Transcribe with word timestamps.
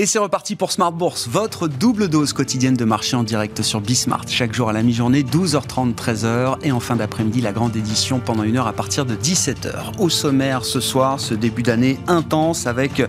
Et 0.00 0.06
c'est 0.06 0.18
reparti 0.18 0.56
pour 0.56 0.72
Smart 0.72 0.92
Bourse, 0.92 1.28
votre 1.28 1.68
double 1.68 2.08
dose 2.08 2.32
quotidienne 2.32 2.72
de 2.72 2.86
marché 2.86 3.16
en 3.16 3.22
direct 3.22 3.60
sur 3.60 3.82
Bismart. 3.82 4.24
Chaque 4.28 4.54
jour 4.54 4.70
à 4.70 4.72
la 4.72 4.82
mi-journée, 4.82 5.22
12h30, 5.22 5.94
13h. 5.94 6.56
Et 6.62 6.72
en 6.72 6.80
fin 6.80 6.96
d'après-midi, 6.96 7.42
la 7.42 7.52
grande 7.52 7.76
édition 7.76 8.18
pendant 8.18 8.42
une 8.42 8.56
heure 8.56 8.66
à 8.66 8.72
partir 8.72 9.04
de 9.04 9.14
17h. 9.14 9.98
Au 9.98 10.08
sommaire 10.08 10.64
ce 10.64 10.80
soir, 10.80 11.20
ce 11.20 11.34
début 11.34 11.62
d'année 11.62 11.98
intense 12.08 12.66
avec 12.66 13.02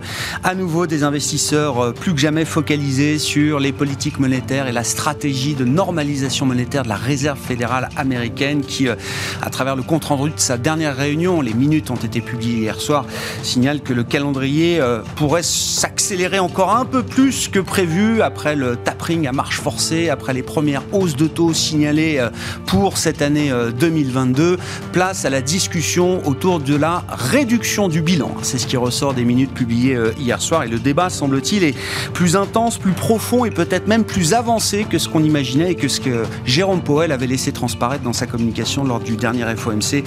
à 0.44 0.54
nouveau 0.54 0.86
des 0.86 1.02
investisseurs 1.02 1.82
euh, 1.82 1.92
plus 1.92 2.12
que 2.12 2.20
jamais 2.20 2.44
focalisés 2.44 3.18
sur 3.18 3.58
les 3.58 3.72
politiques 3.72 4.18
monétaires 4.18 4.66
et 4.66 4.72
la 4.72 4.84
stratégie 4.84 5.54
de 5.54 5.64
normalisation 5.64 6.44
monétaire 6.44 6.82
de 6.82 6.90
la 6.90 6.96
Réserve 6.96 7.38
fédérale 7.38 7.88
américaine 7.96 8.60
qui, 8.60 8.88
euh, 8.88 8.96
à 9.40 9.48
travers 9.48 9.76
le 9.76 9.82
compte 9.82 10.04
rendu 10.04 10.32
de 10.32 10.38
sa 10.38 10.58
dernière 10.58 10.94
réunion, 10.94 11.40
les 11.40 11.54
minutes 11.54 11.90
ont 11.90 11.96
été 11.96 12.20
publiées 12.20 12.58
hier 12.58 12.78
soir, 12.78 13.06
signale 13.42 13.80
que 13.80 13.94
le 13.94 14.04
calendrier 14.04 14.78
euh, 14.78 15.00
pourrait 15.16 15.42
s'accélérer 15.42 16.38
encore 16.38 16.76
un 16.76 16.81
peu 16.84 17.02
plus 17.02 17.48
que 17.48 17.58
prévu 17.58 18.22
après 18.22 18.56
le 18.56 18.76
tapering 18.76 19.26
à 19.26 19.32
marche 19.32 19.60
forcée, 19.60 20.08
après 20.08 20.32
les 20.32 20.42
premières 20.42 20.82
hausses 20.92 21.16
de 21.16 21.26
taux 21.26 21.52
signalées 21.52 22.16
euh, 22.18 22.30
pour 22.66 22.98
cette 22.98 23.22
année 23.22 23.52
2022. 23.78 24.42
Euh, 24.42 24.56
Place 24.92 25.24
à 25.24 25.30
la 25.30 25.40
discussion 25.40 26.26
autour 26.26 26.60
de 26.60 26.74
la 26.76 27.04
réduction 27.08 27.88
du 27.88 28.02
bilan. 28.02 28.34
C'est 28.42 28.58
ce 28.58 28.66
qui 28.66 28.76
ressort 28.76 29.14
des 29.14 29.24
minutes 29.24 29.52
publiées 29.54 29.94
euh, 29.94 30.12
hier 30.18 30.40
soir 30.40 30.64
et 30.64 30.68
le 30.68 30.78
débat, 30.78 31.08
semble-t-il, 31.08 31.64
est 31.64 31.74
plus 32.12 32.36
intense, 32.36 32.78
plus 32.78 32.92
profond 32.92 33.44
et 33.44 33.50
peut-être 33.50 33.86
même 33.86 34.04
plus 34.04 34.34
avancé 34.34 34.84
que 34.84 34.98
ce 34.98 35.08
qu'on 35.08 35.24
imaginait 35.24 35.72
et 35.72 35.74
que 35.74 35.88
ce 35.88 36.00
que 36.00 36.24
Jérôme 36.44 36.82
Powell 36.82 37.12
avait 37.12 37.26
laissé 37.26 37.52
transparaître 37.52 38.04
dans 38.04 38.12
sa 38.12 38.26
communication 38.26 38.84
lors 38.84 39.00
du 39.00 39.16
dernier 39.16 39.44
FOMC 39.56 40.04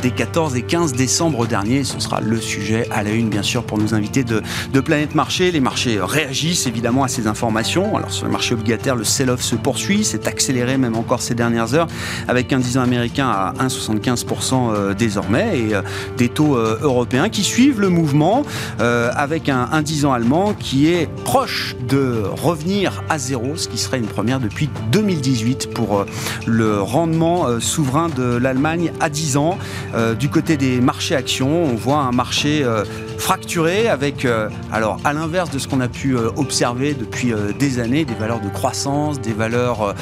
des 0.00 0.10
14 0.10 0.56
et 0.56 0.62
15 0.62 0.92
décembre 0.92 1.46
dernier. 1.46 1.84
Ce 1.84 1.98
sera 2.00 2.20
le 2.20 2.40
sujet 2.40 2.86
à 2.90 3.02
la 3.02 3.10
une, 3.10 3.28
bien 3.28 3.42
sûr, 3.42 3.64
pour 3.64 3.78
nous 3.78 3.94
inviter 3.94 4.24
de, 4.24 4.42
de 4.72 4.80
Planète 4.80 5.14
Marché. 5.14 5.50
Les 5.50 5.60
marchés 5.60 5.98
réagissent 6.18 6.66
évidemment 6.66 7.04
à 7.04 7.08
ces 7.08 7.28
informations. 7.28 7.96
Alors 7.96 8.10
sur 8.10 8.26
le 8.26 8.32
marché 8.32 8.54
obligataire, 8.54 8.96
le 8.96 9.04
sell-off 9.04 9.40
se 9.40 9.54
poursuit, 9.54 10.02
s'est 10.02 10.26
accéléré 10.26 10.76
même 10.76 10.96
encore 10.96 11.22
ces 11.22 11.34
dernières 11.34 11.74
heures, 11.74 11.86
avec 12.26 12.52
un 12.52 12.58
10 12.58 12.78
ans 12.78 12.82
américain 12.82 13.28
à 13.28 13.54
1,75% 13.60 14.72
euh, 14.72 14.94
désormais 14.94 15.58
et 15.58 15.74
euh, 15.74 15.82
des 16.16 16.28
taux 16.28 16.56
euh, 16.56 16.78
européens 16.82 17.28
qui 17.28 17.44
suivent 17.44 17.80
le 17.80 17.88
mouvement, 17.88 18.42
avec 18.78 19.48
un, 19.48 19.68
un 19.72 19.82
10 19.82 20.06
ans 20.06 20.12
allemand 20.12 20.54
qui 20.54 20.88
est 20.88 21.08
proche 21.24 21.76
de 21.88 22.22
revenir 22.42 23.04
à 23.08 23.18
zéro, 23.18 23.56
ce 23.56 23.68
qui 23.68 23.78
serait 23.78 23.98
une 23.98 24.06
première 24.06 24.40
depuis 24.40 24.68
2018 24.90 25.70
pour 25.72 26.04
le 26.46 26.80
rendement 26.80 27.60
souverain 27.60 28.08
de 28.08 28.36
l'Allemagne 28.36 28.92
à 29.00 29.08
10 29.08 29.36
ans. 29.36 29.58
Du 30.18 30.28
côté 30.28 30.56
des 30.56 30.80
marchés 30.80 31.14
actions, 31.14 31.64
on 31.64 31.74
voit 31.74 31.98
un 31.98 32.12
marché 32.12 32.64
fracturé 33.18 33.88
avec, 33.88 34.24
euh, 34.24 34.48
alors 34.72 34.98
à 35.04 35.12
l'inverse 35.12 35.50
de 35.50 35.58
ce 35.58 35.66
qu'on 35.66 35.80
a 35.80 35.88
pu 35.88 36.16
euh, 36.16 36.30
observer 36.36 36.94
depuis 36.94 37.32
euh, 37.32 37.52
des 37.52 37.80
années, 37.80 38.04
des 38.04 38.14
valeurs 38.14 38.40
de 38.40 38.48
croissance, 38.48 39.20
des 39.20 39.32
valeurs 39.32 39.94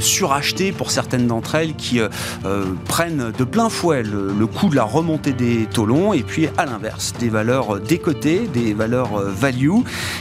surachetées 0.00 0.72
pour 0.72 0.90
certaines 0.90 1.26
d'entre 1.26 1.54
elles 1.54 1.74
qui 1.74 2.00
prennent 2.86 3.32
de 3.36 3.44
plein 3.44 3.68
fouet 3.68 4.02
le, 4.02 4.32
le, 4.32 4.46
coût 4.46 4.68
de 4.68 4.76
la 4.76 4.84
remontée 4.84 5.32
des 5.32 5.66
taux 5.66 5.86
longs 5.86 6.12
et 6.12 6.22
puis 6.22 6.48
à 6.56 6.64
l'inverse 6.64 7.12
des 7.18 7.28
valeurs 7.28 7.80
décotées, 7.80 8.48
des 8.52 8.72
valeurs 8.72 9.20
value 9.20 9.70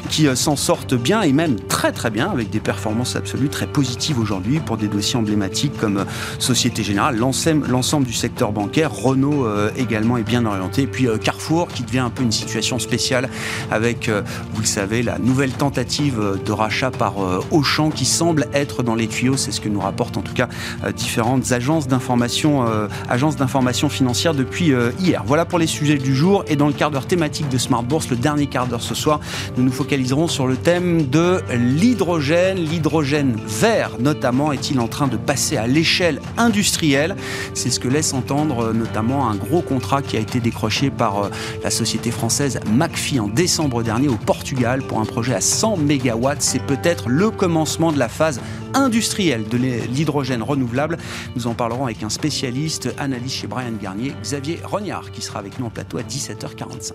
qui 0.09 0.27
s'en 0.35 0.55
sortent 0.55 0.95
bien 0.95 1.21
et 1.21 1.31
même 1.31 1.59
très 1.59 1.91
très 1.91 2.09
bien 2.09 2.29
avec 2.29 2.49
des 2.49 2.59
performances 2.59 3.15
absolues 3.15 3.49
très 3.49 3.67
positives 3.67 4.19
aujourd'hui 4.19 4.59
pour 4.59 4.77
des 4.77 4.87
dossiers 4.87 5.17
emblématiques 5.17 5.77
comme 5.77 6.05
Société 6.39 6.83
Générale, 6.83 7.17
l'ensemble 7.17 8.05
du 8.05 8.13
secteur 8.13 8.51
bancaire, 8.51 8.91
Renault 8.91 9.47
également 9.77 10.17
est 10.17 10.23
bien 10.23 10.45
orienté 10.45 10.87
puis 10.87 11.07
Carrefour 11.23 11.67
qui 11.67 11.83
devient 11.83 11.99
un 11.99 12.09
peu 12.09 12.23
une 12.23 12.31
situation 12.41 12.79
spéciale 12.79 13.29
avec, 13.69 14.09
euh, 14.09 14.21
vous 14.53 14.61
le 14.61 14.67
savez, 14.67 15.03
la 15.03 15.17
nouvelle 15.19 15.51
tentative 15.51 16.19
de 16.43 16.51
rachat 16.51 16.91
par 16.91 17.23
euh, 17.23 17.39
Auchan 17.51 17.89
qui 17.89 18.05
semble 18.05 18.47
être 18.53 18.83
dans 18.83 18.95
les 18.95 19.07
tuyaux. 19.07 19.37
C'est 19.37 19.51
ce 19.51 19.61
que 19.61 19.69
nous 19.69 19.79
rapportent 19.79 20.17
en 20.17 20.21
tout 20.21 20.33
cas 20.33 20.49
euh, 20.83 20.91
différentes 20.91 21.51
agences 21.51 21.87
d'information, 21.87 22.65
agences 23.09 23.35
d'information 23.35 23.89
financière 23.89 24.33
depuis 24.33 24.73
hier. 24.99 25.23
Voilà 25.25 25.45
pour 25.45 25.59
les 25.59 25.67
sujets 25.67 25.97
du 25.97 26.15
jour. 26.15 26.43
Et 26.47 26.55
dans 26.55 26.67
le 26.67 26.73
quart 26.73 26.91
d'heure 26.91 27.05
thématique 27.05 27.49
de 27.49 27.57
Smart 27.57 27.83
Bourse, 27.83 28.09
le 28.09 28.15
dernier 28.15 28.47
quart 28.47 28.67
d'heure 28.67 28.81
ce 28.81 28.95
soir, 28.95 29.19
nous 29.57 29.63
nous 29.63 29.71
focaliserons 29.71 30.27
sur 30.27 30.47
le 30.47 30.55
thème 30.55 31.07
de 31.07 31.41
l'hydrogène. 31.53 32.57
L'hydrogène 32.57 33.37
vert, 33.47 33.91
notamment, 33.99 34.51
est-il 34.51 34.79
en 34.79 34.87
train 34.87 35.07
de 35.07 35.17
passer 35.17 35.57
à 35.57 35.67
l'échelle 35.67 36.21
industrielle? 36.37 37.15
C'est 37.53 37.69
ce 37.69 37.79
que 37.79 37.87
laisse 37.87 38.13
entendre 38.13 38.73
notamment 38.73 39.29
un 39.29 39.35
gros 39.35 39.61
contrat 39.61 40.01
qui 40.01 40.17
a 40.17 40.19
été 40.19 40.39
décroché 40.39 40.89
par 40.89 41.29
la 41.63 41.69
société 41.69 42.11
française 42.11 42.30
française 42.31 42.61
McPhee 42.65 43.19
en 43.19 43.27
décembre 43.27 43.83
dernier 43.83 44.07
au 44.07 44.15
Portugal 44.15 44.81
pour 44.83 45.01
un 45.01 45.05
projet 45.05 45.33
à 45.33 45.41
100 45.41 45.75
MW. 45.75 46.29
C'est 46.39 46.65
peut-être 46.65 47.09
le 47.09 47.29
commencement 47.29 47.91
de 47.91 47.99
la 47.99 48.07
phase 48.07 48.39
industrielle 48.73 49.49
de 49.49 49.57
l'hydrogène 49.57 50.41
renouvelable. 50.41 50.97
Nous 51.35 51.47
en 51.47 51.55
parlerons 51.55 51.87
avec 51.87 52.03
un 52.03 52.09
spécialiste, 52.09 52.95
analyste 52.97 53.35
chez 53.35 53.47
Brian 53.47 53.73
Garnier, 53.73 54.13
Xavier 54.21 54.61
Rognard, 54.63 55.11
qui 55.11 55.21
sera 55.21 55.39
avec 55.39 55.59
nous 55.59 55.65
en 55.65 55.69
plateau 55.69 55.97
à 55.97 56.03
17h45. 56.03 56.93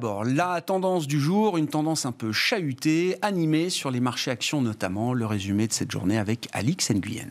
D'abord, 0.00 0.24
la 0.24 0.62
tendance 0.62 1.06
du 1.06 1.20
jour, 1.20 1.58
une 1.58 1.68
tendance 1.68 2.06
un 2.06 2.12
peu 2.12 2.32
chahutée, 2.32 3.16
animée 3.20 3.68
sur 3.68 3.90
les 3.90 4.00
marchés 4.00 4.30
actions 4.30 4.62
notamment. 4.62 5.12
Le 5.12 5.26
résumé 5.26 5.66
de 5.66 5.74
cette 5.74 5.90
journée 5.90 6.16
avec 6.16 6.48
Alix 6.54 6.90
Nguyen. 6.90 7.28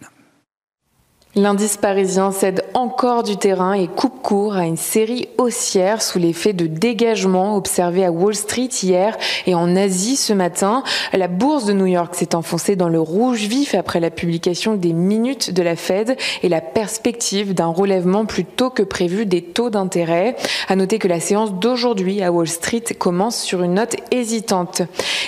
L'indice 1.42 1.78
parisien 1.78 2.34
cède 2.34 2.66
encore 2.74 3.24
du 3.24 3.38
terrain 3.38 3.72
et 3.72 3.88
coupe 3.88 4.22
court 4.22 4.58
à 4.58 4.66
une 4.66 4.76
série 4.76 5.30
haussière 5.38 6.02
sous 6.02 6.20
l'effet 6.20 6.52
de 6.52 6.68
dégagement 6.68 7.56
observé 7.56 8.04
à 8.04 8.12
Wall 8.12 8.36
Street 8.36 8.68
hier 8.84 9.18
et 9.48 9.56
en 9.56 9.74
Asie 9.78 10.18
ce 10.18 10.34
matin. 10.34 10.84
La 11.14 11.30
bourse 11.30 11.64
de 11.64 11.72
New 11.72 11.86
York 11.86 12.14
s'est 12.14 12.36
enfoncée 12.36 12.76
dans 12.76 12.90
le 12.90 13.00
rouge 13.00 13.44
vif 13.44 13.74
après 13.74 14.02
la 14.02 14.12
publication 14.12 14.76
des 14.76 14.92
minutes 14.92 15.54
de 15.54 15.64
la 15.64 15.78
Fed 15.78 16.18
et 16.44 16.50
la 16.50 16.60
perspective 16.60 17.54
d'un 17.54 17.68
relèvement 17.68 18.26
plus 18.26 18.44
tôt 18.44 18.70
que 18.70 18.84
prévu 18.84 19.26
des 19.26 19.42
taux 19.42 19.70
d'intérêt. 19.70 20.36
À 20.68 20.76
noter 20.76 21.00
que 21.00 21.08
la 21.08 21.22
séance 21.22 21.54
d'aujourd'hui 21.54 22.22
à 22.22 22.34
Wall 22.34 22.50
Street 22.50 22.84
commence 22.98 23.42
sur 23.42 23.64
une 23.64 23.76
note 23.76 23.96
hésitante. 24.12 24.82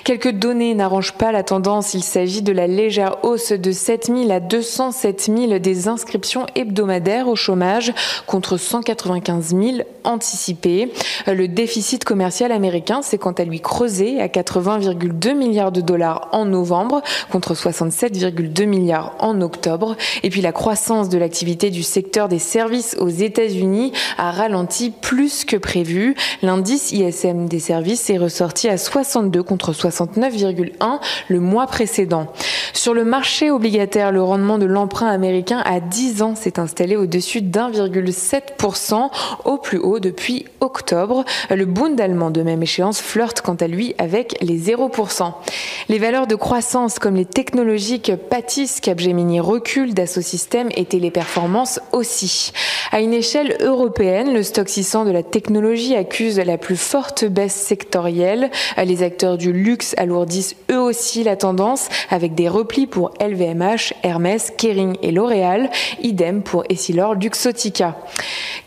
Quelques 0.04 0.34
données 0.34 0.76
n'arrangent 0.76 1.14
pas 1.14 1.32
la 1.32 1.44
tendance. 1.44 1.94
Il 1.94 2.04
s'agit 2.04 2.42
de 2.42 2.52
la 2.52 2.68
légère 2.68 3.24
hausse 3.24 3.54
de 3.54 3.72
7000 3.72 4.30
à 4.34 4.42
207 4.42 5.32
000 5.34 5.60
des 5.60 5.88
inscriptions 6.02 6.48
hebdomadaires 6.56 7.28
au 7.28 7.36
chômage 7.36 7.94
contre 8.26 8.58
195 8.58 9.50
000 9.50 9.78
anticipées. 10.04 10.92
Le 11.28 11.48
déficit 11.48 12.04
commercial 12.04 12.52
américain 12.52 13.04
s'est 13.04 13.20
quant 13.20 13.34
à 13.34 13.44
lui 13.44 13.62
creusé 13.62 14.20
à 14.20 14.28
80,2 14.28 15.36
milliards 15.36 15.72
de 15.72 15.82
dollars 15.82 16.30
en 16.32 16.46
novembre 16.46 17.04
contre 17.32 17.54
67,2 17.54 18.66
milliards 18.66 19.14
en 19.20 19.42
octobre. 19.42 19.96
Et 20.24 20.32
puis 20.32 20.42
la 20.42 20.52
croissance 20.52 21.08
de 21.10 21.20
l'activité 21.20 21.70
du 21.70 21.84
secteur 21.84 22.28
des 22.28 22.40
services 22.40 22.96
aux 23.00 23.10
États-Unis 23.10 23.92
a 24.18 24.32
ralenti 24.32 24.90
plus 24.90 25.46
que 25.46 25.58
prévu. 25.58 26.16
L'indice 26.42 26.92
ISM 26.92 27.48
des 27.48 27.60
services 27.60 28.10
est 28.10 28.18
ressorti 28.18 28.70
à 28.70 28.78
62 28.78 29.44
contre 29.44 29.72
69,1 29.72 31.00
le 31.28 31.40
mois 31.40 31.68
précédent. 31.68 32.26
Sur 32.74 32.96
le 32.96 33.04
marché 33.04 33.52
obligataire, 33.52 34.12
le 34.12 34.24
rendement 34.24 34.58
de 34.58 34.66
l'emprunt 34.66 35.10
américain 35.10 35.62
a 35.64 35.80
10 35.90 36.22
ans 36.22 36.36
s'est 36.36 36.60
installé 36.60 36.96
au-dessus 36.96 37.42
d'1,7% 37.42 39.10
au 39.46 39.58
plus 39.58 39.78
haut 39.78 40.00
depuis 40.00 40.46
octobre. 40.60 41.26
Le 41.50 41.66
Bund 41.66 42.00
allemand 42.00 42.32
de 42.32 42.42
même 42.44 42.64
échéance 42.64 43.02
flirte 43.02 43.42
quant 43.42 43.56
à 43.56 43.68
lui 43.68 43.96
avec 43.98 44.38
les 44.42 44.60
0%. 44.60 45.34
Les 45.90 46.00
valeurs 46.00 46.28
de 46.28 46.36
croissance 46.36 47.00
comme 47.00 47.16
les 47.16 47.26
technologiques 47.26 48.12
pâtissent, 48.30 48.80
Capgemini 48.80 49.40
recule, 49.40 49.94
Dassault 49.94 50.22
Systèmes 50.22 50.70
et 50.76 50.86
Téléperformance 50.86 51.80
aussi. 51.92 52.52
À 52.92 53.02
une 53.02 53.14
échelle 53.14 53.58
européenne, 53.62 54.34
le 54.34 54.44
stock 54.44 54.70
600 54.70 55.06
de 55.06 55.12
la 55.12 55.24
technologie 55.24 55.96
accuse 55.96 56.40
la 56.40 56.58
plus 56.58 56.78
forte 56.78 57.26
baisse 57.26 57.56
sectorielle. 57.56 58.52
Les 58.78 59.04
acteurs 59.04 59.38
du 59.38 59.52
luxe 59.52 59.96
alourdissent 59.98 60.56
eux 60.72 60.80
aussi 60.80 61.24
la 61.24 61.36
tendance 61.36 61.90
avec 62.10 62.36
des 62.36 62.50
replis 62.50 62.88
pour 62.88 63.12
LVMH, 63.20 63.94
Hermès, 64.04 64.52
Kering 64.58 64.98
et 65.02 65.12
L'Oréal. 65.12 65.71
Idem 66.02 66.42
pour 66.42 66.64
Essilor 66.70 67.16
Luxotica. 67.16 67.98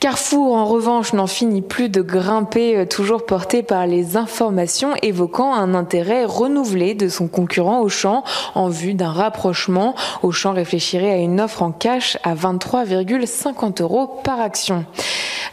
Carrefour, 0.01 0.55
en 0.55 0.67
revanche, 0.67 1.13
n'en 1.13 1.27
finit 1.27 1.63
plus 1.63 1.89
de 1.89 2.03
grimper, 2.03 2.77
euh, 2.77 2.85
toujours 2.85 3.25
porté 3.25 3.63
par 3.63 3.87
les 3.87 4.17
informations 4.17 4.95
évoquant 5.03 5.55
un 5.55 5.75
intérêt 5.75 6.25
renouvelé 6.25 6.95
de 6.95 7.09
son 7.09 7.29
concurrent 7.29 7.81
Auchan 7.81 8.23
en 8.55 8.69
vue 8.69 8.95
d'un 8.95 9.13
rapprochement. 9.13 9.95
Auchan 10.23 10.53
réfléchirait 10.53 11.11
à 11.11 11.17
une 11.17 11.41
offre 11.41 11.63
en 11.63 11.73
cash 11.73 12.19
à 12.23 12.35
23,50 12.35 13.83
euros 13.83 14.21
par 14.23 14.41
action. 14.41 14.85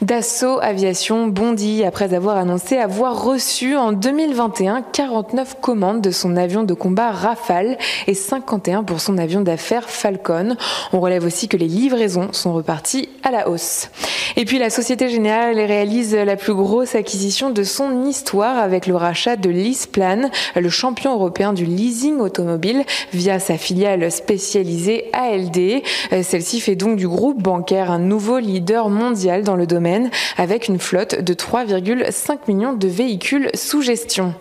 Dassault 0.01 0.57
Aviation 0.63 1.27
bondit 1.27 1.83
après 1.83 2.15
avoir 2.15 2.35
annoncé 2.35 2.79
avoir 2.79 3.23
reçu 3.23 3.77
en 3.77 3.91
2021 3.91 4.81
49 4.81 5.57
commandes 5.61 6.01
de 6.01 6.09
son 6.09 6.37
avion 6.37 6.63
de 6.63 6.73
combat 6.73 7.11
Rafale 7.11 7.77
et 8.07 8.15
51 8.15 8.83
pour 8.83 8.99
son 8.99 9.19
avion 9.19 9.41
d'affaires 9.41 9.91
Falcon. 9.91 10.55
On 10.91 10.99
relève 11.01 11.23
aussi 11.23 11.40
que 11.47 11.57
les 11.57 11.67
livraisons 11.67 12.29
sont 12.31 12.53
reparties 12.53 13.09
à 13.23 13.31
la 13.31 13.49
hausse. 13.49 13.89
Et 14.35 14.45
puis 14.45 14.59
la 14.59 14.69
Société 14.69 15.09
Générale 15.09 15.57
réalise 15.57 16.15
la 16.15 16.35
plus 16.35 16.53
grosse 16.53 16.95
acquisition 16.95 17.49
de 17.49 17.63
son 17.63 18.05
histoire 18.05 18.57
avec 18.57 18.87
le 18.87 18.95
rachat 18.95 19.35
de 19.35 19.49
Leaseplan, 19.49 20.29
le 20.55 20.69
champion 20.69 21.13
européen 21.13 21.53
du 21.53 21.65
leasing 21.65 22.19
automobile, 22.19 22.83
via 23.13 23.39
sa 23.39 23.57
filiale 23.57 24.11
spécialisée 24.11 25.09
ALD. 25.13 25.83
Celle-ci 26.23 26.59
fait 26.61 26.75
donc 26.75 26.97
du 26.97 27.07
groupe 27.07 27.41
bancaire 27.41 27.91
un 27.91 27.99
nouveau 27.99 28.39
leader 28.39 28.89
mondial 28.89 29.43
dans 29.43 29.55
le 29.55 29.67
domaine 29.67 30.09
avec 30.37 30.67
une 30.67 30.79
flotte 30.79 31.21
de 31.21 31.33
3,5 31.33 32.37
millions 32.47 32.73
de 32.73 32.87
véhicules 32.87 33.49
sous 33.53 33.81
gestion. 33.81 34.33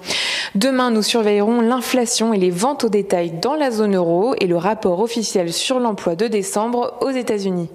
Demain, 0.55 0.91
nous 0.91 1.03
surveillerons 1.03 1.61
l'inflation 1.61 2.33
et 2.33 2.39
les 2.39 2.51
ventes 2.51 2.85
au 2.85 2.89
détail 2.89 3.31
dans 3.41 3.55
la 3.55 3.71
zone 3.71 3.97
euro 3.97 4.35
et 4.41 4.47
le 4.47 4.57
rapport 4.57 5.01
officiel 5.01 5.53
sur 5.53 5.79
l'emploi 5.79 6.17
de 6.17 6.27
décembre 6.27 6.90
aux 7.01 7.11
États-Unis. 7.11 7.69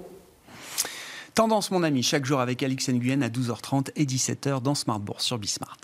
Tendance, 1.34 1.70
mon 1.70 1.82
ami, 1.82 2.02
chaque 2.02 2.24
jour 2.24 2.40
avec 2.40 2.62
Alix 2.62 2.88
Nguyen 2.88 3.22
à 3.22 3.28
12h30 3.28 3.90
et 3.96 4.04
17h 4.04 4.62
dans 4.62 4.74
Smart 4.74 5.00
Bourse 5.00 5.24
sur 5.24 5.38
Bismart. 5.38 5.76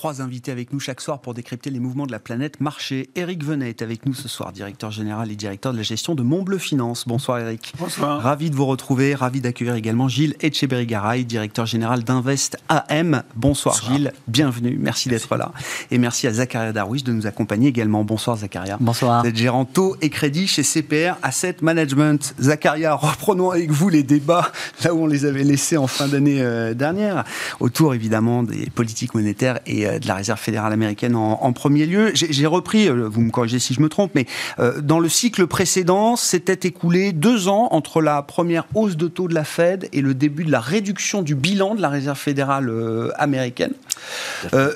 Trois 0.00 0.22
invités 0.22 0.50
avec 0.50 0.72
nous 0.72 0.80
chaque 0.80 1.02
soir 1.02 1.20
pour 1.20 1.34
décrypter 1.34 1.68
les 1.68 1.78
mouvements 1.78 2.06
de 2.06 2.10
la 2.10 2.18
planète 2.18 2.58
marché. 2.62 3.10
Eric 3.16 3.44
Venet 3.44 3.68
est 3.68 3.82
avec 3.82 4.06
nous 4.06 4.14
ce 4.14 4.28
soir, 4.28 4.50
directeur 4.50 4.90
général 4.90 5.30
et 5.30 5.36
directeur 5.36 5.72
de 5.72 5.76
la 5.76 5.82
gestion 5.82 6.14
de 6.14 6.22
Montbleu 6.22 6.56
Finance. 6.56 7.06
Bonsoir 7.06 7.38
Eric. 7.40 7.74
Bonsoir. 7.78 8.22
Ravi 8.22 8.48
de 8.48 8.56
vous 8.56 8.64
retrouver, 8.64 9.14
ravi 9.14 9.42
d'accueillir 9.42 9.74
également 9.74 10.08
Gilles 10.08 10.36
Etcheberry-Garay, 10.40 11.24
directeur 11.24 11.66
général 11.66 12.02
d'Invest 12.02 12.56
AM. 12.70 13.24
Bonsoir, 13.36 13.78
Gilles, 13.92 14.14
bienvenue, 14.26 14.78
merci, 14.80 15.10
d'être 15.10 15.36
là. 15.36 15.52
Et 15.90 15.98
merci 15.98 16.26
à 16.26 16.32
Zakaria 16.32 16.72
Darwish 16.72 17.04
de 17.04 17.12
nous 17.12 17.26
accompagner 17.26 17.68
également. 17.68 18.02
Bonsoir 18.02 18.38
Zakaria. 18.38 18.78
Bonsoir. 18.80 19.20
Vous 19.20 19.28
êtes 19.28 19.36
gérant 19.36 19.66
taux 19.66 19.96
et 20.00 20.08
crédit 20.08 20.46
chez 20.46 20.62
CPR 20.62 21.18
Asset 21.22 21.56
Management. 21.60 22.36
Zakaria, 22.40 22.94
reprenons 22.94 23.50
avec 23.50 23.70
vous 23.70 23.90
les 23.90 24.02
débats 24.02 24.50
là 24.82 24.94
où 24.94 25.02
on 25.02 25.06
les 25.06 25.26
avait 25.26 25.44
laissés 25.44 25.76
en 25.76 25.88
fin 25.88 26.08
d'année 26.08 26.40
euh, 26.40 26.72
dernière, 26.72 27.24
autour 27.60 27.92
évidemment 27.92 28.42
des 28.42 28.70
politiques 28.70 29.14
monétaires 29.14 29.60
et 29.66 29.89
euh, 29.89 29.89
de 29.98 30.06
la 30.06 30.14
Réserve 30.14 30.38
fédérale 30.38 30.72
américaine 30.72 31.16
en, 31.16 31.52
premier 31.52 31.86
lieu. 31.86 32.10
J'ai 32.14 32.46
repris, 32.46 32.88
euh, 32.88 33.08
vous 33.08 33.20
me 33.20 33.30
corrigez 33.30 33.58
si 33.58 33.74
je 33.74 33.80
me 33.80 33.88
trompe, 33.88 34.12
mais 34.14 34.26
euh, 34.58 34.80
dans 34.80 35.00
le 35.00 35.08
cycle 35.08 35.46
précédent, 35.46 36.16
s'était 36.16 36.68
écoulé 36.68 37.12
deux 37.12 37.48
ans 37.48 37.68
entre 37.72 38.00
la 38.00 38.22
première 38.22 38.66
hausse 38.74 38.96
de 38.96 39.08
taux 39.08 39.28
de 39.28 39.34
la 39.34 39.44
Fed 39.44 39.88
et 39.92 40.00
le 40.00 40.14
début 40.14 40.44
de 40.44 40.50
la 40.50 40.60
réduction 40.60 41.22
du 41.22 41.34
bilan 41.34 41.74
de 41.74 41.82
la 41.82 41.88
Réserve 41.88 42.18
fédérale 42.18 42.70
américaine. 43.18 43.72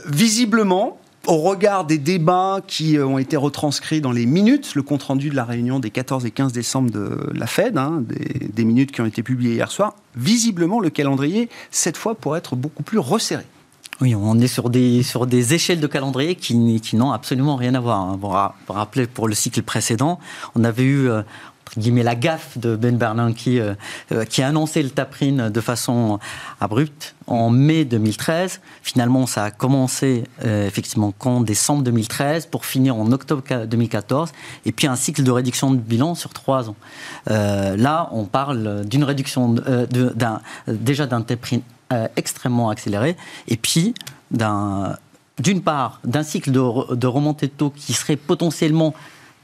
visiblement, 0.07 0.99
au 1.27 1.39
regard 1.39 1.85
des 1.85 1.99
débats 1.99 2.61
qui 2.67 2.99
ont 2.99 3.19
été 3.19 3.37
retranscrits 3.37 4.01
dans 4.01 4.13
les 4.13 4.27
minutes, 4.27 4.75
le 4.75 4.83
compte-rendu 4.83 5.31
de 5.31 5.37
la 5.37 5.45
réunion 5.45 5.81
des 5.81 5.91
14 5.91 6.27
et 6.27 6.31
15 6.31 6.53
décembre 6.53 6.91
de 6.91 7.31
la 7.33 7.47
Fed, 7.47 7.79
hein, 7.79 8.03
des, 8.07 8.49
des, 8.49 8.65
minutes 8.65 8.93
qui 8.93 9.01
ont 9.01 9.07
été 9.07 9.23
publiées 9.23 9.55
hier 9.55 9.71
soir, 9.71 9.95
visiblement 10.17 10.81
le 10.81 10.91
calendrier, 10.91 11.49
cette 11.71 11.97
fois, 11.97 12.15
pourrait 12.15 12.39
être 12.39 12.57
beaucoup 12.57 12.83
plus 12.83 12.99
resserré. 12.99 13.45
Oui, 14.01 14.15
on 14.15 14.39
est 14.41 14.49
sur 14.49 14.71
des, 14.71 15.03
sur 15.03 15.27
des 15.27 15.55
échelles 15.55 15.81
de 15.81 15.87
calendrier 15.87 16.35
qui, 16.35 16.57
n'ont 16.95 17.13
absolument 17.13 17.57
rien 17.57 17.75
à 17.75 17.81
voir. 17.81 18.01
Hein. 18.01 18.19
Vous 18.21 18.29
vous 18.29 18.73
rappelez, 18.73 19.07
pour 19.07 19.29
le 19.29 19.35
cycle 19.35 19.63
précédent, 19.63 20.19
on 20.57 20.65
avait 20.65 20.83
eu 20.83 21.09
euh, 21.09 21.23
guillemets, 21.79 22.03
la 22.03 22.17
gaffe 22.17 22.59
de 22.59 22.75
Ben 22.75 22.97
Bernanke 22.97 23.47
euh, 23.47 23.75
euh, 24.11 24.25
qui 24.25 24.43
a 24.43 24.49
annoncé 24.49 24.83
le 24.83 24.91
taprine 24.91 25.49
de 25.49 25.61
façon 25.61 26.19
abrupte 26.61 27.15
en 27.29 27.51
mai 27.51 27.85
2013. 27.85 28.61
Finalement, 28.83 29.27
ça 29.27 29.45
a 29.45 29.51
commencé 29.53 30.25
effectivement 30.43 31.13
qu'en 31.13 31.41
décembre 31.41 31.83
2013 31.85 32.47
pour 32.47 32.67
finir 32.67 32.97
en 32.97 33.11
octobre 33.13 33.43
2014 33.65 34.33
et 34.67 34.73
puis 34.73 34.87
un 34.89 34.97
cycle 34.97 35.23
de 35.23 35.31
réduction 35.31 35.71
de 35.71 35.79
bilan 35.79 36.15
sur 36.15 36.35
trois 36.35 36.69
ans. 36.69 36.77
là, 37.27 38.11
on 38.13 38.25
parle 38.25 38.85
d'une 38.85 39.05
réduction 39.05 39.55
déjà 40.69 41.07
d'un 41.07 41.23
taprine 41.23 41.63
euh, 41.95 42.09
extrêmement 42.17 42.71
accéléré, 42.71 43.17
et 43.49 43.57
puis 43.57 43.95
d'une 44.31 45.63
part 45.63 46.01
d'un 46.05 46.23
cycle 46.23 46.51
de, 46.51 46.95
de, 46.95 47.07
remontée 47.07 47.47
de 47.47 47.53
taux 47.53 47.71
qui 47.71 47.93
serait 47.93 48.17
potentiellement 48.17 48.95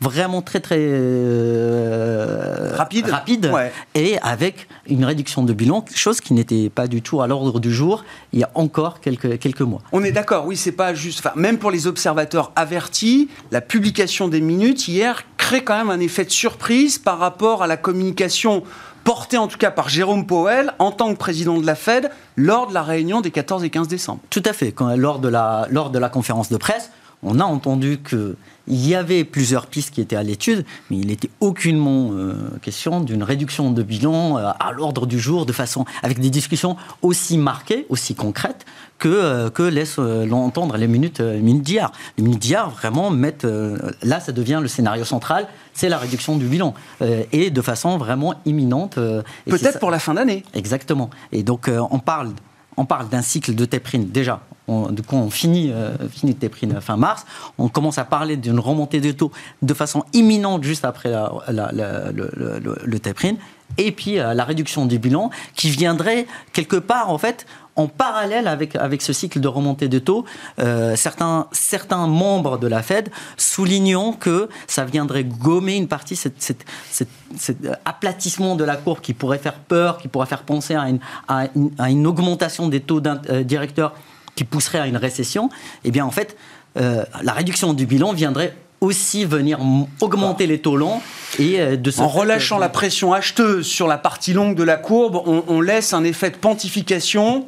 vraiment 0.00 0.40
très 0.40 0.60
très 0.60 0.78
euh, 0.78 2.74
rapide, 2.74 3.08
rapide 3.10 3.52
et 3.94 4.18
avec 4.20 4.66
une 4.88 5.04
réduction 5.04 5.42
de 5.42 5.52
bilan, 5.52 5.84
chose 5.94 6.20
qui 6.20 6.32
n'était 6.32 6.70
pas 6.70 6.86
du 6.86 7.02
tout 7.02 7.20
à 7.20 7.26
l'ordre 7.26 7.60
du 7.60 7.72
jour 7.72 8.04
il 8.32 8.40
y 8.40 8.44
a 8.44 8.50
encore 8.54 9.00
quelques, 9.00 9.38
quelques 9.38 9.60
mois. 9.60 9.82
On 9.92 10.02
est 10.02 10.12
d'accord, 10.12 10.46
oui, 10.46 10.56
c'est 10.56 10.72
pas 10.72 10.94
juste. 10.94 11.20
Enfin, 11.20 11.32
même 11.36 11.58
pour 11.58 11.70
les 11.70 11.86
observateurs 11.86 12.52
avertis, 12.56 13.28
la 13.50 13.60
publication 13.60 14.28
des 14.28 14.40
minutes 14.40 14.88
hier 14.88 15.24
crée 15.36 15.62
quand 15.62 15.76
même 15.76 15.90
un 15.90 16.00
effet 16.00 16.24
de 16.24 16.30
surprise 16.30 16.98
par 16.98 17.18
rapport 17.18 17.62
à 17.62 17.66
la 17.66 17.76
communication 17.76 18.62
porté 19.04 19.38
en 19.38 19.48
tout 19.48 19.58
cas 19.58 19.70
par 19.70 19.88
Jérôme 19.88 20.26
Powell 20.26 20.72
en 20.78 20.92
tant 20.92 21.12
que 21.12 21.18
président 21.18 21.58
de 21.58 21.66
la 21.66 21.74
Fed 21.74 22.10
lors 22.36 22.66
de 22.66 22.74
la 22.74 22.82
réunion 22.82 23.20
des 23.20 23.30
14 23.30 23.64
et 23.64 23.70
15 23.70 23.88
décembre. 23.88 24.20
Tout 24.30 24.42
à 24.44 24.52
fait. 24.52 24.74
Lors, 24.96 25.18
de 25.18 25.28
la, 25.28 25.66
lors 25.70 25.90
de 25.90 25.98
la 25.98 26.08
conférence 26.08 26.50
de 26.50 26.56
presse, 26.56 26.90
on 27.22 27.38
a 27.38 27.44
entendu 27.44 27.98
qu'il 27.98 28.36
y 28.68 28.94
avait 28.94 29.24
plusieurs 29.24 29.66
pistes 29.66 29.90
qui 29.92 30.00
étaient 30.00 30.16
à 30.16 30.22
l'étude, 30.22 30.64
mais 30.90 30.96
il 30.96 31.08
n'était 31.08 31.30
aucunement 31.40 32.10
euh, 32.12 32.34
question 32.62 33.00
d'une 33.00 33.22
réduction 33.22 33.70
de 33.72 33.82
bilan 33.82 34.38
euh, 34.38 34.50
à 34.58 34.72
l'ordre 34.72 35.06
du 35.06 35.18
jour, 35.18 35.44
de 35.44 35.52
façon 35.52 35.84
avec 36.02 36.18
des 36.18 36.30
discussions 36.30 36.76
aussi 37.02 37.36
marquées, 37.36 37.84
aussi 37.90 38.14
concrètes 38.14 38.64
que, 39.00 39.08
euh, 39.08 39.50
que 39.50 39.64
laissent 39.64 39.98
l'entendre 39.98 40.76
les 40.76 40.86
minutes, 40.86 41.20
minutes 41.20 41.64
d'hier. 41.64 41.90
Les 42.16 42.22
minutes 42.22 42.40
d'hier 42.40 42.70
vraiment 42.70 43.10
mettent 43.10 43.46
là, 44.02 44.20
ça 44.20 44.32
devient 44.32 44.60
le 44.62 44.68
scénario 44.68 45.04
central 45.04 45.48
c'est 45.80 45.88
la 45.88 45.98
réduction 45.98 46.36
du 46.36 46.46
bilan. 46.46 46.74
Euh, 47.00 47.24
et 47.32 47.50
de 47.50 47.62
façon 47.62 47.96
vraiment 47.96 48.34
imminente. 48.44 48.98
Euh, 48.98 49.22
Peut-être 49.46 49.78
pour 49.78 49.90
la 49.90 49.98
fin 49.98 50.14
d'année. 50.14 50.44
Exactement. 50.54 51.10
Et 51.32 51.42
donc, 51.42 51.68
euh, 51.68 51.80
on 51.90 51.98
parle, 51.98 52.32
on 52.76 52.84
parle 52.84 53.08
d'un 53.08 53.22
cycle 53.22 53.54
de 53.54 53.64
Téprine 53.64 54.08
déjà. 54.08 54.40
On, 54.68 54.94
quand 55.06 55.16
on 55.16 55.30
finit, 55.30 55.72
finit 56.12 56.36
Téprine 56.36 56.80
fin 56.80 56.96
mars, 56.96 57.26
on 57.58 57.68
commence 57.68 57.98
à 57.98 58.04
parler 58.04 58.36
d'une 58.36 58.60
remontée 58.60 59.00
de 59.00 59.10
taux 59.10 59.32
de 59.62 59.74
façon 59.74 60.04
imminente 60.12 60.62
juste 60.62 60.84
après 60.84 61.10
le, 61.48 62.12
le, 62.86 63.00
et 63.78 63.90
puis 63.90 64.14
la 64.14 64.44
réduction 64.44 64.86
du 64.86 65.00
bilan 65.00 65.30
qui 65.56 65.70
viendrait 65.70 66.28
quelque 66.52 66.76
part 66.76 67.10
en 67.10 67.18
fait 67.18 67.46
en 67.80 67.88
parallèle 67.88 68.46
avec, 68.46 68.76
avec 68.76 69.02
ce 69.02 69.12
cycle 69.12 69.40
de 69.40 69.48
remontée 69.48 69.88
de 69.88 69.98
taux, 69.98 70.24
euh, 70.58 70.96
certains, 70.96 71.46
certains 71.52 72.06
membres 72.06 72.58
de 72.58 72.66
la 72.66 72.82
Fed 72.82 73.10
soulignant 73.36 74.12
que 74.12 74.48
ça 74.66 74.84
viendrait 74.84 75.24
gommer 75.24 75.76
une 75.76 75.88
partie, 75.88 76.16
cet, 76.16 76.64
aplatissement 77.84 78.56
de 78.56 78.64
la 78.64 78.76
courbe 78.76 79.00
qui 79.00 79.14
pourrait 79.14 79.38
faire 79.38 79.54
peur, 79.54 79.98
qui 79.98 80.08
pourrait 80.08 80.26
faire 80.26 80.42
penser 80.42 80.74
à 80.74 80.88
une, 80.88 81.00
à 81.28 81.90
une, 81.90 82.06
augmentation 82.06 82.68
des 82.68 82.80
taux 82.80 83.02
euh, 83.06 83.42
directeurs 83.42 83.94
qui 84.36 84.44
pousserait 84.44 84.80
à 84.80 84.86
une 84.86 84.96
récession. 84.96 85.48
Eh 85.84 85.90
bien, 85.90 86.04
en 86.04 86.10
fait, 86.10 86.36
euh, 86.76 87.04
la 87.22 87.32
réduction 87.32 87.72
du 87.72 87.86
bilan 87.86 88.12
viendrait 88.12 88.54
aussi 88.80 89.24
venir 89.24 89.58
augmenter 90.00 90.46
les 90.46 90.60
taux 90.60 90.76
longs 90.76 91.02
et 91.38 91.76
de 91.76 92.00
En 92.00 92.08
relâchant 92.08 92.56
la 92.58 92.70
pression 92.70 93.12
acheteuse 93.12 93.66
sur 93.66 93.86
la 93.86 93.98
partie 93.98 94.32
longue 94.32 94.54
de 94.54 94.62
la 94.62 94.76
courbe, 94.76 95.20
on, 95.26 95.44
on 95.48 95.60
laisse 95.60 95.92
un 95.92 96.02
effet 96.02 96.30
de 96.30 96.36
pontification 96.36 97.46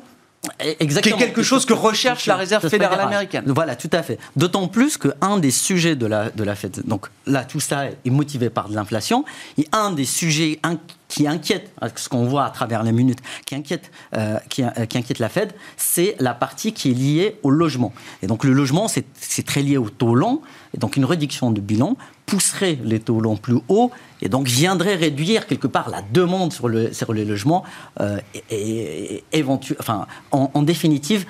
Exactement. 0.81 1.17
Qui 1.17 1.23
est 1.23 1.27
quelque 1.27 1.43
chose 1.43 1.65
que 1.65 1.73
recherche 1.73 2.27
la 2.27 2.37
Réserve 2.37 2.69
fédérale 2.69 3.01
américaine. 3.01 3.45
Voilà, 3.47 3.77
tout 3.77 3.91
à 3.93 4.03
fait. 4.03 4.19
D'autant 4.35 4.67
plus 4.67 4.99
qu'un 4.99 5.39
des 5.39 5.53
sujets 5.53 5.95
de 5.95 6.07
la, 6.07 6.31
de 6.31 6.43
la 6.43 6.57
Fed, 6.57 6.83
donc 6.85 7.07
là, 7.27 7.45
tout 7.45 7.61
ça 7.61 7.87
est 7.87 8.11
motivé 8.11 8.51
par 8.51 8.69
de 8.69 8.75
l'inflation, 8.75 9.25
et 9.57 9.69
un 9.71 9.93
des 9.93 10.05
sujets 10.05 10.61
qui 11.09 11.29
inquiète, 11.29 11.71
ce 11.95 12.09
qu'on 12.09 12.25
voit 12.25 12.45
à 12.45 12.51
travers 12.51 12.83
les 12.83 12.91
minutes, 12.91 13.21
qui 13.45 13.55
inquiète, 13.55 13.91
qui, 14.49 14.63
inquiète 14.65 15.19
la 15.21 15.29
Fed, 15.29 15.53
c'est 15.77 16.17
la 16.19 16.35
partie 16.35 16.73
qui 16.73 16.91
est 16.91 16.95
liée 16.95 17.37
au 17.43 17.51
logement. 17.51 17.93
Et 18.23 18.27
donc 18.27 18.43
le 18.43 18.53
logement, 18.53 18.89
c'est 18.89 19.47
très 19.47 19.63
lié 19.63 19.77
au 19.77 19.91
taux 19.91 20.15
long, 20.15 20.43
et 20.75 20.79
donc 20.79 20.97
une 20.97 21.05
réduction 21.05 21.53
de 21.53 21.61
bilan 21.61 21.97
pousserait 22.33 22.79
les 22.83 22.99
taux 22.99 23.21
longs 23.21 23.37
plus 23.37 23.59
haut 23.69 23.91
et 24.23 24.31
donc 24.31 24.47
viendrait 24.47 24.95
réduire 24.95 25.47
quelque 25.47 25.67
part 25.67 25.91
la 25.91 26.01
demande 26.01 26.51
sur, 26.51 26.67
le, 26.67 26.91
sur 26.91 27.13
les 27.13 27.27
logements 27.27 27.63
et, 28.51 29.23
enfin, 29.79 30.07
en, 30.31 30.63
définitive 30.63 31.27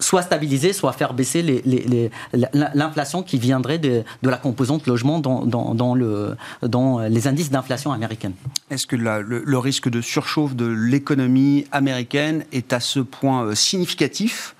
soit 0.00 0.22
stabiliser, 0.22 0.72
soit 0.72 0.92
faire 0.92 1.14
baisser 1.14 1.62
l'inflation 2.74 3.22
qui 3.22 3.38
viendrait 3.38 3.78
de, 3.78 4.02
la 4.24 4.36
composante 4.36 4.88
logement 4.88 5.20
dans, 5.20 5.44
dans, 5.44 5.94
le, 5.94 6.36
dans 6.62 6.98
les 6.98 7.28
indices 7.28 7.50
d'inflation 7.52 7.92
américaine. 7.92 8.32
Est-ce 8.70 8.88
que 8.88 8.96
le, 8.96 9.22
le, 9.22 9.58
risque 9.58 9.88
de 9.88 10.00
surchauffe 10.00 10.56
de 10.56 10.66
l'économie 10.66 11.66
américaine 11.70 12.44
est 12.50 12.72
à 12.72 12.80
ce 12.80 12.98
point 12.98 13.44
euh, 13.44 13.54
significatif 13.54 14.53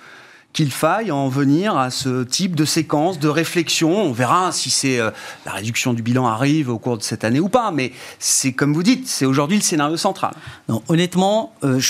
qu'il 0.54 0.70
faille 0.70 1.10
en 1.10 1.28
venir 1.28 1.76
à 1.76 1.90
ce 1.90 2.22
type 2.22 2.54
de 2.54 2.64
séquence, 2.64 3.18
de 3.18 3.28
réflexion. 3.28 3.90
On 3.90 4.12
verra 4.12 4.52
si 4.52 4.70
c'est 4.70 4.98
euh, 4.98 5.10
la 5.44 5.52
réduction 5.52 5.92
du 5.92 6.00
bilan 6.00 6.26
arrive 6.26 6.70
au 6.70 6.78
cours 6.78 6.96
de 6.96 7.02
cette 7.02 7.24
année 7.24 7.40
ou 7.40 7.50
pas, 7.50 7.72
mais 7.72 7.92
c'est 8.18 8.52
comme 8.52 8.72
vous 8.72 8.84
dites, 8.84 9.06
c'est 9.08 9.26
aujourd'hui 9.26 9.58
le 9.58 9.62
scénario 9.62 9.96
central. 9.96 10.32
Honnêtement, 10.88 11.52
euh, 11.64 11.80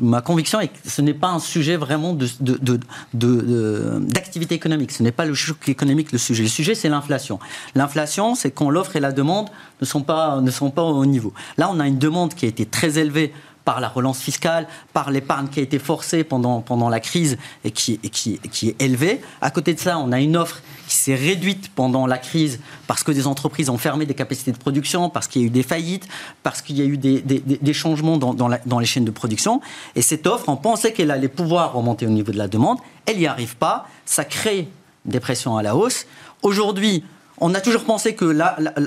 ma 0.00 0.22
conviction 0.22 0.60
est 0.60 0.68
que 0.68 0.78
ce 0.88 1.02
n'est 1.02 1.14
pas 1.14 1.28
un 1.28 1.38
sujet 1.38 1.76
vraiment 1.76 2.14
d'activité 2.14 2.80
de, 3.14 4.54
économique. 4.54 4.90
Ce 4.92 5.02
n'est 5.02 5.12
pas 5.12 5.24
le 5.24 5.34
choc 5.34 5.68
économique 5.68 6.10
le 6.12 6.18
sujet. 6.18 6.42
Le 6.42 6.48
sujet, 6.48 6.74
c'est 6.74 6.88
l'inflation. 6.88 7.38
L'inflation, 7.76 8.34
c'est 8.34 8.50
quand 8.50 8.70
l'offre 8.70 8.96
et 8.96 9.00
la 9.00 9.12
demande 9.12 9.48
ne 9.80 9.86
sont, 9.86 10.02
pas, 10.02 10.40
ne 10.40 10.50
sont 10.50 10.70
pas 10.70 10.82
au 10.82 11.06
niveau. 11.06 11.32
Là, 11.58 11.70
on 11.72 11.80
a 11.80 11.86
une 11.86 11.98
demande 11.98 12.34
qui 12.34 12.44
a 12.44 12.48
été 12.48 12.66
très 12.66 12.98
élevée 12.98 13.32
par 13.70 13.80
la 13.80 13.88
relance 13.88 14.18
fiscale, 14.18 14.66
par 14.92 15.12
l'épargne 15.12 15.46
qui 15.46 15.60
a 15.60 15.62
été 15.62 15.78
forcée 15.78 16.24
pendant, 16.24 16.60
pendant 16.60 16.88
la 16.88 16.98
crise 16.98 17.38
et 17.62 17.70
qui, 17.70 17.98
qui, 17.98 18.68
est 18.68 18.82
élevée. 18.82 19.20
À 19.40 19.52
côté 19.52 19.74
de 19.74 19.78
ça, 19.78 19.96
on 19.96 20.10
a 20.10 20.18
une 20.18 20.36
offre 20.36 20.60
qui 20.88 20.96
s'est 20.96 21.14
réduite 21.14 21.70
pendant 21.76 22.08
la 22.08 22.18
crise 22.18 22.58
parce 22.88 23.04
que 23.04 23.12
des 23.12 23.28
entreprises 23.28 23.70
ont 23.70 23.78
fermé 23.78 24.06
des 24.06 24.14
capacités 24.14 24.50
de 24.50 24.56
production, 24.56 25.08
parce 25.08 25.28
qu'il 25.28 25.42
y 25.42 25.44
a 25.44 25.46
eu 25.46 25.50
des 25.50 25.62
faillites, 25.62 26.08
parce 26.42 26.62
qu'il 26.62 26.78
y 26.78 26.82
a 26.82 26.84
eu 26.84 26.96
des, 26.96 27.20
des, 27.20 27.38
des 27.38 27.72
changements 27.72 28.16
dans, 28.16 28.34
dans, 28.34 28.50
dans, 28.66 28.78
les 28.80 28.86
chaînes 28.86 29.04
de 29.04 29.12
production. 29.12 29.60
Et 29.94 30.02
cette 30.02 30.26
offre, 30.26 30.48
on 30.48 30.56
pensait 30.56 30.92
qu'elle 30.92 31.12
allait 31.12 31.28
pouvoir 31.28 31.72
remonter 31.72 32.08
au 32.08 32.10
niveau 32.10 32.32
de 32.32 32.38
la 32.38 32.48
demande. 32.48 32.78
Elle 33.06 33.18
n'y 33.18 33.28
arrive 33.28 33.54
pas. 33.54 33.86
Ça 34.04 34.24
crée 34.24 34.66
des 35.04 35.20
pressions 35.20 35.56
à 35.56 35.62
la 35.62 35.76
hausse. 35.76 36.06
Aujourd'hui, 36.42 37.04
on 37.38 37.54
a 37.54 37.60
toujours 37.60 37.84
pensé 37.84 38.16
que 38.16 38.24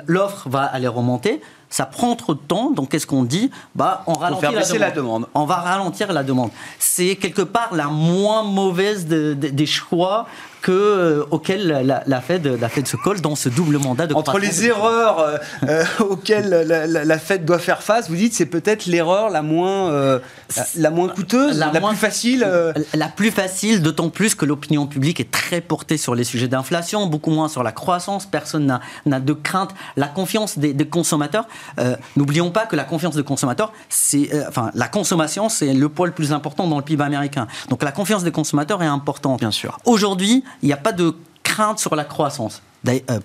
l'offre 0.08 0.50
va 0.50 0.64
aller 0.64 0.90
remonter 0.90 1.40
ça 1.74 1.88
prend 1.88 2.16
trop 2.16 2.36
de 2.36 2.40
temps, 2.40 2.70
donc 2.70 2.90
qu'est-ce 2.90 3.08
qu'on 3.08 3.24
dit 3.24 3.50
bah, 3.74 4.04
on 4.06 4.14
ralentit 4.14 4.78
la, 4.78 4.92
demande. 4.92 5.26
On 5.34 5.46
va 5.46 5.56
ralentir 5.56 6.14
la 6.14 6.22
demande. 6.22 6.52
C'est 6.78 7.16
quelque 7.16 7.42
part 7.42 7.74
la 7.74 7.88
moins 7.88 8.44
mauvaise 8.44 9.08
des 9.08 9.66
choix 9.66 10.28
que, 10.64 10.72
euh, 10.72 11.26
auquel 11.30 11.68
la, 11.68 12.22
Fed, 12.22 12.48
la 12.48 12.70
Fed 12.70 12.88
se 12.88 12.96
colle 12.96 13.20
dans 13.20 13.36
ce 13.36 13.50
double 13.50 13.78
mandat 13.80 14.08
de 14.08 14.16
Entre 14.16 14.40
les 14.40 14.66
erreurs 14.66 15.20
euh, 15.20 15.38
euh, 15.68 15.84
auxquelles 16.00 16.50
la, 16.50 17.20
Fed 17.20 17.44
doit 17.46 17.60
faire 17.60 17.84
face, 17.84 18.10
vous 18.10 18.16
dites 18.16 18.34
c'est 18.34 18.46
peut-être 18.46 18.86
l'erreur 18.86 19.30
la 19.30 19.42
moins, 19.42 20.22
la, 20.78 20.90
moins 20.90 21.10
coûteuse, 21.10 21.60
la, 21.60 21.68
plus 21.68 21.96
facile 21.98 22.48
La 22.94 23.08
plus 23.10 23.30
facile, 23.30 23.82
d'autant 23.82 24.10
plus 24.10 24.36
que 24.36 24.46
l'opinion 24.46 24.88
publique 24.88 25.20
est 25.20 25.30
très 25.30 25.60
portée 25.60 25.98
sur 25.98 26.16
les 26.16 26.24
sujets 26.24 26.48
d'inflation, 26.48 27.08
beaucoup 27.08 27.32
moins 27.32 27.50
sur 27.50 27.62
la 27.62 27.74
croissance, 27.74 28.26
personne 28.26 28.80
n'a 29.06 29.20
de 29.20 29.34
crainte. 29.34 29.72
La 29.98 30.08
confiance 30.08 30.58
des, 30.58 30.74
consommateurs, 30.88 31.46
n'oublions 32.16 32.52
pas 32.52 32.66
que 32.66 32.78
la 32.78 32.86
confiance 32.86 33.16
des 33.16 33.24
consommateurs, 33.24 33.74
c'est, 33.90 34.30
enfin, 34.48 34.72
la 34.74 34.88
consommation, 34.88 35.50
c'est 35.50 35.74
le 35.74 35.90
poids 35.90 36.08
le 36.08 36.14
plus 36.14 36.32
important 36.32 36.68
dans 36.68 36.78
le 36.78 36.84
PIB 36.84 37.04
américain. 37.04 37.48
Donc 37.68 37.84
la 37.84 37.92
confiance 37.92 38.24
des 38.24 38.32
consommateurs 38.32 38.82
est 38.82 38.88
importante. 38.88 39.42
Bien 39.42 39.52
sûr. 39.52 39.78
Aujourd'hui, 39.84 40.46
il 40.62 40.68
n'y 40.68 40.74
a 40.74 40.78
pas 40.78 40.92
de 40.92 41.16
crainte 41.44 41.80
sur 41.80 41.96
la 41.96 42.04
croissance. 42.04 42.62
Euh, 42.88 43.20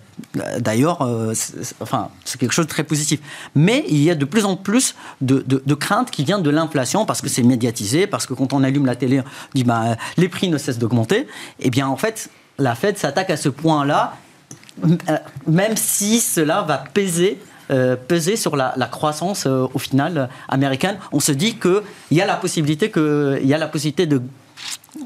d'ailleurs, 0.60 1.02
euh, 1.02 1.34
enfin, 1.80 2.10
c'est 2.24 2.38
quelque 2.38 2.52
chose 2.52 2.66
de 2.66 2.70
très 2.70 2.84
positif. 2.84 3.20
Mais 3.54 3.84
il 3.88 4.02
y 4.02 4.10
a 4.10 4.14
de 4.14 4.24
plus 4.24 4.44
en 4.44 4.56
plus 4.56 4.94
de, 5.20 5.44
de, 5.48 5.74
craintes 5.74 6.10
qui 6.10 6.24
viennent 6.24 6.42
de 6.42 6.50
l'inflation 6.50 7.04
parce 7.04 7.20
que 7.20 7.28
c'est 7.28 7.42
médiatisé, 7.42 8.06
parce 8.06 8.26
que 8.26 8.34
quand 8.34 8.52
on 8.52 8.62
allume 8.62 8.86
la 8.86 8.94
télé, 8.94 9.20
on 9.20 9.24
dit 9.54 9.64
bah, 9.64 9.96
les 10.16 10.28
prix 10.28 10.48
ne 10.48 10.58
cessent 10.58 10.78
d'augmenter. 10.78 11.26
Eh 11.58 11.70
bien, 11.70 11.88
en 11.88 11.96
fait, 11.96 12.30
la 12.58 12.74
Fed 12.74 12.98
s'attaque 12.98 13.30
à 13.30 13.36
ce 13.36 13.48
point-là, 13.48 14.14
euh, 14.84 15.16
même 15.48 15.76
si 15.76 16.20
cela 16.20 16.62
va 16.62 16.78
peser 16.78 17.38
peser 18.08 18.36
sur 18.36 18.56
la, 18.56 18.72
croissance 18.90 19.44
au 19.44 19.78
final 19.78 20.30
américaine. 20.48 20.96
On 21.12 21.20
se 21.20 21.32
dit 21.32 21.56
qu'il 21.56 21.82
y 22.12 22.22
a 22.22 22.24
la 22.24 22.36
possibilité 22.36 22.90
que, 22.90 23.38
il 23.42 23.46
y 23.46 23.52
a 23.52 23.58
la 23.58 23.68
possibilité 23.68 24.06
de 24.06 24.22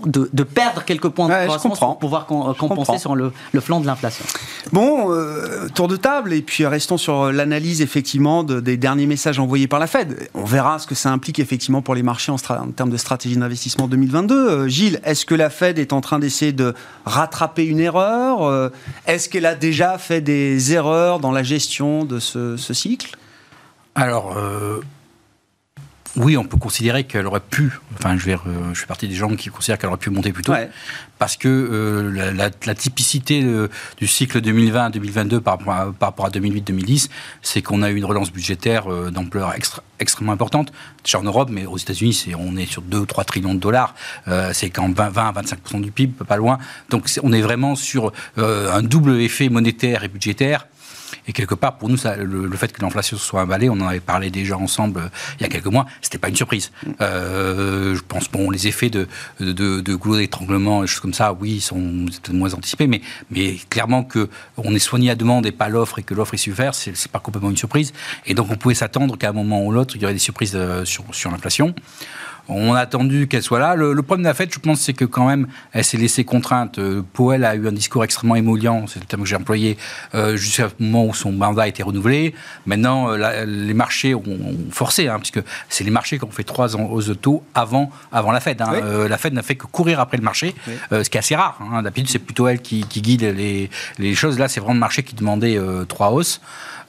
de, 0.06 0.42
perdre 0.42 0.84
quelques 0.84 1.08
points 1.08 1.28
de 1.28 1.46
croissance 1.46 1.78
pour 1.78 1.98
pouvoir 1.98 2.26
compenser 2.26 2.98
sur 2.98 3.14
le, 3.14 3.32
flanc 3.60 3.80
de 3.80 3.86
l'inflation. 3.86 4.24
Bon, 4.72 5.12
euh, 5.12 5.68
tour 5.74 5.88
de 5.88 5.96
table, 5.96 6.32
et 6.32 6.42
puis 6.42 6.66
restons 6.66 6.96
sur 6.96 7.32
l'analyse 7.32 7.82
effectivement 7.82 8.42
des 8.42 8.76
derniers 8.76 9.06
messages 9.06 9.38
envoyés 9.38 9.66
par 9.66 9.78
la 9.78 9.86
Fed. 9.86 10.28
On 10.34 10.44
verra 10.44 10.78
ce 10.78 10.86
que 10.86 10.94
ça 10.94 11.10
implique 11.10 11.38
effectivement 11.38 11.82
pour 11.82 11.94
les 11.94 12.02
marchés 12.02 12.32
en, 12.32 12.38
termes 12.38 12.90
de 12.90 12.96
stratégie 12.96 13.36
d'investissement 13.36 13.88
2022. 13.88 14.34
Euh, 14.34 14.68
Gilles, 14.68 15.00
est-ce 15.04 15.26
que 15.26 15.34
la 15.34 15.50
Fed 15.50 15.78
est 15.78 15.92
en 15.92 16.00
train 16.00 16.18
d'essayer 16.18 16.52
de 16.52 16.74
rattraper 17.04 17.64
une 17.64 17.80
erreur 17.80 18.42
euh, 18.42 18.70
Est-ce 19.06 19.28
qu'elle 19.28 19.46
a 19.46 19.54
déjà 19.54 19.98
fait 19.98 20.20
des 20.20 20.72
erreurs 20.72 21.20
dans 21.20 21.32
la 21.32 21.42
gestion 21.42 22.04
de 22.04 22.18
ce, 22.18 22.56
cycle? 22.72 23.16
Alors, 23.94 24.34
oui, 26.16 26.36
on 26.36 26.44
peut 26.44 26.58
considérer 26.58 27.04
qu'elle 27.04 27.26
aurait 27.26 27.40
pu, 27.40 27.72
enfin 27.94 28.18
je, 28.18 28.26
vais, 28.26 28.36
je 28.72 28.78
suis 28.78 28.86
partie 28.86 29.08
des 29.08 29.14
gens 29.14 29.34
qui 29.34 29.48
considèrent 29.48 29.78
qu'elle 29.78 29.88
aurait 29.88 29.98
pu 29.98 30.10
monter 30.10 30.32
plus 30.32 30.42
tôt, 30.42 30.52
parce 31.18 31.36
que 31.36 31.48
euh, 31.48 32.32
la, 32.34 32.74
typicité 32.74 33.42
du 33.96 34.06
cycle 34.06 34.40
2020-2022 34.40 35.40
par, 35.40 35.58
par, 35.58 35.94
rapport 36.00 36.26
à 36.26 36.30
2008-2010, 36.30 37.08
c'est 37.40 37.62
qu'on 37.62 37.82
a 37.82 37.90
eu 37.90 37.96
une 37.96 38.04
relance 38.04 38.30
budgétaire 38.30 38.92
euh, 38.92 39.10
d'ampleur 39.10 39.54
extrêmement 39.98 40.32
importante, 40.32 40.72
déjà 41.02 41.18
en 41.18 41.22
Europe, 41.22 41.48
mais 41.50 41.64
aux 41.64 41.78
États-Unis, 41.78 42.26
on 42.38 42.56
est 42.56 42.66
sur 42.66 42.82
2 42.82 42.98
ou 42.98 43.06
3 43.06 43.24
trillions 43.24 43.54
de 43.54 43.60
dollars, 43.60 43.94
euh, 44.28 44.50
c'est 44.52 44.68
quand 44.68 44.94
20, 44.94 45.08
20 45.08 45.28
à 45.28 45.42
25% 45.42 45.80
du 45.80 45.92
PIB, 45.92 46.24
pas 46.24 46.36
loin, 46.36 46.58
donc 46.90 47.08
on 47.22 47.32
est 47.32 47.42
vraiment 47.42 47.74
sur 47.74 48.12
un 48.36 48.82
double 48.82 49.20
effet 49.20 49.48
monétaire 49.48 50.04
et 50.04 50.08
budgétaire 50.08 50.66
et 51.26 51.32
quelque 51.32 51.54
part, 51.54 51.78
pour 51.78 51.88
nous, 51.88 51.96
ça, 51.96 52.16
le, 52.16 52.50
fait 52.56 52.72
que 52.72 52.82
l'inflation 52.82 53.16
soit 53.16 53.42
emballée, 53.42 53.68
on 53.68 53.74
en 53.74 53.86
avait 53.86 54.00
parlé 54.00 54.30
déjà 54.30 54.56
ensemble 54.56 55.00
euh, 55.00 55.08
il 55.38 55.42
y 55.42 55.46
a 55.46 55.48
quelques 55.48 55.66
mois, 55.66 55.86
c'était 56.00 56.18
pas 56.18 56.28
une 56.28 56.36
surprise. 56.36 56.72
Euh, 57.00 57.94
je 57.94 58.02
pense, 58.02 58.30
bon, 58.30 58.50
les 58.50 58.66
effets 58.66 58.90
de, 58.90 59.06
de, 59.40 59.80
de 59.80 59.94
goulot 59.94 60.16
d'étranglement, 60.16 60.82
des 60.82 60.86
choses 60.86 61.00
comme 61.00 61.14
ça, 61.14 61.32
oui, 61.32 61.60
sont 61.60 62.06
moins 62.32 62.54
anticipés, 62.54 62.86
mais, 62.86 63.00
mais 63.30 63.56
clairement 63.70 64.04
que 64.04 64.28
on 64.56 64.74
est 64.74 64.80
soigné 64.80 65.10
à 65.10 65.14
demande 65.14 65.46
et 65.46 65.52
pas 65.52 65.68
l'offre, 65.68 65.98
et 65.98 66.02
que 66.02 66.14
l'offre 66.14 66.34
est 66.34 66.38
super, 66.38 66.74
c'est, 66.74 66.96
c'est 66.96 67.10
pas 67.10 67.20
complètement 67.20 67.50
une 67.50 67.56
surprise. 67.56 67.92
Et 68.26 68.34
donc, 68.34 68.48
on 68.50 68.56
pouvait 68.56 68.74
s'attendre 68.74 69.16
qu'à 69.16 69.30
un 69.30 69.32
moment 69.32 69.64
ou 69.64 69.72
l'autre, 69.72 69.96
il 69.96 70.02
y 70.02 70.04
aurait 70.04 70.14
des 70.14 70.18
surprises 70.18 70.52
euh, 70.54 70.84
sur, 70.84 71.04
sur 71.12 71.30
l'inflation. 71.30 71.74
On 72.48 72.74
a 72.74 72.80
attendu 72.80 73.28
qu'elle 73.28 73.42
soit 73.42 73.60
là. 73.60 73.74
Le, 73.76 73.94
problème 74.02 74.24
de 74.24 74.28
la 74.28 74.34
fête, 74.34 74.52
je 74.52 74.58
pense, 74.58 74.80
c'est 74.80 74.92
que 74.92 75.04
quand 75.04 75.26
même, 75.26 75.46
elle 75.72 75.84
s'est 75.84 75.96
laissée 75.96 76.24
contrainte. 76.24 76.78
Euh, 76.78 77.02
Powell 77.12 77.44
a 77.44 77.54
eu 77.54 77.68
un 77.68 77.72
discours 77.72 78.04
extrêmement 78.04 78.36
émouvant, 78.36 78.86
c'est 78.86 79.00
le 79.00 79.06
terme 79.06 79.22
que 79.22 79.28
j'ai 79.28 79.36
employé, 79.36 79.78
euh, 80.14 80.36
jusqu'à 80.36 80.68
ce 80.68 80.82
moment 80.82 81.06
où 81.06 81.14
son 81.14 81.32
mandat 81.32 81.62
a 81.62 81.68
été 81.68 81.82
renouvelé. 81.82 82.34
Maintenant, 82.66 83.10
euh, 83.10 83.44
les 83.44 83.74
marchés 83.74 84.14
ont, 84.14 84.24
forcé, 84.70 85.08
hein, 85.08 85.18
puisque 85.18 85.40
c'est 85.68 85.84
les 85.84 85.90
marchés 85.90 86.18
qui 86.18 86.24
ont 86.24 86.30
fait 86.30 86.44
trois 86.44 86.76
ans 86.76 86.88
hausse 86.90 87.06
de 87.06 87.14
taux 87.14 87.44
avant, 87.54 87.90
avant 88.10 88.32
la 88.32 88.40
Fed. 88.40 88.60
Hein. 88.60 89.08
la 89.08 89.18
Fed 89.18 89.32
n'a 89.34 89.42
fait 89.42 89.56
que 89.56 89.66
courir 89.66 90.00
après 90.00 90.16
le 90.16 90.22
marché, 90.24 90.54
ce 90.90 91.08
qui 91.08 91.16
est 91.16 91.20
assez 91.20 91.36
rare. 91.36 91.58
Hein. 91.60 91.82
D'habitude, 91.82 92.10
c'est 92.10 92.18
plutôt 92.18 92.48
elle 92.48 92.60
qui, 92.60 92.82
guide 92.82 93.22
les, 93.22 93.70
les, 93.98 94.14
choses. 94.14 94.38
Là, 94.38 94.48
c'est 94.48 94.60
vraiment 94.60 94.74
le 94.74 94.80
marché 94.80 95.02
qui 95.02 95.14
demandait 95.14 95.58
trois 95.88 96.10
hausses. 96.10 96.40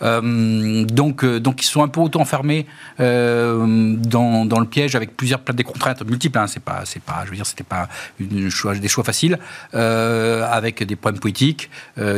Euh, 0.04 0.86
donc, 0.86 1.24
euh, 1.24 1.40
donc 1.40 1.64
ils 1.64 1.68
sont 1.68 1.84
un 1.84 1.88
peu 1.88 2.02
auto-enfermés 2.02 2.66
euh, 3.00 3.96
dans, 3.98 4.46
dans, 4.46 4.60
le 4.60 4.66
piège 4.66 4.96
avec 4.96 5.16
plusieurs 5.16 5.40
des 5.54 5.64
contraintes 5.64 6.06
multiples. 6.08 6.38
Hein. 6.38 6.48
C'est 6.48 6.62
pas, 6.62 6.82
c'est 6.86 7.02
je 7.26 7.30
veux 7.30 7.36
dire, 7.36 7.46
c'était 7.46 7.64
pas 7.64 7.88
des 8.20 8.50
choix 8.50 9.04
faciles 9.04 9.40
avec 9.74 10.84
des 10.84 10.96
problèmes 10.96 11.20
politiques 11.20 11.70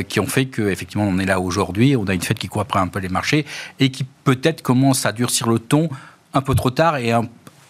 qui 0.07 0.19
ont 0.19 0.27
fait 0.27 0.45
qu'effectivement 0.45 1.07
on 1.07 1.17
est 1.19 1.25
là 1.25 1.39
aujourd'hui. 1.39 1.95
On 1.95 2.05
a 2.05 2.13
une 2.13 2.21
fête 2.21 2.39
qui 2.39 2.47
court 2.47 2.61
après 2.61 2.79
un 2.79 2.87
peu 2.87 2.99
les 2.99 3.09
marchés 3.09 3.45
et 3.79 3.89
qui 3.89 4.05
peut-être 4.23 4.61
commence 4.61 5.05
à 5.05 5.11
durcir 5.11 5.49
le 5.49 5.59
ton 5.59 5.89
un 6.33 6.41
peu 6.41 6.55
trop 6.55 6.71
tard 6.71 6.97
et, 6.97 7.11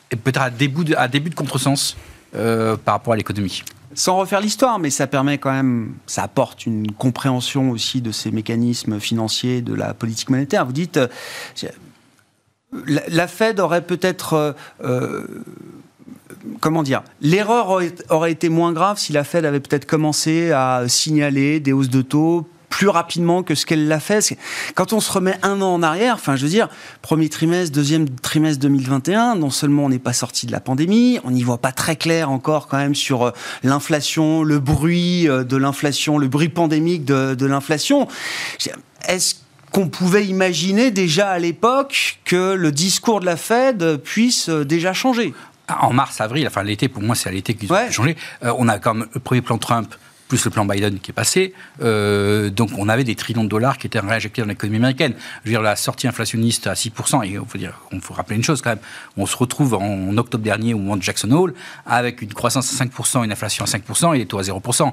peut-être 0.10 0.41
à 0.41 0.50
début 0.50 0.86
de, 0.86 0.95
à 0.95 1.07
début 1.07 1.29
de 1.29 1.36
contresens 1.36 1.95
par 2.31 2.95
rapport 2.95 3.13
à 3.13 3.17
l'économie 3.17 3.63
sans 3.96 4.18
refaire 4.18 4.42
l'histoire, 4.42 4.78
mais 4.78 4.90
ça 4.90 5.08
permet 5.08 5.38
quand 5.38 5.52
même, 5.52 5.96
ça 6.06 6.24
apporte 6.24 6.66
une 6.66 6.92
compréhension 6.92 7.72
aussi 7.72 8.02
de 8.02 8.12
ces 8.12 8.30
mécanismes 8.30 9.00
financiers, 9.00 9.62
de 9.62 9.74
la 9.74 9.94
politique 9.94 10.30
monétaire. 10.30 10.66
Vous 10.66 10.74
dites, 10.74 10.98
euh, 10.98 11.08
la 12.88 13.28
Fed 13.28 13.60
aurait 13.60 13.84
peut-être, 13.84 14.34
euh, 14.34 14.52
euh, 14.84 15.25
comment 16.60 16.84
dire, 16.84 17.04
l'erreur 17.22 17.70
aurait, 18.10 18.32
été 18.32 18.50
moins 18.50 18.74
grave 18.74 19.00
si 19.00 19.14
la 19.14 19.24
Fed 19.24 19.46
avait 19.46 19.62
peut-être 19.62 19.86
commencé 19.86 20.52
à 20.52 20.84
signaler 20.88 21.62
des 21.62 21.72
hausses 21.72 21.90
de 21.90 22.02
taux 22.02 22.48
plus 22.75 22.89
rapidement 22.89 23.41
que 23.41 23.55
ce 23.55 23.65
qu'elle 23.65 23.88
l'a 23.88 24.01
fait. 24.01 24.38
Quand 24.75 24.91
on 24.91 25.00
se 25.00 25.10
remet 25.10 25.38
un 25.44 25.62
an 25.62 25.75
en 25.75 25.82
arrière, 25.82 26.15
enfin, 26.15 26.36
je 26.36 26.44
veux 26.44 26.50
dire, 26.50 26.67
premier 27.01 27.29
trimestre, 27.29 27.74
deuxième 27.74 28.10
trimestre 28.10 28.60
2021, 28.63 29.36
non 29.36 29.50
seulement 29.50 29.86
on 29.86 29.89
n'est 29.89 29.98
pas 29.98 30.12
sorti 30.12 30.46
de 30.46 30.51
la 30.51 30.60
pandémie, 30.60 31.17
on 31.24 31.32
n'y 31.32 31.41
voit 31.41 31.60
pas 31.60 31.72
très 31.72 31.96
clair 31.96 32.29
encore 32.29 32.67
quand 32.67 32.75
même 32.75 32.94
sur 32.94 33.27
euh, 33.27 33.32
l'inflation, 33.63 34.44
le 34.44 34.60
bruit 34.60 35.25
euh, 35.29 35.46
de 35.46 35.55
l'inflation, 35.55 36.17
le 36.17 36.27
bruit 36.27 36.50
pandémique 36.50 37.05
de, 37.05 37.34
de 37.34 37.46
l'inflation. 37.46 38.10
Est-ce 39.08 39.36
qu'on 39.72 39.88
pouvait 39.88 40.25
imaginer 40.25 40.91
déjà 40.91 41.29
à 41.29 41.39
l'époque 41.39 42.20
que 42.25 42.55
le 42.55 42.74
discours 42.74 43.22
de 43.22 43.25
la 43.25 43.38
Fed 43.38 44.01
puisse 44.03 44.50
euh, 44.50 44.65
déjà 44.65 44.91
changer? 44.91 45.34
En 45.79 45.94
mars, 45.94 46.20
avril, 46.20 46.46
enfin 46.46 46.63
l'été, 46.63 46.89
pour 46.89 47.03
moi 47.03 47.15
c'est 47.15 47.29
à 47.29 47.32
l'été 47.32 47.53
qu'ils 47.53 47.72
ont 47.72 47.89
changé. 47.89 48.17
on 48.41 48.67
a 48.67 48.79
quand 48.79 48.96
même 48.96 49.08
le 49.13 49.22
premier 49.22 49.41
plan 49.41 49.58
Trump 49.58 49.96
plus 50.27 50.44
le 50.46 50.51
plan 50.51 50.65
Biden 50.65 51.00
qui 51.00 51.12
est 51.12 51.13
passé. 51.13 51.53
Euh, 51.82 52.50
donc 52.50 52.72
on 52.77 52.89
avait 52.89 53.03
des 53.03 53.15
trillions 53.15 53.44
de 53.44 53.50
dollars 53.50 53.77
qui 53.77 53.88
étaient 53.88 54.00
réinjectés 54.00 54.41
dans 54.41 54.48
l'économie 54.48 54.77
américaine. 54.77 55.13
Je 55.44 55.50
veux 55.50 55.51
dire, 55.51 55.62
la 55.62 55.75
sortie 55.75 56.08
inflationniste 56.08 56.67
à 56.67 56.74
6%, 56.74 57.25
et 57.25 57.29
il 57.29 57.39
faut, 57.48 57.58
dire, 57.58 57.82
on 57.91 58.00
faut 58.00 58.13
rappeler 58.13 58.36
une 58.36 58.44
chose 58.44 58.62
quand 58.62 58.72
même, 58.72 58.79
on 59.17 59.25
se 59.25 59.38
retrouve 59.38 59.75
en, 59.75 60.15
octobre 60.17 60.44
dernier 60.44 60.74
au 60.74 60.77
moment 60.77 60.98
de 60.98 61.03
Jackson 61.03 61.29
Hole 61.32 61.53
avec 61.86 62.22
une 62.22 62.34
croissance 62.34 62.82
à 62.82 62.86
5%, 62.86 63.24
une 63.24 63.32
inflation 63.32 63.65
à 63.65 63.67
5% 63.67 64.15
et 64.15 64.20
des 64.20 64.25
taux 64.25 64.39
à 64.39 64.44
0%. 64.44 64.91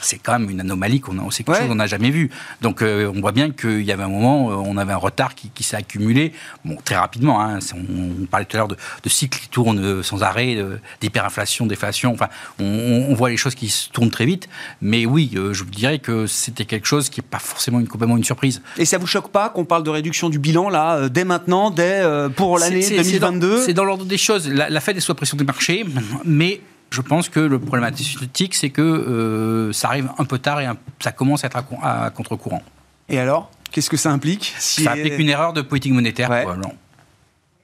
c'est 0.00 0.18
quand 0.18 0.38
même 0.38 0.50
une 0.50 0.60
anomalie 0.60 1.00
qu'on 1.00 1.18
a, 1.18 1.30
c'est 1.30 1.44
quelque 1.44 1.58
chose 1.58 1.68
qu'on 1.68 1.74
n'a 1.76 1.86
jamais 1.86 2.10
vu. 2.10 2.30
Donc 2.60 2.82
euh, 2.82 3.12
on 3.14 3.20
voit 3.20 3.32
bien 3.32 3.50
qu'il 3.50 3.82
y 3.82 3.92
avait 3.92 4.02
un 4.02 4.08
moment, 4.08 4.50
euh, 4.50 4.54
on 4.54 4.76
avait 4.76 4.92
un 4.92 4.98
retard 4.98 5.34
qui, 5.34 5.50
s'est 5.62 5.76
accumulé, 5.76 6.32
bon, 6.64 6.76
très 6.84 6.96
rapidement. 6.96 7.40
Hein, 7.40 7.58
on, 7.74 8.26
parlait 8.26 8.46
tout 8.46 8.56
à 8.56 8.60
l'heure 8.60 8.68
de, 8.68 8.76
cycles 9.08 9.38
qui 9.38 9.48
tournent 9.48 10.02
sans 10.02 10.22
arrêt, 10.22 10.58
d'hyperinflation, 11.00 11.66
déflation. 11.66 12.12
Enfin, 12.12 12.28
on, 12.58 13.06
on 13.08 13.14
voit 13.14 13.30
les 13.30 13.36
choses 13.36 13.54
qui 13.54 13.68
se 13.68 13.88
tournent 13.90 14.10
très 14.10 14.26
vite. 14.26 14.48
Mais 14.80 15.06
oui, 15.06 15.32
euh, 15.34 15.52
je 15.52 15.64
vous 15.64 15.70
dirais 15.70 15.98
que 15.98 16.26
c'était 16.26 16.64
quelque 16.64 16.86
chose 16.86 17.08
qui 17.08 17.20
n'est 17.20 17.26
pas 17.26 17.38
forcément 17.38 17.80
une, 17.80 17.88
complètement 17.88 18.16
une 18.16 18.24
surprise. 18.24 18.62
Et 18.78 18.84
ça 18.84 18.98
vous 18.98 19.06
choque 19.06 19.30
pas 19.30 19.48
qu'on 19.48 19.64
parle 19.64 19.82
de 19.82 19.90
réduction 19.90 20.28
du 20.30 20.38
bilan 20.38 20.68
là, 20.68 20.96
euh, 20.96 21.08
dès 21.08 21.24
maintenant, 21.24 21.70
dès 21.70 22.00
euh, 22.02 22.28
pour 22.28 22.58
l'année 22.58 22.88
2022 22.88 23.62
C'est 23.62 23.74
dans, 23.74 23.84
l'ordre 23.84 24.04
des 24.04 24.18
choses. 24.18 24.48
La, 24.48 24.70
la 24.70 24.80
Fed 24.80 24.96
est 24.96 25.00
sous 25.00 25.12
la 25.12 25.16
pression 25.16 25.36
des 25.36 25.44
marchés, 25.44 25.84
mais 26.24 26.60
je 26.90 27.00
pense 27.00 27.28
que 27.28 27.40
le 27.40 27.58
problématique, 27.58 28.54
c'est 28.54 28.70
que 28.70 29.70
ça 29.72 29.88
arrive 29.88 30.08
un 30.18 30.24
peu 30.24 30.38
tard 30.38 30.60
et 30.60 30.68
ça 31.00 31.12
commence 31.12 31.42
à 31.44 31.48
être 31.48 31.62
à, 31.82 32.10
contre-courant. 32.10 32.62
Et 33.08 33.18
alors? 33.18 33.50
Qu'est-ce 33.72 33.90
que 33.90 33.96
ça 33.96 34.12
implique? 34.12 34.54
Ça 34.58 34.92
implique 34.92 35.18
une 35.18 35.28
erreur 35.28 35.52
de 35.52 35.60
politique 35.60 35.92
monétaire. 35.92 36.30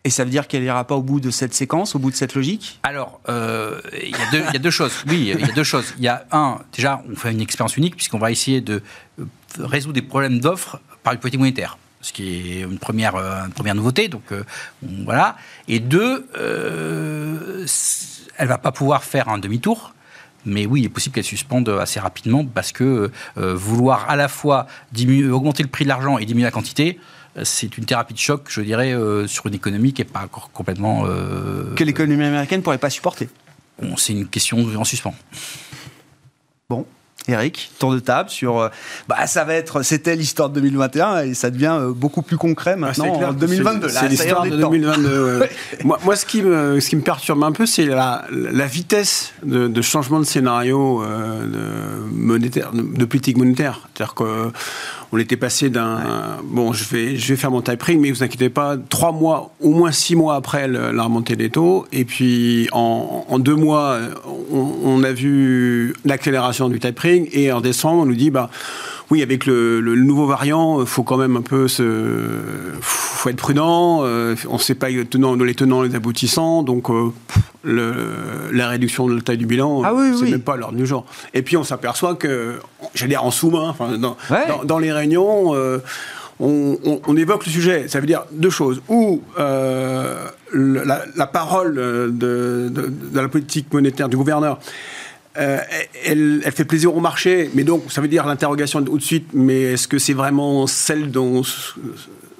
Et 0.02 0.10
ça 0.10 0.24
veut 0.24 0.30
dire 0.30 0.48
qu'elle 0.48 0.62
n'ira 0.62 0.84
pas 0.84 0.94
au 0.94 1.02
bout 1.02 1.20
de 1.20 1.30
cette 1.30 1.52
séquence, 1.52 1.94
au 1.94 1.98
bout 1.98 2.10
de 2.10 2.16
cette 2.16 2.34
logique? 2.34 2.80
Alors, 2.84 3.20
euh, 3.28 3.80
il 4.02 4.10
y, 4.10 4.56
a 4.56 4.58
deux 4.58 4.70
choses. 4.70 5.04
Oui, 5.06 5.34
il 5.34 5.40
y 5.40 5.50
a 5.50 5.52
deux 5.52 5.64
choses. 5.64 5.92
Il 5.98 6.04
y 6.04 6.08
a 6.08 6.24
un, 6.32 6.58
déjà, 6.72 7.02
on 7.10 7.14
fait 7.14 7.32
une 7.32 7.40
expérience 7.42 7.76
unique 7.76 7.96
puisqu'on 7.96 8.18
va 8.18 8.30
essayer 8.30 8.62
de 8.62 8.82
euh, 9.18 9.24
résoudre 9.58 9.94
des 9.94 10.02
problèmes 10.02 10.40
d'offres 10.40 10.80
par 11.02 11.12
une 11.12 11.18
politique 11.18 11.40
monétaire 11.40 11.78
ce 12.02 12.14
qui 12.14 12.60
est 12.60 12.60
une 12.62 12.78
première, 12.78 13.14
euh, 13.16 13.44
une 13.44 13.52
première 13.52 13.74
nouveauté. 13.74 14.08
Donc 14.08 14.32
voilà. 15.04 15.36
Et 15.68 15.80
deux, 15.80 16.26
euh, 16.38 17.66
elle 18.38 18.48
va 18.48 18.56
pas 18.56 18.72
pouvoir 18.72 19.04
faire 19.04 19.28
un 19.28 19.36
demi-tour. 19.36 19.92
Mais 20.46 20.64
oui, 20.64 20.80
il 20.80 20.86
est 20.86 20.88
possible 20.88 21.14
qu'elle 21.14 21.24
suspende 21.24 21.68
assez 21.68 22.00
rapidement 22.00 22.46
parce 22.46 22.72
que 22.72 23.10
vouloir 23.36 24.08
à 24.08 24.16
la 24.16 24.28
fois 24.28 24.66
augmenter 25.30 25.62
le 25.62 25.68
prix 25.68 25.84
de 25.84 25.90
l'argent 25.90 26.16
et 26.16 26.24
diminuer 26.24 26.44
la 26.44 26.50
quantité, 26.50 26.98
c'est 27.44 27.78
une 27.78 27.84
thérapie 27.84 28.14
de 28.14 28.18
choc, 28.18 28.46
je 28.48 28.60
dirais, 28.60 28.92
euh, 28.92 29.26
sur 29.26 29.46
une 29.46 29.54
économie 29.54 29.92
qui 29.92 30.02
n'est 30.02 30.08
pas 30.08 30.22
encore 30.22 30.50
complètement. 30.52 31.04
Euh, 31.06 31.74
que 31.74 31.84
l'économie 31.84 32.24
américaine 32.24 32.60
ne 32.60 32.64
pourrait 32.64 32.78
pas 32.78 32.90
supporter? 32.90 33.28
c'est 33.96 34.12
une 34.12 34.28
question 34.28 34.58
en 34.76 34.84
suspens. 34.84 35.14
Bon, 36.68 36.84
Eric, 37.28 37.70
tour 37.78 37.94
de 37.94 37.98
table 37.98 38.28
sur. 38.28 38.58
Euh, 38.58 38.68
bah, 39.08 39.26
ça 39.26 39.44
va 39.44 39.54
être. 39.54 39.82
C'était 39.82 40.16
l'histoire 40.16 40.50
de 40.50 40.60
2021 40.60 41.22
et 41.22 41.34
ça 41.34 41.50
devient 41.50 41.78
beaucoup 41.96 42.20
plus 42.20 42.36
concret 42.36 42.72
ah, 42.74 42.76
maintenant 42.76 43.06
en 43.06 43.32
2022. 43.32 43.88
C'est 43.88 44.08
l'histoire 44.08 44.44
de 44.44 44.56
2022. 44.56 45.46
moi, 45.84 45.98
moi, 46.04 46.14
ce, 46.14 46.26
qui 46.26 46.42
me, 46.42 46.78
ce 46.78 46.90
qui 46.90 46.96
me 46.96 47.00
perturbe 47.00 47.42
un 47.42 47.52
peu, 47.52 47.64
c'est 47.64 47.86
la, 47.86 48.26
la, 48.30 48.66
vitesse 48.66 49.32
de, 49.42 49.80
changement 49.80 50.20
de 50.20 50.26
scénario 50.26 51.02
de, 51.02 52.10
monétaire, 52.12 52.72
de, 52.74 53.04
politique 53.06 53.38
monétaire. 53.38 53.88
C'est-à-dire 53.94 54.14
que 54.14 54.52
on 55.12 55.18
était 55.18 55.36
passé 55.36 55.70
d'un 55.70 56.38
bon, 56.44 56.72
je 56.72 56.84
vais 56.84 57.16
je 57.16 57.28
vais 57.28 57.36
faire 57.36 57.50
mon 57.50 57.62
typing, 57.62 58.00
mais 58.00 58.10
vous 58.10 58.22
inquiétez 58.22 58.48
pas, 58.48 58.76
trois 58.76 59.12
mois, 59.12 59.52
au 59.60 59.70
moins 59.70 59.92
six 59.92 60.14
mois 60.14 60.36
après 60.36 60.68
la 60.68 61.02
remontée 61.02 61.36
des 61.36 61.50
taux, 61.50 61.86
et 61.92 62.04
puis 62.04 62.68
en, 62.72 63.38
deux 63.38 63.56
mois, 63.56 63.98
on, 64.52 65.02
a 65.02 65.12
vu 65.12 65.94
l'accélération 66.04 66.68
du 66.68 66.78
typing, 66.78 67.28
et 67.32 67.50
en 67.52 67.60
décembre, 67.60 68.02
on 68.02 68.06
nous 68.06 68.14
dit 68.14 68.30
bah 68.30 68.50
oui, 69.10 69.22
avec 69.22 69.44
le, 69.46 69.80
nouveau 69.80 70.26
variant, 70.26 70.80
il 70.80 70.86
faut 70.86 71.02
quand 71.02 71.16
même 71.16 71.36
un 71.36 71.42
peu 71.42 71.66
se, 71.66 72.28
faut 72.80 73.28
être 73.28 73.36
prudent. 73.36 74.02
Euh, 74.04 74.36
on 74.48 74.54
ne 74.54 74.58
sait 74.60 74.76
pas 74.76 74.88
les 74.88 75.04
tenants, 75.04 75.34
les 75.34 75.54
tenants, 75.54 75.82
les 75.82 75.96
aboutissants. 75.96 76.62
Donc, 76.62 76.88
euh, 76.90 77.10
la 78.52 78.68
réduction 78.68 79.08
de 79.08 79.16
la 79.16 79.20
taille 79.20 79.36
du 79.36 79.46
bilan, 79.46 79.82
ah 79.84 79.92
c'est 80.16 80.30
même 80.30 80.40
pas 80.40 80.56
l'ordre 80.56 80.76
du 80.76 80.86
jour. 80.86 81.06
Et 81.34 81.42
puis, 81.42 81.56
on 81.56 81.64
s'aperçoit 81.64 82.14
que, 82.14 82.60
j'allais 82.94 83.10
dire 83.10 83.24
en 83.24 83.32
sous-main, 83.32 83.74
dans, 84.64 84.78
les 84.78 84.92
réunions. 84.92 85.56
Euh, 85.56 85.78
on, 86.38 87.16
évoque 87.16 87.46
le 87.46 87.52
sujet. 87.52 87.88
Ça 87.88 87.98
veut 87.98 88.06
dire 88.06 88.24
deux 88.30 88.48
choses. 88.48 88.80
Ou 88.88 89.22
la, 89.36 91.26
parole 91.32 91.74
de, 91.74 92.72
la 93.12 93.28
politique 93.28 93.72
monétaire 93.72 94.08
du 94.08 94.16
gouverneur 94.16 94.60
euh, 95.38 95.58
elle, 96.04 96.42
fait 96.52 96.64
plaisir 96.64 96.94
au 96.96 97.00
marché, 97.00 97.50
mais 97.54 97.62
donc 97.62 97.92
ça 97.92 98.00
veut 98.00 98.08
dire 98.08 98.26
l'interrogation 98.26 98.82
tout 98.82 98.98
de 98.98 99.02
suite, 99.02 99.28
mais 99.32 99.62
est-ce 99.62 99.86
que 99.86 99.98
c'est 99.98 100.12
vraiment 100.12 100.66
celle 100.66 101.10
dont 101.10 101.42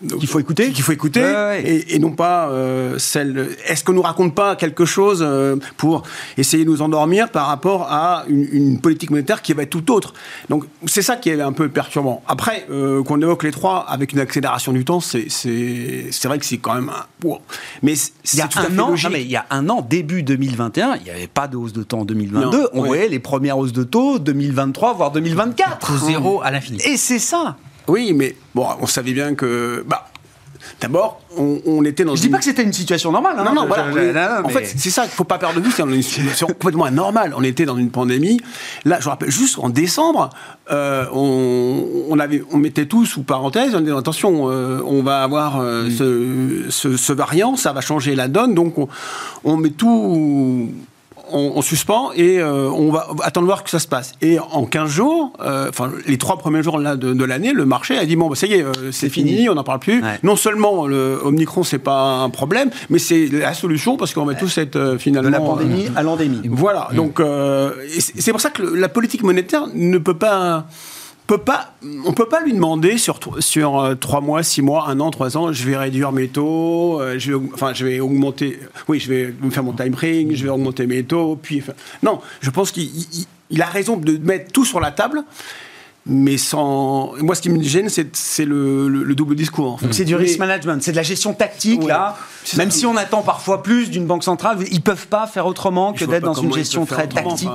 qu'il 0.07 0.29
faut 0.29 0.41
écouter. 0.41 0.71
qu'il 0.71 0.83
faut 0.83 0.93
écouter. 0.93 1.21
Et, 1.65 1.99
non 1.99 2.13
pas 2.13 2.49
euh, 2.49 2.99
celle 2.99 3.51
est-ce 3.67 3.85
qu'on 3.85 3.93
nous 3.93 4.03
raconte 4.03 4.35
pas 4.35 4.57
quelque 4.57 4.85
chose 4.85 5.23
euh, 5.23 5.57
pour 5.77 6.03
essayer 6.39 6.65
de 6.65 6.71
nous 6.71 6.83
endormir 6.83 7.31
par 7.31 7.47
rapport 7.47 7.89
à 7.91 8.25
une, 8.29 8.81
politique 8.81 9.11
monétaire 9.11 9.43
qui 9.43 9.53
va 9.53 9.63
être 9.63 9.71
tout 9.71 9.93
autre? 9.93 10.15
Donc 10.49 10.65
c'est 10.87 11.03
ça 11.03 11.17
qui 11.17 11.29
est 11.29 11.41
un 11.41 11.53
peu 11.53 11.69
perturbant. 11.69 12.23
Après 12.27 12.67
euh, 12.71 13.03
qu'on 13.03 13.21
évoque 13.21 13.43
les 13.43 13.51
trois 13.51 13.85
avec 13.89 14.13
une 14.13 14.21
accélération 14.21 14.73
du 14.73 14.85
temps 14.85 15.01
c'est 15.01 15.27
c'est 15.29 16.27
vrai 16.27 16.39
que 16.39 16.45
c'est 16.45 16.59
quand 16.59 16.75
même 16.75 16.91
un... 16.91 17.39
mais 17.83 17.95
il 18.33 18.39
y 18.39 18.43
a 18.43 18.49
un 18.57 18.79
an 18.79 18.95
mais 19.11 19.23
il 19.23 19.31
y 19.31 19.37
a 19.37 19.47
un 19.51 19.69
an 19.69 19.83
début 19.83 20.23
2021 20.23 20.97
il 20.97 21.03
n'y 21.05 21.11
avait 21.11 21.27
pas 21.27 21.49
de 21.49 21.57
hausse 21.57 21.73
de 21.73 21.83
taux 21.83 21.99
en 21.99 22.05
2022 22.05 22.69
on 22.73 22.85
voyait 22.85 23.09
les 23.09 23.19
premières 23.19 23.59
hausses 23.59 23.73
de 23.73 23.85
taux 23.85 24.19
2023 24.19 24.95
voire 24.95 25.11
2024 25.13 26.07
zéro 26.07 26.41
à 26.43 26.51
l'infini. 26.51 26.81
Et 26.85 26.97
c'est 26.97 27.19
ça 27.19 27.57
oui, 27.91 28.13
mais 28.15 28.37
bon, 28.55 28.67
on 28.81 28.87
savait 28.87 29.13
bien 29.13 29.35
que. 29.35 29.85
Bah, 29.87 30.11
D'abord, 30.81 31.21
on, 31.37 31.85
était 31.85 32.05
dans. 32.05 32.15
Je 32.15 32.21
ne 32.21 32.27
dis 32.27 32.31
pas 32.31 32.39
que 32.39 32.45
c'était 32.45 32.63
une 32.63 32.73
situation 32.73 33.13
normale. 33.13 33.37
Hein, 33.39 33.45
non, 33.45 33.55
non, 33.55 33.67
voilà. 33.67 34.43
En 34.45 34.49
fait, 34.49 34.65
c'est 34.65 34.91
ça 34.91 35.03
qu'il 35.03 35.11
ne 35.11 35.17
faut 35.17 35.25
pas 35.25 35.39
perdre 35.39 35.57
de 35.57 35.65
vue. 35.65 35.71
C'est 35.71 35.83
une 35.83 36.03
situation 36.03 36.47
complètement 36.59 36.85
anormale. 36.85 37.35
On 37.37 37.43
était 37.43 37.65
dans 37.65 37.77
une 37.77 37.91
pandémie. 37.91 38.41
Là, 38.85 38.99
je 39.01 39.09
rappelle, 39.09 39.31
juste 39.31 39.59
en 39.59 39.69
décembre, 39.69 40.31
euh, 40.71 41.07
on, 41.13 42.19
avait, 42.19 42.43
on 42.51 42.57
mettait 42.59 42.87
tout 42.87 43.05
sous 43.05 43.23
parenthèse. 43.23 43.75
On 43.75 43.81
disait 43.81 43.97
attention, 43.97 44.51
euh, 44.51 44.81
on 44.85 45.03
va 45.03 45.23
avoir 45.23 45.61
euh, 45.61 45.89
mm. 45.89 46.71
ce, 46.71 46.97
ce, 46.97 47.13
variant, 47.13 47.57
ça 47.57 47.73
va 47.73 47.81
changer 47.81 48.15
la 48.15 48.29
donne. 48.29 48.55
Donc, 48.55 48.79
on, 48.79 48.89
on 49.45 49.57
met 49.57 49.71
tout 49.71 50.71
on, 51.33 51.63
suspend 51.63 52.13
et 52.13 52.39
euh, 52.39 52.71
on 52.71 52.91
va 52.91 53.09
attendre 53.23 53.47
voir 53.47 53.65
que 53.65 53.71
ça 53.71 53.79
se 53.79 53.89
passe. 53.89 54.15
Et 54.23 54.39
en 54.39 54.65
15 54.65 54.91
jours, 54.91 55.33
euh, 55.41 55.69
enfin 55.69 55.91
les 56.07 56.19
trois 56.19 56.39
premiers 56.39 56.63
jours 56.63 56.79
de, 56.81 57.25
l'année, 57.25 57.53
le 57.53 57.65
marché 57.65 57.97
a 57.97 58.05
dit 58.05 58.17
bon, 58.17 58.29
bah, 58.29 58.35
ça 58.35 58.47
y 58.47 58.55
est, 58.55 58.63
euh, 58.63 58.93
c'est 58.93 59.09
fini, 59.09 59.49
on 59.49 59.55
n'en 59.55 59.65
parle 59.65 59.81
plus. 59.81 60.03
Non 60.23 60.37
seulement 60.37 60.87
le 60.87 61.21
Omicron 61.23 61.63
c'est 61.63 61.79
pas 61.79 62.19
un 62.23 62.31
problème, 62.31 62.71
mais 62.89 62.99
c'est 62.99 63.27
la 63.27 63.55
solution 63.55 63.97
parce 63.97 64.15
qu'on 64.15 64.25
va 64.25 64.35
tous 64.35 64.59
être 64.59 64.97
finalement 64.99 65.29
de 65.29 65.33
la 65.33 65.41
pandémie 65.41 65.91
à 65.97 66.03
l'endémie. 66.03 66.43
Voilà. 66.51 66.89
Mm. 66.93 66.97
Donc 66.97 67.23
c'est 67.99 68.33
pour 68.33 68.41
ça 68.41 68.51
que 68.51 68.63
la 68.63 68.89
politique 68.89 69.23
monétaire 69.23 69.67
ne 69.75 69.99
peut 69.99 70.17
pas 70.17 70.67
peut 71.31 71.39
pas, 71.39 71.75
on 72.05 72.13
peut 72.13 72.27
pas 72.27 72.41
lui 72.41 72.53
demander 72.53 72.99
sur, 72.99 73.21
sur 73.39 73.79
euh, 73.79 73.95
trois 73.95 74.21
mois, 74.21 74.43
six 74.43 74.63
mois, 74.63 74.89
un 74.89 74.99
an, 74.99 75.13
trois 75.13 75.37
ans, 75.37 75.53
je 75.53 75.65
vais 75.65 75.77
réduire 75.77 76.11
mes 76.11 76.27
taux, 76.27 77.01
euh, 77.01 77.21
je 77.21 77.33
vais, 77.33 77.49
enfin, 77.55 77.73
je 77.73 77.87
vais 77.87 78.01
augmenter, 78.01 78.59
oui, 78.89 78.99
je 78.99 79.09
vais 79.09 79.35
faire 79.53 79.63
mon 79.63 79.73
time 79.73 79.95
ring, 79.95 80.35
je 80.35 80.43
vais 80.43 80.51
augmenter 80.51 80.89
mes 80.89 81.05
taux, 81.05 81.39
puis, 81.41 81.63
non, 82.03 82.21
je 82.41 82.51
pense 82.51 82.73
qu'il 82.73 83.63
a 83.63 83.67
raison 83.67 83.97
de 83.97 84.19
mettre 84.19 84.51
tout 84.51 84.65
sur 84.65 84.81
la 84.81 84.91
table 84.91 85.23
mais 86.07 86.39
sans. 86.39 87.13
Moi, 87.21 87.35
ce 87.35 87.43
qui 87.43 87.51
me 87.51 87.63
gêne, 87.63 87.89
c'est 87.89 88.45
le, 88.45 89.15
double 89.15 89.35
discours. 89.35 89.79
C'est 89.91 90.05
du 90.05 90.15
risk 90.15 90.39
management, 90.39 90.83
c'est 90.83 90.93
de 90.93 90.97
la 90.97 91.03
gestion 91.03 91.35
tactique, 91.35 91.85
là. 91.85 92.17
Même 92.57 92.71
si 92.71 92.87
on 92.87 92.97
attend 92.97 93.23
parfois 93.23 93.63
plus 93.63 93.91
d'une 93.91 94.07
banque 94.07 94.25
centrale, 94.25 94.59
ils 94.71 94.81
peuvent 94.81 95.07
pas 95.07 95.27
faire 95.27 95.47
autrement 95.47 95.93
que 95.93 96.05
d'être 96.05 96.25
dans 96.25 96.35
une 96.35 96.53
gestion 96.53 96.87
très 96.87 97.07
tactique. 97.07 97.49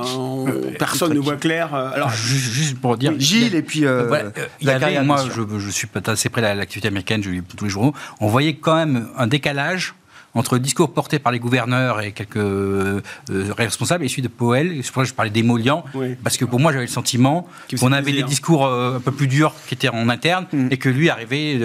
personne 0.78 1.12
ne 1.12 1.20
voit 1.20 1.36
clair. 1.36 1.74
Euh, 1.74 1.90
alors, 1.92 2.10
juste 2.10 2.78
pour 2.80 2.96
dire. 2.96 3.14
Gilles 3.18 3.54
et 3.54 3.62
puis. 3.62 3.84
Euh, 3.84 4.30
il 4.60 4.68
y 4.68 4.70
avait, 4.70 5.02
moi, 5.02 5.24
je, 5.34 5.58
je, 5.58 5.70
suis 5.70 5.88
assez 6.06 6.28
près 6.28 6.40
de 6.40 6.46
l'activité 6.46 6.88
américaine, 6.88 7.22
je 7.22 7.30
lis 7.30 7.42
tous 7.42 7.64
les 7.64 7.70
journaux. 7.70 7.92
On 8.20 8.28
voyait 8.28 8.54
quand 8.54 8.76
même 8.76 9.08
un 9.16 9.26
décalage 9.26 9.94
entre 10.36 10.54
le 10.54 10.60
discours 10.60 10.92
porté 10.92 11.18
par 11.18 11.32
les 11.32 11.38
gouverneurs 11.38 12.00
et 12.00 12.12
quelques 12.12 12.36
euh, 12.36 13.02
responsables 13.28 14.04
et 14.04 14.08
celui 14.08 14.22
de 14.22 14.28
Powell. 14.28 14.80
C'est 14.82 14.92
pour 14.92 15.02
ça 15.02 15.04
que 15.04 15.08
je 15.08 15.14
parlais 15.14 15.30
d'émollient, 15.30 15.82
parce 16.22 16.36
que 16.36 16.44
pour 16.44 16.60
moi, 16.60 16.72
j'avais 16.72 16.84
le 16.84 16.90
sentiment 16.90 17.48
qu'on 17.80 17.92
avait 17.92 18.12
des 18.12 18.22
discours 18.22 18.66
un 18.66 19.00
peu 19.00 19.12
plus 19.12 19.26
durs 19.26 19.54
qui 19.66 19.74
étaient 19.74 19.88
en 19.88 20.08
interne 20.08 20.46
mm. 20.52 20.68
et 20.70 20.76
que 20.76 20.88
lui 20.88 21.10
arrivait 21.10 21.58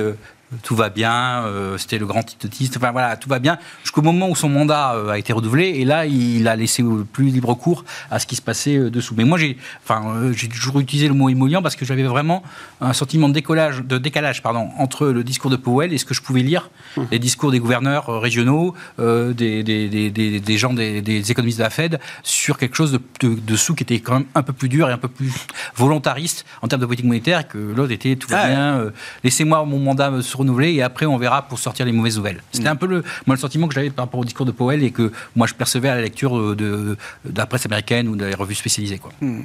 tout 0.64 0.76
va 0.76 0.90
bien, 0.90 1.46
euh, 1.46 1.78
c'était 1.78 1.98
le 1.98 2.06
grand 2.06 2.24
titotiste, 2.24 2.76
enfin 2.78 2.92
voilà, 2.92 3.16
tout 3.16 3.30
va 3.30 3.40
bien, 3.40 3.58
jusqu'au 3.84 4.02
moment 4.02 4.30
où 4.30 4.36
son 4.36 4.50
mandat 4.50 4.96
euh, 4.96 5.10
a 5.10 5.18
été 5.18 5.32
renouvelé, 5.32 5.68
et 5.78 5.86
là, 5.86 6.06
il 6.06 6.48
a 6.48 6.56
laissé 6.56 6.84
plus 7.14 7.26
libre 7.26 7.54
cours 7.54 7.86
à 8.10 8.20
ce 8.20 8.28
qui 8.28 8.36
se 8.36 8.42
passait 8.42 8.78
euh, 8.78 8.90
dessous. 8.90 9.14
Mais 9.18 9.24
moi, 9.24 9.38
j'ai 9.38 9.58
enfin, 9.84 10.32
j'ai 10.34 10.50
toujours 10.50 10.80
utilisé 10.80 11.08
le 11.08 11.14
mot 11.14 11.30
émollient 11.30 11.62
parce 11.64 11.76
que 11.76 11.86
j'avais 11.86 12.04
vraiment 12.04 12.44
un 12.82 12.94
sentiment 12.94 13.30
de 13.30 13.34
décollage, 13.34 13.82
de 13.82 13.98
décalage 13.98 14.42
pardon, 14.42 14.70
entre 14.78 15.08
le 15.08 15.24
discours 15.24 15.50
de 15.50 15.56
Powell 15.56 15.94
et 15.94 15.98
ce 15.98 16.06
que 16.06 16.14
je 16.14 16.22
pouvais 16.22 16.42
lire, 16.42 16.70
mmh. 16.98 17.02
les 17.12 17.20
discours 17.20 17.52
des 17.52 17.60
gouverneurs 17.60 18.08
régionaux, 18.22 18.76
des, 18.98 19.34
des, 19.64 19.90
des, 19.90 20.40
des, 20.40 20.58
gens, 20.58 20.74
des, 20.74 21.32
économistes 21.32 21.60
de 21.60 21.64
la 21.64 21.70
Fed, 21.70 22.00
sur 22.24 22.58
quelque 22.58 22.76
chose 22.76 22.92
de, 22.92 23.00
dessous 23.22 23.76
qui 23.76 23.84
était 23.84 24.00
quand 24.00 24.14
même 24.14 24.26
un 24.36 24.44
peu 24.44 24.54
plus 24.54 24.70
dur 24.70 24.90
et 24.90 24.94
un 24.94 24.98
peu 24.98 25.08
plus 25.08 25.32
volontariste 25.76 26.46
en 26.62 26.68
termes 26.68 26.82
de 26.82 26.86
politique 26.86 27.06
monétaire, 27.06 27.48
que 27.48 27.58
l'autre 27.58 27.92
était 27.92 28.16
tout 28.16 28.30
va 28.30 28.42
ah 28.42 28.48
bien, 28.48 28.92
laissez-moi 29.24 29.64
mon 29.66 29.80
mandat 29.80 30.22
se 30.22 30.38
renouveler 30.42 30.74
et 30.74 30.82
après 30.82 31.06
on 31.06 31.18
verra 31.18 31.44
pour 31.44 31.60
sortir 31.60 31.86
les 31.86 31.92
mauvaises 31.92 32.18
nouvelles. 32.18 32.42
C'était 32.52 32.70
mm. 32.70 32.74
un 32.74 32.76
peu 32.76 32.88
le, 32.88 33.04
moi, 33.26 33.36
le 33.36 33.42
sentiment 33.42 33.68
que 33.68 33.74
j'avais 33.74 33.90
par 33.90 34.06
rapport 34.06 34.20
au 34.20 34.26
discours 34.26 34.46
de 34.46 34.52
Powell 34.52 34.84
et 34.84 34.92
que 34.92 35.12
moi 35.36 35.48
je 35.48 35.54
percevais 35.54 35.90
à 35.90 35.96
la 35.96 36.02
lecture 36.02 36.38
de, 36.38 36.56
de, 36.56 36.98
la 37.36 37.46
presse 37.46 37.66
américaine 37.66 38.08
ou 38.08 38.16
des 38.16 38.34
revues 38.34 38.56
spécialisées. 38.56 39.00
Quoi. 39.00 39.12
Mm. 39.22 39.42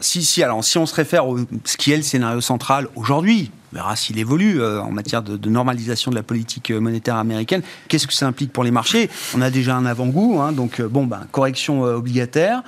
si, 0.00 0.24
si, 0.24 0.42
alors, 0.42 0.62
si 0.64 0.78
on 0.78 0.86
se 0.86 0.94
réfère 0.94 1.26
au 1.26 1.38
ce 1.64 1.76
qui 1.76 1.92
est 1.92 1.96
le 1.96 2.02
scénario 2.02 2.40
central 2.40 2.88
aujourd'hui, 2.94 3.50
on 3.72 3.76
verra 3.76 3.96
s'il 3.96 4.18
évolue 4.18 4.60
euh, 4.60 4.82
en 4.82 4.90
matière 4.90 5.22
de, 5.22 5.48
normalisation 5.48 6.10
de 6.10 6.16
la 6.16 6.22
politique 6.22 6.70
euh, 6.70 6.80
monétaire 6.80 7.16
américaine. 7.16 7.62
Qu'est-ce 7.88 8.06
que 8.06 8.12
ça 8.12 8.26
implique 8.26 8.52
pour 8.52 8.64
les 8.64 8.70
marchés? 8.70 9.08
On 9.34 9.40
a 9.40 9.50
déjà 9.50 9.76
un 9.76 9.86
avant-goût, 9.86 10.40
hein, 10.40 10.52
donc 10.52 10.80
euh, 10.80 10.88
bon, 10.88 11.06
ben, 11.06 11.26
correction 11.30 11.82
obligataire. 11.82 12.62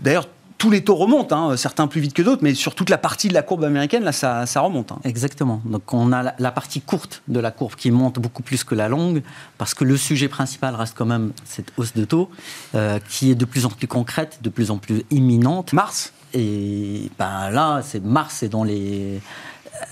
D'ailleurs, 0.00 0.26
tous 0.58 0.70
les 0.70 0.82
taux 0.82 0.96
remontent, 0.96 1.50
hein, 1.50 1.56
certains 1.56 1.86
plus 1.86 2.00
vite 2.00 2.12
que 2.12 2.22
d'autres, 2.22 2.42
mais 2.42 2.52
sur 2.54 2.74
toute 2.74 2.90
la 2.90 2.98
partie 2.98 3.28
de 3.28 3.34
la 3.34 3.42
courbe 3.42 3.62
américaine, 3.62 4.02
là, 4.02 4.12
ça, 4.12 4.44
remonte. 4.60 4.90
Hein. 4.90 4.98
Exactement. 5.04 5.62
Donc 5.64 5.94
on 5.94 6.12
a 6.12 6.34
la, 6.36 6.50
partie 6.50 6.80
courte 6.80 7.22
de 7.28 7.38
la 7.38 7.52
courbe 7.52 7.76
qui 7.76 7.92
monte 7.92 8.18
beaucoup 8.18 8.42
plus 8.42 8.64
que 8.64 8.74
la 8.74 8.88
longue, 8.88 9.22
parce 9.56 9.72
que 9.72 9.84
le 9.84 9.96
sujet 9.96 10.26
principal 10.26 10.74
reste 10.74 10.94
quand 10.98 11.06
même 11.06 11.32
cette 11.44 11.72
hausse 11.76 11.94
de 11.94 12.04
taux, 12.04 12.28
euh, 12.74 12.98
qui 13.08 13.30
est 13.30 13.36
de 13.36 13.44
plus 13.44 13.66
en 13.66 13.70
plus 13.70 13.86
concrète, 13.86 14.40
de 14.42 14.48
plus 14.48 14.72
en 14.72 14.78
plus 14.78 15.04
imminente. 15.10 15.72
Mars? 15.72 16.12
Et 16.34 17.10
ben 17.18 17.50
là, 17.50 17.80
c'est 17.82 18.02
Mars, 18.04 18.36
c'est 18.40 18.48
dans 18.48 18.64
les... 18.64 19.20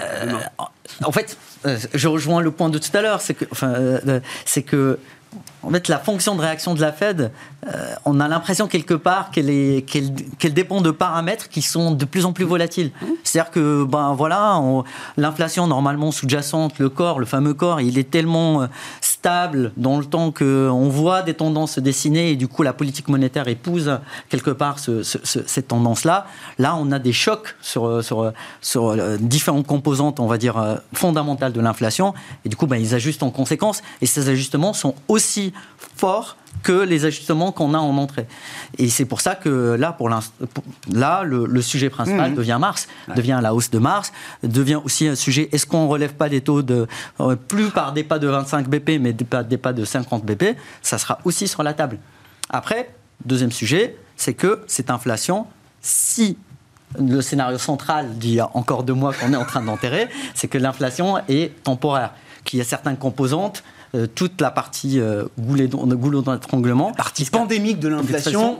Euh, 0.00 0.32
en 1.04 1.12
fait, 1.12 1.38
euh, 1.64 1.78
je 1.94 2.08
rejoins 2.08 2.40
le 2.40 2.50
point 2.50 2.70
de 2.70 2.78
tout 2.78 2.94
à 2.94 3.02
l'heure, 3.02 3.20
c'est 3.20 3.34
que, 3.34 3.44
enfin, 3.52 3.74
c'est 4.44 4.62
que 4.62 4.98
en 5.66 5.70
fait, 5.70 5.88
la 5.88 5.98
fonction 5.98 6.36
de 6.36 6.40
réaction 6.40 6.74
de 6.74 6.80
la 6.80 6.92
Fed, 6.92 7.32
euh, 7.66 7.94
on 8.04 8.20
a 8.20 8.28
l'impression 8.28 8.68
quelque 8.68 8.94
part 8.94 9.30
qu'elle 9.32 10.54
dépend 10.54 10.80
de 10.80 10.92
paramètres 10.92 11.48
qui 11.48 11.60
sont 11.60 11.90
de 11.90 12.04
plus 12.04 12.24
en 12.24 12.32
plus 12.32 12.44
volatiles. 12.44 12.92
C'est-à-dire 13.24 13.50
que, 13.50 13.84
ben 13.84 14.14
voilà, 14.14 14.62
l'inflation 15.16 15.66
normalement 15.66 16.12
sous-jacente, 16.12 16.78
le 16.78 16.88
corps, 16.88 17.18
le 17.18 17.26
fameux 17.26 17.54
corps, 17.54 17.80
il 17.80 17.98
est 17.98 18.08
tellement 18.10 18.62
euh, 18.62 18.66
stable 19.00 19.72
dans 19.76 19.98
le 19.98 20.04
temps 20.04 20.30
qu'on 20.30 20.88
voit 20.88 21.22
des 21.22 21.34
tendances 21.34 21.72
se 21.72 21.80
dessiner 21.80 22.30
et 22.30 22.36
du 22.36 22.46
coup 22.46 22.62
la 22.62 22.72
politique 22.72 23.08
monétaire 23.08 23.48
épouse 23.48 23.98
quelque 24.28 24.50
part 24.50 24.78
cette 24.78 25.68
tendance-là. 25.68 26.26
Là, 26.58 26.76
on 26.78 26.92
a 26.92 27.00
des 27.00 27.12
chocs 27.12 27.56
sur, 27.60 28.04
sur, 28.04 28.32
sur 28.60 28.88
euh, 28.90 29.16
différentes 29.18 29.66
composantes, 29.66 30.20
on 30.20 30.26
va 30.26 30.38
dire, 30.38 30.78
fondamentales 30.92 31.52
de 31.52 31.60
l'inflation 31.60 32.14
et 32.44 32.48
du 32.48 32.54
coup, 32.54 32.66
ben, 32.66 32.76
ils 32.76 32.94
ajustent 32.94 33.24
en 33.24 33.30
conséquence 33.30 33.82
et 34.00 34.06
ces 34.06 34.28
ajustements 34.28 34.72
sont 34.72 34.94
aussi 35.08 35.52
forts 35.96 36.36
que 36.62 36.72
les 36.72 37.04
ajustements 37.04 37.52
qu'on 37.52 37.74
a 37.74 37.78
en 37.78 37.96
entrée. 37.96 38.26
Et 38.78 38.88
c'est 38.88 39.04
pour 39.04 39.20
ça 39.20 39.34
que 39.34 39.76
là, 39.78 39.92
pour 39.92 40.08
là 40.08 41.22
le, 41.22 41.62
sujet 41.62 41.90
principal 41.90 42.32
mmh. 42.32 42.34
devient 42.34 42.58
Mars, 42.60 42.88
devient 43.14 43.38
la 43.42 43.54
hausse 43.54 43.70
de 43.70 43.78
Mars, 43.78 44.12
devient 44.42 44.80
aussi 44.82 45.06
un 45.06 45.14
sujet, 45.14 45.48
est-ce 45.52 45.66
qu'on 45.66 45.84
ne 45.84 45.88
relève 45.88 46.14
pas 46.14 46.28
des 46.28 46.40
taux 46.40 46.62
de, 46.62 46.86
euh, 47.20 47.36
plus 47.36 47.70
par 47.70 47.92
des 47.92 48.04
pas 48.04 48.18
de 48.18 48.26
25 48.26 48.68
BP, 48.68 48.98
mais 49.00 49.12
des 49.12 49.24
pas, 49.24 49.42
des 49.42 49.58
pas 49.58 49.72
de 49.72 49.84
50 49.84 50.24
BP, 50.24 50.56
ça 50.82 50.98
sera 50.98 51.18
aussi 51.24 51.46
sur 51.46 51.62
la 51.62 51.72
table. 51.72 51.98
Après, 52.50 52.90
deuxième 53.24 53.52
sujet, 53.52 53.96
c'est 54.16 54.34
que 54.34 54.62
cette 54.66 54.90
inflation, 54.90 55.46
si 55.80 56.36
le 56.98 57.20
scénario 57.20 57.58
central 57.58 58.16
d'il 58.18 58.34
y 58.34 58.40
a 58.40 58.50
encore 58.54 58.82
deux 58.82 58.94
mois 58.94 59.12
qu'on 59.12 59.32
est 59.32 59.36
en 59.36 59.44
train 59.44 59.62
d'enterrer, 59.62 60.08
c'est 60.34 60.48
que 60.48 60.58
l'inflation 60.58 61.18
est 61.28 61.62
temporaire, 61.62 62.12
qu'il 62.44 62.58
y 62.58 62.62
a 62.62 62.64
certaines 62.64 62.96
composantes 62.96 63.62
toute 64.14 64.40
la 64.40 64.50
partie 64.50 65.00
euh, 65.00 65.24
goulot 65.38 66.22
d'étranglement. 66.22 66.92
Partie 66.92 67.24
pandémique 67.24 67.78
de 67.78 67.88
l'inflation 67.88 68.58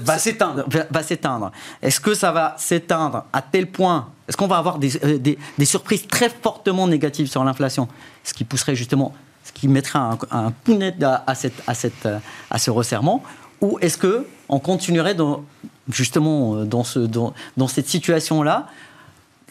va 0.00 0.18
s'éteindre. 0.18 0.64
Va, 0.90 1.02
s'éteindre. 1.02 1.52
Est-ce 1.82 2.00
que 2.00 2.14
ça 2.14 2.32
va 2.32 2.54
s'éteindre 2.58 3.24
à 3.32 3.42
tel 3.42 3.66
point? 3.66 4.08
Est-ce 4.28 4.36
qu'on 4.36 4.46
va 4.46 4.58
avoir 4.58 4.76
euh, 4.76 5.18
des, 5.18 5.38
des, 5.58 5.64
surprises 5.64 6.06
très 6.06 6.28
fortement 6.28 6.86
négatives 6.86 7.28
sur 7.28 7.42
l'inflation? 7.44 7.88
Ce 8.24 8.32
qui 8.32 8.44
pousserait 8.44 8.74
justement, 8.76 9.12
ce 9.44 9.52
qui 9.52 9.68
mettrait 9.68 9.98
un, 9.98 10.18
un 10.30 10.52
net 10.68 11.02
à, 11.02 11.34
cette, 11.34 11.62
à, 11.66 11.74
cette, 11.74 12.08
à 12.50 12.58
ce 12.58 12.70
resserrement 12.70 13.22
Ou 13.60 13.78
est-ce 13.80 13.98
que 13.98 14.26
on 14.48 14.60
continuerait 14.60 15.14
dans, 15.14 15.44
justement 15.90 16.64
dans, 16.64 16.84
ce, 16.84 17.00
dans, 17.00 17.34
dans 17.56 17.68
cette 17.68 17.88
situation-là? 17.88 18.68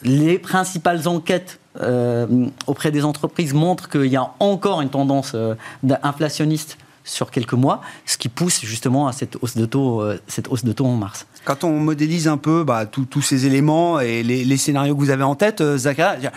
Les 0.03 0.39
principales 0.39 1.07
enquêtes 1.07 1.59
euh, 1.68 1.68
auprès 2.67 2.91
des 2.91 3.05
entreprises 3.05 3.53
montrent 3.53 3.89
qu'il 3.89 4.05
y 4.05 4.15
a 4.15 4.31
encore 4.39 4.81
une 4.81 4.89
tendance 4.89 5.31
euh, 5.35 5.55
inflationniste 6.03 6.77
sur 7.05 7.31
quelques 7.31 7.53
mois, 7.53 7.81
ce 8.05 8.17
qui 8.17 8.29
pousse 8.29 8.61
justement 8.61 9.07
à 9.07 9.13
cette 9.13 9.37
hausse 9.41 9.57
de 9.57 9.65
taux, 9.65 10.01
euh, 10.01 10.19
cette 10.27 10.47
hausse 10.49 10.63
de 10.63 10.71
taux 10.71 10.85
en 10.85 10.95
mars. 10.95 11.25
Quand 11.45 11.63
on 11.63 11.79
modélise 11.79 12.27
un 12.27 12.37
peu 12.37 12.63
bah, 12.63 12.85
tous 12.85 13.21
ces 13.21 13.45
éléments 13.45 13.99
et 13.99 14.21
les, 14.23 14.57
scénarios 14.57 14.93
que 14.93 14.99
vous 14.99 15.09
avez 15.09 15.23
en 15.23 15.35
tête, 15.35 15.63
Zachary, 15.77 16.27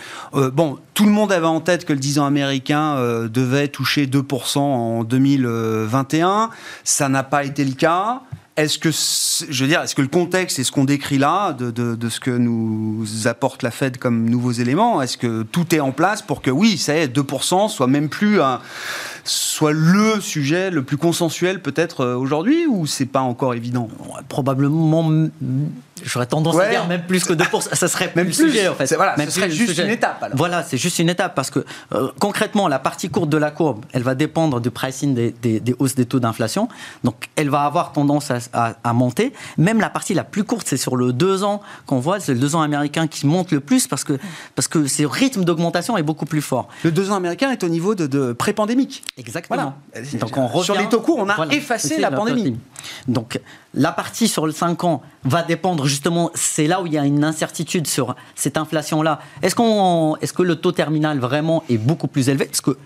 bon, 0.53 0.79
tout 0.93 1.03
le 1.03 1.11
monde 1.11 1.31
avait 1.31 1.45
en 1.45 1.59
tête 1.59 1.85
que 1.85 1.93
le 1.93 1.99
10 1.99 2.19
ans 2.19 2.25
américain 2.25 2.95
devait 3.27 3.67
toucher 3.67 4.07
2% 4.07 4.59
en 4.59 5.03
2021. 5.03 6.49
Ça 6.85 7.09
n'a 7.09 7.23
pas 7.23 7.43
été 7.43 7.65
le 7.65 7.73
cas. 7.73 8.21
Est-ce 8.55 8.77
que, 8.77 8.91
je 8.91 9.63
veux 9.63 9.67
dire, 9.67 9.81
est-ce 9.81 9.95
que 9.95 10.03
le 10.03 10.07
contexte 10.07 10.59
et 10.59 10.63
ce 10.63 10.71
qu'on 10.71 10.83
décrit 10.83 11.17
là, 11.17 11.53
de, 11.53 11.71
de, 11.71 12.09
ce 12.09 12.19
que 12.19 12.29
nous 12.29 13.03
apporte 13.25 13.63
la 13.63 13.71
Fed 13.71 13.97
comme 13.97 14.29
nouveaux 14.29 14.51
éléments, 14.51 15.01
est-ce 15.01 15.17
que 15.17 15.41
tout 15.41 15.73
est 15.73 15.79
en 15.79 15.91
place 15.91 16.21
pour 16.21 16.43
que, 16.43 16.51
oui, 16.51 16.77
ça 16.77 16.95
y 16.95 16.99
est, 16.99 17.07
2% 17.07 17.67
soit 17.69 17.87
même 17.87 18.09
plus 18.09 18.39
soit 19.23 19.71
le 19.71 20.19
sujet 20.19 20.69
le 20.69 20.83
plus 20.83 20.97
consensuel 20.97 21.61
peut-être 21.61 22.01
euh, 22.01 22.15
aujourd'hui, 22.15 22.67
ou 22.67 22.85
c'est 22.85 23.05
pas 23.05 23.21
encore 23.21 23.55
évident? 23.55 23.87
Probablement 24.29 25.29
J'aurais 26.01 26.25
tendance 26.25 26.57
à 26.59 26.69
dire 26.69 26.87
même 26.87 27.03
plus 27.03 27.23
que 27.23 27.33
2%. 27.33 27.75
Ça 27.75 27.87
serait 27.87 28.11
même 28.15 28.27
le 28.27 28.33
sujet, 28.33 28.67
en 28.67 28.73
fait. 28.73 28.93
Voilà, 28.95 29.15
même 29.17 29.29
ce 29.29 29.35
serait 29.35 29.51
juste 29.51 29.77
une 29.77 29.89
étape. 29.89 30.31
Voilà, 30.33 30.63
c'est 30.63 30.77
juste 30.77 30.99
une 30.99 31.09
étape 31.09 31.35
parce 31.35 31.51
que 31.51 31.63
euh, 31.93 32.09
concrètement, 32.19 32.67
la 32.67 32.79
partie 32.79 33.09
courte 33.09 33.29
de 33.29 33.37
la 33.37 33.51
courbe, 33.51 33.85
elle 33.93 34.03
va 34.03 34.15
dépendre 34.15 34.59
du 34.59 34.71
pricing 34.71 35.13
des, 35.13 35.31
des, 35.31 35.75
hausses 35.79 35.95
des 35.95 36.05
taux 36.05 36.19
d'inflation. 36.19 36.67
Donc, 37.03 37.29
elle 37.35 37.49
va 37.49 37.61
avoir 37.61 37.91
tendance 37.91 38.31
à, 38.31 38.75
à, 38.83 38.93
monter. 38.93 39.33
Même 39.57 39.79
la 39.79 39.89
partie 39.89 40.13
la 40.13 40.23
plus 40.23 40.43
courte, 40.43 40.67
c'est 40.67 40.77
sur 40.77 40.95
le 40.95 41.13
2 41.13 41.43
ans 41.43 41.61
qu'on 41.85 41.99
voit, 41.99 42.19
c'est 42.19 42.33
le 42.33 42.39
2 42.39 42.55
ans 42.55 42.61
américain 42.61 43.07
qui 43.07 43.27
monte 43.27 43.51
le 43.51 43.59
plus 43.59 43.87
parce 43.87 44.03
que, 44.03 44.17
parce 44.55 44.67
que 44.67 44.87
ce 44.87 45.03
rythme 45.03 45.43
d'augmentation 45.43 45.97
est 45.97 46.03
beaucoup 46.03 46.25
plus 46.25 46.41
fort. 46.41 46.69
Le 46.83 46.91
2 46.91 47.11
ans 47.11 47.15
américain 47.15 47.51
est 47.51 47.63
au 47.63 47.69
niveau 47.69 47.93
de, 47.93 48.07
de 48.07 48.33
pré-pandémique. 48.33 49.03
Exactement. 49.17 49.75
Donc, 50.13 50.37
on 50.37 50.47
revient, 50.47 50.65
sur 50.65 50.75
les 50.75 50.89
taux 50.89 51.01
courts, 51.01 51.19
on 51.19 51.29
a 51.29 51.47
effacé 51.51 51.99
la 51.99 52.11
pandémie. 52.11 52.57
Donc, 53.07 53.39
la 53.73 53.91
partie 53.91 54.27
sur 54.27 54.45
le 54.45 54.51
5 54.51 54.83
ans 54.83 55.01
va 55.23 55.41
dépendre 55.41 55.82
justement, 55.87 56.31
c'est 56.33 56.67
là 56.67 56.81
où 56.81 56.87
il 56.87 56.93
y 56.93 56.97
a 56.97 57.05
une 57.05 57.23
incertitude 57.23 57.87
sur 57.87 58.15
cette 58.35 58.57
inflation-là. 58.57 59.19
Est-ce, 59.41 59.55
que 59.55 60.43
le 60.43 60.55
taux 60.55 60.71
terminal 60.71 61.19
vraiment 61.19 61.63
est 61.69 61.77
beaucoup 61.77 62.07
plus 62.07 62.29
élevé? 62.29 62.45
Parce 62.45 62.61
que 62.61 62.77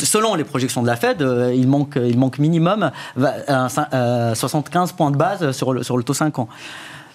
selon 0.00 0.34
les 0.34 0.44
projections 0.44 0.82
de 0.82 0.86
la 0.86 0.96
Fed, 0.96 1.22
euh, 1.22 1.54
il, 1.54 1.68
manque, 1.68 1.96
il 1.96 2.18
manque 2.18 2.38
minimum 2.38 2.90
75 3.16 3.92
euh, 3.94 4.96
points 4.96 5.10
de 5.10 5.16
base 5.16 5.52
sur 5.52 5.72
le, 5.72 5.82
sur 5.82 5.96
le 5.96 6.04
taux 6.04 6.14
5 6.14 6.38
ans. 6.38 6.48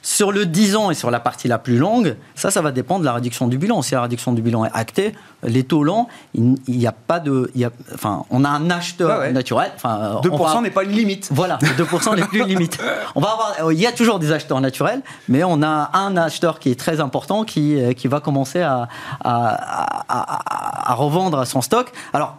Sur 0.02 0.32
le 0.32 0.46
10 0.46 0.76
ans 0.76 0.92
et 0.92 0.94
sur 0.94 1.12
la 1.12 1.20
partie 1.20 1.48
la 1.48 1.58
plus 1.58 1.78
longue, 1.78 2.16
ça, 2.36 2.52
ça 2.52 2.62
va 2.62 2.72
dépendre 2.72 3.02
de 3.02 3.06
la 3.06 3.14
réduction 3.14 3.48
du 3.48 3.58
bilan. 3.58 3.82
Si 3.82 3.94
la 3.94 4.02
réduction 4.02 4.32
du 4.32 4.42
bilan 4.42 4.66
est 4.66 4.72
actée, 4.74 5.14
les 5.44 5.64
taux 5.64 5.84
lents, 5.84 6.08
il 6.34 6.56
n'y 6.68 6.88
a 6.88 6.92
pas 6.92 7.20
de. 7.20 7.52
Il 7.56 7.62
y 7.62 7.66
a, 7.66 7.72
enfin, 7.94 8.24
on 8.30 8.44
a 8.44 8.50
un 8.50 8.70
acheteur 8.70 9.32
naturel. 9.32 9.72
Enfin, 9.76 10.22
2% 10.24 10.64
n'est 10.64 10.72
pas 10.72 10.84
une 10.84 10.92
limite. 10.92 11.30
Voilà, 11.32 11.58
2% 11.62 12.16
n'est 12.16 12.24
plus 12.24 12.40
une 12.40 12.48
limite. 12.56 12.80
On 13.16 13.22
va 13.22 13.30
avoir, 13.30 13.72
il 13.72 13.80
y 13.80 13.88
a 13.88 13.92
toujours 13.92 14.20
des 14.20 14.32
acheteurs 14.32 14.62
naturels, 14.62 15.02
mais 15.28 15.44
on 15.44 15.62
a 15.62 15.92
un 15.94 16.18
acheteur 16.18 16.60
qui 16.60 16.72
est 16.72 16.80
très 16.80 17.00
important 17.02 17.44
qui, 17.44 17.78
qui 17.96 18.08
va 18.08 18.20
commencer 18.20 18.62
à, 18.62 18.88
à, 19.24 20.04
à, 20.08 20.92
à 20.92 20.94
revendre 20.96 21.46
son 21.46 21.62
stock. 21.62 21.92
Alors, 22.14 22.38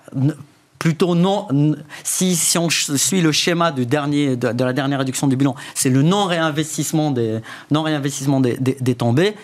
plutôt 0.81 1.15
non. 1.15 1.47
Si, 2.03 2.35
si 2.35 2.59
on 2.59 2.69
suit 2.71 3.21
le 3.21 3.31
schéma 3.31 3.71
du 3.71 3.87
dernier, 3.87 4.35
de, 4.35 4.65
la 4.65 4.73
dernière 4.73 4.99
réduction 4.99 5.29
du 5.29 5.37
bilan, 5.37 5.55
c'est 5.75 5.91
le 5.91 6.03
non-réinvestissement 6.03 7.13
des, 7.13 7.41
non 7.71 7.85
-réinvestissement 7.85 8.41
des, 8.41 8.57
des, 8.59 8.95
tombés. 8.97 9.37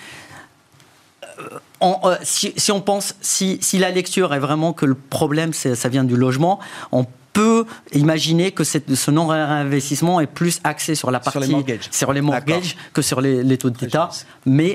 Euh, 1.82 2.16
si, 2.22 2.54
si, 2.56 2.72
on 2.72 2.80
pense, 2.80 3.14
si, 3.20 3.58
si, 3.60 3.78
la 3.78 3.90
lecture 3.90 4.32
est 4.32 4.38
vraiment 4.38 4.72
que 4.72 4.86
le 4.86 4.94
problème, 4.94 5.52
ça 5.52 5.88
vient 5.88 6.04
du 6.04 6.16
logement, 6.16 6.58
on 6.90 7.06
peut 7.34 7.66
imaginer 7.92 8.50
que 8.52 8.64
ce 8.64 9.10
non-réinvestissement 9.10 10.20
est 10.20 10.26
plus 10.26 10.60
axé 10.64 10.94
sur 10.94 11.10
la 11.10 11.20
partie 11.20 11.38
sur 11.90 12.12
les 12.14 12.22
mortgages, 12.22 12.76
que 12.94 13.02
sur 13.02 13.20
les, 13.20 13.58
taux 13.58 13.68
d'État. 13.68 14.08
Mais 14.46 14.74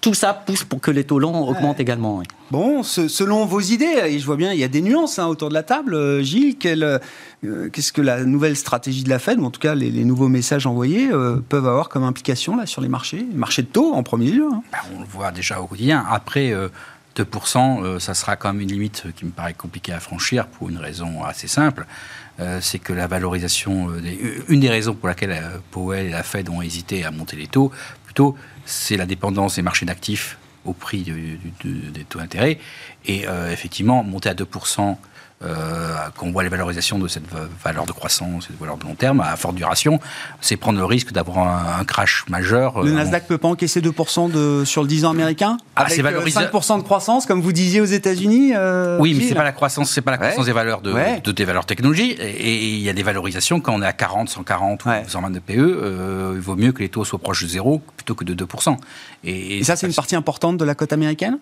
tout 0.00 0.14
ça 0.14 0.32
pousse 0.32 0.64
pour 0.64 0.80
que 0.80 0.90
les 0.90 1.04
taux 1.04 1.18
longs 1.18 1.46
augmentent 1.48 1.80
également. 1.80 2.22
Bon, 2.50 2.82
selon 2.82 3.44
vos 3.44 3.60
idées, 3.60 4.02
et 4.06 4.18
je 4.18 4.26
vois 4.26 4.36
bien, 4.36 4.52
il 4.52 4.58
y 4.58 4.64
a 4.64 4.68
des 4.68 4.82
nuances 4.82 5.18
hein, 5.18 5.26
autour 5.26 5.48
de 5.48 5.54
la 5.54 5.62
table. 5.62 5.94
Euh, 5.94 6.22
Gilles, 6.22 6.56
euh, 6.64 7.68
qu'est-ce 7.70 7.92
que 7.92 8.00
la 8.00 8.24
nouvelle 8.24 8.56
stratégie 8.56 9.04
de 9.04 9.08
la 9.08 9.18
Fed, 9.18 9.38
ou 9.38 9.44
en 9.44 9.50
tout 9.50 9.60
cas 9.60 9.74
les, 9.74 9.90
nouveaux 10.04 10.28
messages 10.28 10.66
envoyés, 10.66 11.10
euh, 11.12 11.36
peuvent 11.48 11.66
avoir 11.66 11.88
comme 11.88 12.04
implication 12.04 12.56
là, 12.56 12.66
sur 12.66 12.80
les 12.80 12.88
marchés 12.88 13.18
Les 13.30 13.36
marchés 13.36 13.62
de 13.62 13.68
taux 13.68 13.92
en 13.92 14.02
premier 14.02 14.30
lieu 14.30 14.48
hein? 14.50 14.62
ben, 14.72 14.78
On 14.96 15.00
le 15.00 15.06
voit 15.06 15.30
déjà 15.30 15.60
au 15.60 15.66
quotidien. 15.66 16.04
Après, 16.08 16.54
2%, 17.16 17.82
euh, 17.82 17.98
ça 17.98 18.14
sera 18.14 18.36
quand 18.36 18.52
même 18.52 18.62
une 18.62 18.72
limite 18.72 19.06
qui 19.16 19.24
me 19.24 19.30
paraît 19.30 19.54
compliquée 19.54 19.92
à 19.92 20.00
franchir 20.00 20.46
pour 20.46 20.68
une 20.68 20.78
raison 20.78 21.22
assez 21.24 21.48
simple. 21.48 21.86
Euh, 22.38 22.58
c'est 22.62 22.78
que 22.78 22.92
la 22.92 23.06
valorisation, 23.06 23.90
une 24.48 24.60
des 24.60 24.70
raisons 24.70 24.94
pour 24.94 25.08
laquelle 25.08 25.38
Powell 25.70 26.06
et 26.06 26.10
la 26.10 26.22
Fed 26.22 26.48
ont 26.48 26.62
hésité 26.62 27.04
à 27.04 27.10
monter 27.10 27.36
les 27.36 27.48
taux, 27.48 27.70
plutôt, 28.04 28.36
c'est 28.64 28.96
la 28.96 29.06
dépendance 29.06 29.56
des 29.56 29.62
marchés 29.62 29.86
d'actifs 29.86 30.38
au 30.64 30.72
prix 30.72 31.02
des 31.64 32.04
taux 32.04 32.18
d'intérêt. 32.18 32.58
Et 33.06 33.24
effectivement, 33.50 34.04
monter 34.04 34.28
à 34.28 34.34
2% 34.34 34.96
euh, 35.42 35.94
qu'on 36.18 36.32
voit 36.32 36.42
les 36.42 36.50
valorisations 36.50 36.98
de 36.98 37.08
cette 37.08 37.24
valeur 37.64 37.86
de 37.86 37.92
croissance, 37.92 38.48
cette 38.48 38.60
valeur 38.60 38.76
de 38.76 38.84
long 38.84 38.94
terme 38.94 39.20
à 39.20 39.36
forte 39.36 39.54
duration, 39.54 39.98
c'est 40.42 40.58
prendre 40.58 40.78
le 40.78 40.84
risque 40.84 41.12
d'avoir 41.12 41.38
un, 41.78 41.84
crash 41.84 42.26
majeur. 42.28 42.82
Le 42.82 42.90
euh, 42.90 42.94
Nasdaq 42.94 43.26
peut 43.26 43.38
pas 43.38 43.48
encaisser 43.48 43.80
2% 43.80 44.30
de, 44.30 44.66
sur 44.66 44.82
le 44.82 44.88
10 44.88 45.06
ans 45.06 45.10
américain 45.12 45.56
ah, 45.76 45.84
Avec 45.84 45.98
5% 45.98 46.74
euh, 46.74 46.76
de 46.76 46.82
croissance, 46.82 47.24
comme 47.24 47.40
vous 47.40 47.54
disiez 47.54 47.80
aux 47.80 47.86
États-unis 47.86 48.52
Oui, 48.98 49.14
mais 49.14 49.28
c'est 49.28 49.34
pas 49.34 49.42
la 49.42 49.52
croissance, 49.52 49.90
c'est 49.90 50.02
pas 50.02 50.10
la 50.10 50.18
croissance 50.18 50.44
des 50.44 50.52
valeurs 50.52 50.82
de, 50.82 50.92
de, 51.22 51.32
des 51.32 51.44
valeurs 51.46 51.64
technologiques. 51.64 52.20
Et 52.20 52.74
il 52.74 52.80
y 52.80 52.90
a 52.90 52.92
des 52.92 53.02
valorisations 53.02 53.62
quand 53.62 53.72
on 53.72 53.80
est 53.80 53.86
à 53.86 53.94
40, 53.94 54.28
140 54.28 54.84
ou 54.84 54.90
120 55.08 55.30
de 55.30 55.38
PE, 55.38 56.34
il 56.34 56.40
vaut 56.40 56.56
mieux 56.56 56.72
que 56.72 56.80
les 56.80 56.90
taux 56.90 57.06
soient 57.06 57.18
proches 57.18 57.44
de 57.44 57.48
zéro 57.48 57.80
plutôt 57.96 58.14
que 58.14 58.24
de 58.24 58.34
2%. 58.34 58.76
Et, 59.24 59.60
et 59.60 59.64
ça, 59.64 59.76
c'est 59.76 59.86
une 59.86 59.94
partie 59.94 60.16
importante 60.16 60.58
de 60.58 60.66
la 60.66 60.74
cote 60.74 60.92
américaine? 60.92 61.38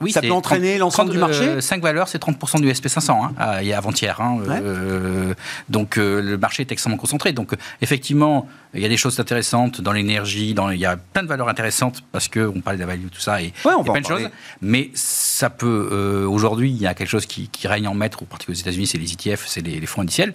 Oui, 0.00 0.12
ça 0.12 0.20
peut 0.20 0.30
entraîner 0.30 0.78
l'ensemble 0.78 1.10
du 1.10 1.18
marché 1.18 1.60
5 1.60 1.82
valeurs, 1.82 2.08
c'est 2.08 2.22
30% 2.22 2.60
du 2.60 2.70
SP500, 2.70 3.10
hein, 3.10 3.58
il 3.60 3.68
y 3.68 3.72
a 3.72 3.78
avant-hier. 3.78 4.20
Hein, 4.20 4.38
euh, 4.48 5.34
donc 5.68 5.98
euh, 5.98 6.20
le 6.20 6.38
marché 6.38 6.62
est 6.62 6.72
extrêmement 6.72 6.96
concentré. 6.96 7.32
Donc 7.32 7.52
effectivement, 7.82 8.48
il 8.74 8.82
y 8.82 8.84
a 8.84 8.88
des 8.88 8.96
choses 8.96 9.18
intéressantes 9.18 9.80
dans 9.80 9.92
l'énergie, 9.92 10.54
dans, 10.54 10.70
il 10.70 10.78
y 10.78 10.86
a 10.86 10.96
plein 10.96 11.22
de 11.22 11.28
valeurs 11.28 11.48
intéressantes 11.48 12.02
parce 12.12 12.28
qu'on 12.28 12.60
parle 12.60 12.76
de 12.76 12.80
la 12.80 12.86
value, 12.86 13.08
tout 13.12 13.20
ça, 13.20 13.42
et 13.42 13.52
on 13.64 13.82
il 13.82 13.86
y 13.86 13.90
a 13.90 13.92
plein 13.92 14.00
de 14.00 14.06
choses. 14.06 14.30
Mais 14.60 14.90
ça 14.94 15.50
peut, 15.50 15.88
euh, 15.92 16.26
aujourd'hui, 16.26 16.70
il 16.70 16.78
y 16.78 16.86
a 16.86 16.94
quelque 16.94 17.10
chose 17.10 17.26
qui, 17.26 17.48
règne 17.64 17.88
en 17.88 17.94
maître, 17.94 18.22
au 18.22 18.24
particulier 18.24 18.56
aux 18.56 18.60
États-Unis, 18.60 18.86
c'est 18.86 18.98
les 18.98 19.12
ETF, 19.12 19.44
c'est 19.46 19.60
les, 19.60 19.80
les 19.80 19.86
fonds 19.86 20.02
indiciels. 20.02 20.32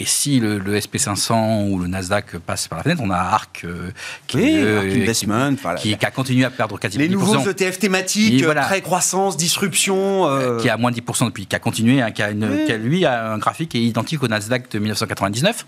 Et 0.00 0.06
si 0.06 0.40
le, 0.40 0.58
SP500 0.58 1.68
ou 1.68 1.78
le 1.78 1.86
Nasdaq 1.86 2.38
passe 2.38 2.68
par 2.68 2.78
la 2.78 2.84
fenêtre, 2.84 3.02
on 3.04 3.10
a 3.10 3.18
ARC 3.18 3.62
euh, 3.64 3.90
qui, 4.26 4.38
euh, 4.38 4.80
Investment, 4.80 5.56
qui, 5.76 5.94
a 5.94 6.10
continué 6.10 6.46
à 6.46 6.50
perdre 6.50 6.78
quasiment 6.78 7.02
Les 7.02 7.10
nouveaux 7.10 7.38
ETF 7.38 7.78
thématiques, 7.78 8.42
voilà. 8.42 8.62
très 8.62 8.80
croissance, 8.80 9.36
disruption. 9.36 10.26
Euh. 10.26 10.58
Qui 10.58 10.70
a 10.70 10.78
moins 10.78 10.90
de 10.90 10.98
10% 10.98 11.26
depuis, 11.26 11.44
qui 11.44 11.54
a 11.54 11.58
continué, 11.58 12.00
hein, 12.00 12.12
qui, 12.12 12.22
a 12.22 12.30
une, 12.30 12.64
qui, 12.64 12.72
a 12.72 12.78
lui 12.78 13.04
a 13.04 13.30
un 13.30 13.36
graphique 13.36 13.72
qui 13.72 13.78
est 13.78 13.82
identique 13.82 14.22
au 14.22 14.28
Nasdaq 14.28 14.70
de 14.70 14.78
1999. 14.78 15.66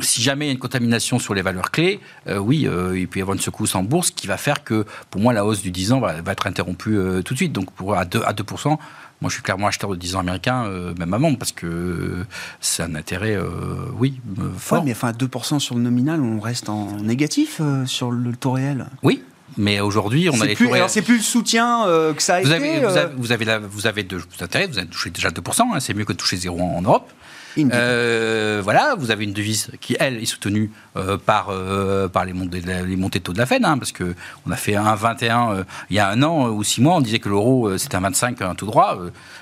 si 0.00 0.22
jamais 0.22 0.44
il 0.44 0.48
y 0.48 0.50
a 0.50 0.52
une 0.52 0.58
contamination 0.58 1.18
sur 1.18 1.32
les 1.32 1.42
valeurs 1.42 1.70
clés, 1.70 2.00
oui, 2.28 2.68
il 2.94 3.08
peut 3.08 3.20
y 3.20 3.22
avoir 3.22 3.34
une 3.34 3.42
secousse 3.42 3.74
en 3.74 3.82
bourse 3.82 4.10
qui 4.10 4.26
va 4.26 4.36
faire 4.36 4.64
que, 4.64 4.84
pour 5.08 5.22
moi, 5.22 5.32
la 5.32 5.46
hausse 5.46 5.62
du 5.62 5.70
10 5.70 5.92
ans 5.92 6.00
va, 6.00 6.20
va 6.20 6.32
être 6.32 6.46
interrompue 6.46 6.98
tout 7.24 7.32
de 7.32 7.38
suite. 7.38 7.52
Donc, 7.52 7.70
pour, 7.70 7.96
à 7.96 8.04
2%, 8.04 8.22
à 8.22 8.34
2% 8.34 8.76
moi, 9.24 9.30
je 9.30 9.36
suis 9.36 9.42
clairement 9.42 9.68
acheteur 9.68 9.88
de 9.88 9.96
10 9.96 10.16
ans 10.16 10.20
américains, 10.20 10.66
euh, 10.66 10.92
même 10.98 11.14
avant, 11.14 11.34
parce 11.34 11.50
que 11.50 12.26
c'est 12.60 12.82
un 12.82 12.94
intérêt, 12.94 13.34
euh, 13.34 13.86
oui, 13.96 14.20
euh, 14.38 14.50
fort. 14.58 14.84
mais 14.84 14.92
enfin, 14.92 15.12
2% 15.12 15.60
sur 15.60 15.76
le 15.76 15.80
nominal, 15.80 16.20
on 16.20 16.40
reste 16.40 16.68
en 16.68 16.98
négatif 17.00 17.62
sur 17.86 18.10
le 18.10 18.36
taux 18.36 18.52
réel. 18.52 18.84
Oui, 19.02 19.22
mais 19.56 19.80
aujourd'hui, 19.80 20.28
on 20.28 20.38
a 20.42 20.44
les 20.44 20.54
plus, 20.54 20.70
Alors, 20.70 20.90
c'est 20.90 21.00
plus 21.00 21.16
le 21.16 21.22
soutien 21.22 21.84
que 22.14 22.22
ça 22.22 22.34
a 22.34 22.42
vous 22.42 22.52
été. 22.52 22.54
Avez, 22.54 22.86
vous, 22.86 22.96
avez, 22.98 23.14
vous, 23.16 23.32
avez 23.32 23.44
vous 23.66 23.86
avez 23.86 24.66
vous 24.66 24.78
avez 24.78 24.88
touché 24.88 25.08
déjà 25.08 25.30
2%, 25.30 25.62
hein, 25.72 25.80
c'est 25.80 25.94
mieux 25.94 26.04
que 26.04 26.12
de 26.12 26.18
toucher 26.18 26.36
0 26.36 26.60
en 26.60 26.82
Europe. 26.82 27.10
Euh, 27.58 28.60
voilà, 28.62 28.94
vous 28.98 29.10
avez 29.10 29.24
une 29.24 29.32
devise 29.32 29.70
qui, 29.80 29.96
elle, 29.98 30.22
est 30.22 30.26
soutenue 30.26 30.70
euh, 30.96 31.16
par, 31.16 31.48
euh, 31.50 32.08
par 32.08 32.24
les, 32.24 32.32
montées, 32.32 32.60
de 32.60 33.24
taux 33.24 33.32
de 33.32 33.38
la 33.38 33.46
Fed, 33.46 33.64
hein, 33.64 33.78
parce 33.78 33.92
qu'on 33.92 34.50
a 34.50 34.56
fait 34.56 34.76
un 34.76 34.94
21 34.94 35.64
il 35.90 35.96
y 35.96 35.98
a 35.98 36.08
un 36.10 36.22
an 36.22 36.48
ou 36.48 36.62
six 36.64 36.80
mois, 36.80 36.96
on 36.96 37.00
disait 37.00 37.18
que 37.18 37.28
l'euro 37.28 37.76
c'était 37.78 37.96
un 37.96 38.00
25, 38.00 38.42
un 38.42 38.54
tout 38.54 38.66
droit. 38.66 38.98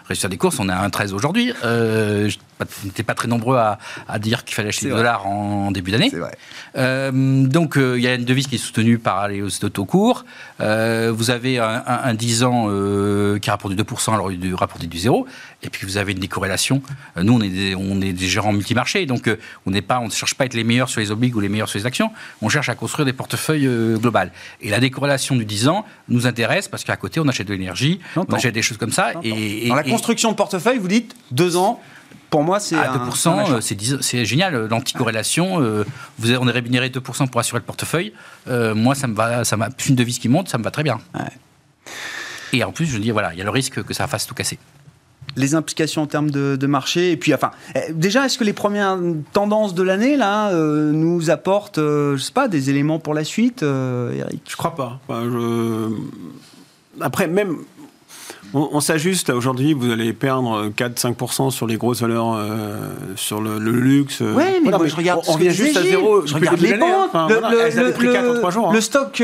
résultat 0.06 0.28
des 0.28 0.36
courses, 0.36 0.58
on 0.60 0.68
est 0.68 0.72
à 0.72 0.80
un 0.80 0.90
13 0.90 1.14
aujourd'hui. 1.14 1.52
N'était 2.84 3.02
pas 3.02 3.14
très 3.14 3.28
nombreux 3.28 3.58
à, 3.58 3.78
dire 4.18 4.44
qu'il 4.44 4.54
fallait 4.54 4.68
acheter 4.68 4.86
des 4.86 4.92
dollars 4.92 5.26
en, 5.26 5.70
début 5.70 5.90
d'année. 5.90 6.12
donc 6.74 7.74
il 7.76 8.00
y 8.00 8.06
a 8.06 8.14
une 8.14 8.24
devise 8.24 8.46
qui 8.46 8.56
est 8.56 8.58
soutenue 8.58 8.98
par 8.98 9.28
les 9.28 9.42
taux 9.72 9.84
courts. 9.84 10.24
vous 10.58 11.30
avez 11.30 11.58
un, 11.58 11.82
un, 11.86 12.14
10 12.14 12.44
ans 12.44 12.68
qui 13.40 13.50
rapporte 13.50 13.74
du 13.74 13.82
2%, 13.82 14.14
alors 14.14 14.30
il 14.30 14.52
rapporté 14.54 14.86
du 14.86 14.98
0. 14.98 15.26
Et 15.62 15.70
puis 15.70 15.86
vous 15.86 15.96
avez 15.96 16.12
une 16.12 16.18
décorrélation. 16.18 16.82
Nous, 17.16 17.32
on 17.32 17.40
est 17.40 17.48
des, 17.48 17.74
on 17.74 18.00
est 18.00 18.12
des 18.12 18.26
gérants 18.26 18.52
multimarchés, 18.52 19.06
donc 19.06 19.28
euh, 19.28 19.36
on 19.66 19.70
n'est 19.70 19.82
pas, 19.82 20.00
on 20.00 20.06
ne 20.06 20.10
cherche 20.10 20.34
pas 20.34 20.44
à 20.44 20.46
être 20.46 20.54
les 20.54 20.64
meilleurs 20.64 20.88
sur 20.88 21.00
les 21.00 21.10
obliges 21.10 21.34
ou 21.34 21.40
les 21.40 21.48
meilleurs 21.48 21.68
sur 21.68 21.78
les 21.78 21.86
actions. 21.86 22.10
On 22.40 22.48
cherche 22.48 22.68
à 22.68 22.74
construire 22.74 23.06
des 23.06 23.12
portefeuilles 23.12 23.66
euh, 23.66 23.96
globales. 23.96 24.32
Et 24.60 24.70
la 24.70 24.80
décorrélation 24.80 25.36
du 25.36 25.44
10 25.44 25.68
ans 25.68 25.84
nous 26.08 26.26
intéresse 26.26 26.68
parce 26.68 26.84
qu'à 26.84 26.96
côté, 26.96 27.20
on 27.20 27.28
achète 27.28 27.46
de 27.46 27.52
l'énergie, 27.52 28.00
on 28.16 28.24
achète 28.32 28.54
des 28.54 28.62
choses 28.62 28.78
comme 28.78 28.92
ça. 28.92 29.12
Et, 29.22 29.68
Dans 29.68 29.74
la 29.74 29.84
construction 29.84 30.30
de 30.30 30.36
portefeuille, 30.36 30.78
vous 30.78 30.88
dites 30.88 31.14
deux 31.30 31.56
ans. 31.56 31.80
Pour 32.30 32.42
moi, 32.42 32.60
c'est. 32.60 32.76
À 32.76 32.96
2%, 32.96 34.00
c'est 34.00 34.24
génial. 34.24 34.66
L'anticorrélation, 34.66 35.62
euh, 35.62 35.84
vous 36.18 36.34
on 36.34 36.48
est 36.48 36.52
rémunéré 36.52 36.88
2% 36.88 37.28
pour 37.28 37.40
assurer 37.40 37.60
le 37.60 37.64
portefeuille. 37.64 38.12
moi, 38.46 38.94
ça 38.94 39.06
me 39.06 39.14
va, 39.14 39.44
ça 39.44 39.56
m'a 39.56 39.68
une 39.88 39.94
devise 39.94 40.18
qui 40.18 40.28
monte, 40.28 40.48
ça 40.48 40.58
me 40.58 40.64
va 40.64 40.70
très 40.70 40.82
bien. 40.82 40.98
Et 42.52 42.64
en 42.64 42.72
plus, 42.72 42.86
je 42.86 42.98
dire, 42.98 43.14
voilà, 43.14 43.32
il 43.32 43.38
y 43.38 43.42
a 43.42 43.44
le 43.44 43.50
risque 43.50 43.82
que 43.82 43.94
ça 43.94 44.06
fasse 44.06 44.26
tout 44.26 44.34
casser 44.34 44.58
les 45.36 45.54
implications 45.54 46.02
en 46.02 46.06
termes 46.06 46.30
de, 46.30 46.66
marché. 46.66 47.12
Et 47.12 47.16
puis, 47.16 47.34
enfin, 47.34 47.50
eh, 47.74 47.92
déjà, 47.92 48.26
est-ce 48.26 48.38
que 48.38 48.44
les 48.44 48.52
premières 48.52 48.98
tendances 49.32 49.74
de 49.74 49.82
l'année 49.82 50.16
là 50.16 50.50
euh, 50.50 50.92
nous 50.92 51.30
apportent, 51.30 51.78
euh, 51.78 52.16
je 52.16 52.22
sais 52.22 52.32
pas, 52.32 52.48
des 52.48 52.70
éléments 52.70 52.98
pour 52.98 53.14
la 53.14 53.24
suite, 53.24 53.62
euh, 53.62 54.12
Eric? 54.12 54.42
Je 54.48 54.56
crois 54.56 54.74
pas. 54.74 55.00
Après, 57.00 57.26
même. 57.26 57.58
On, 58.54 58.80
s'ajuste. 58.80 59.30
Aujourd'hui, 59.30 59.72
vous 59.72 59.90
allez 59.90 60.12
perdre 60.12 60.68
4-5% 60.76 61.50
sur 61.50 61.66
les 61.66 61.76
grosses 61.76 62.02
valeurs, 62.02 62.38
sur 63.16 63.40
le, 63.40 63.58
luxe. 63.58 64.20
Oui, 64.20 64.44
mais, 64.62 64.70
moi, 64.70 64.86
je 64.86 64.96
regarde. 64.96 65.22
On, 65.26 65.32
revient 65.32 65.50
juste 65.50 65.76
à 65.76 65.82
zéro. 65.82 66.26
Je 66.26 66.34
regarde 66.34 66.60
les 66.60 66.76
banques. 66.76 67.10
Hein. 67.14 67.28
le, 67.28 68.72
le, 68.72 68.80
stock 68.80 69.22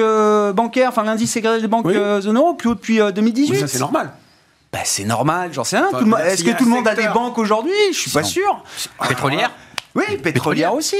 bancaire, 0.54 0.88
enfin 0.88 1.04
l'indice 1.04 1.32
ségrégé 1.32 1.62
des 1.62 1.68
banques 1.68 1.92
zone 1.92 2.36
euro, 2.36 2.54
plus 2.54 2.70
haut 2.70 2.74
depuis 2.74 3.00
2018. 3.14 3.56
ça, 3.56 3.66
c'est 3.66 3.78
normal. 3.78 4.12
Ben, 4.72 4.80
c'est 4.84 5.04
normal, 5.04 5.50
j'en 5.52 5.64
sais 5.64 5.78
rien. 5.78 5.88
Est-ce 6.26 6.44
que 6.44 6.56
tout 6.56 6.64
le 6.64 6.70
monde 6.70 6.88
a 6.88 6.94
des 6.94 7.08
banques 7.08 7.38
aujourd'hui? 7.38 7.72
Je 7.92 7.98
suis 7.98 8.10
pas 8.10 8.22
sûr. 8.22 8.62
Pétrolière? 9.08 9.50
Oui, 9.94 10.04
pétrolière? 10.22 10.74
aussi. 10.74 10.96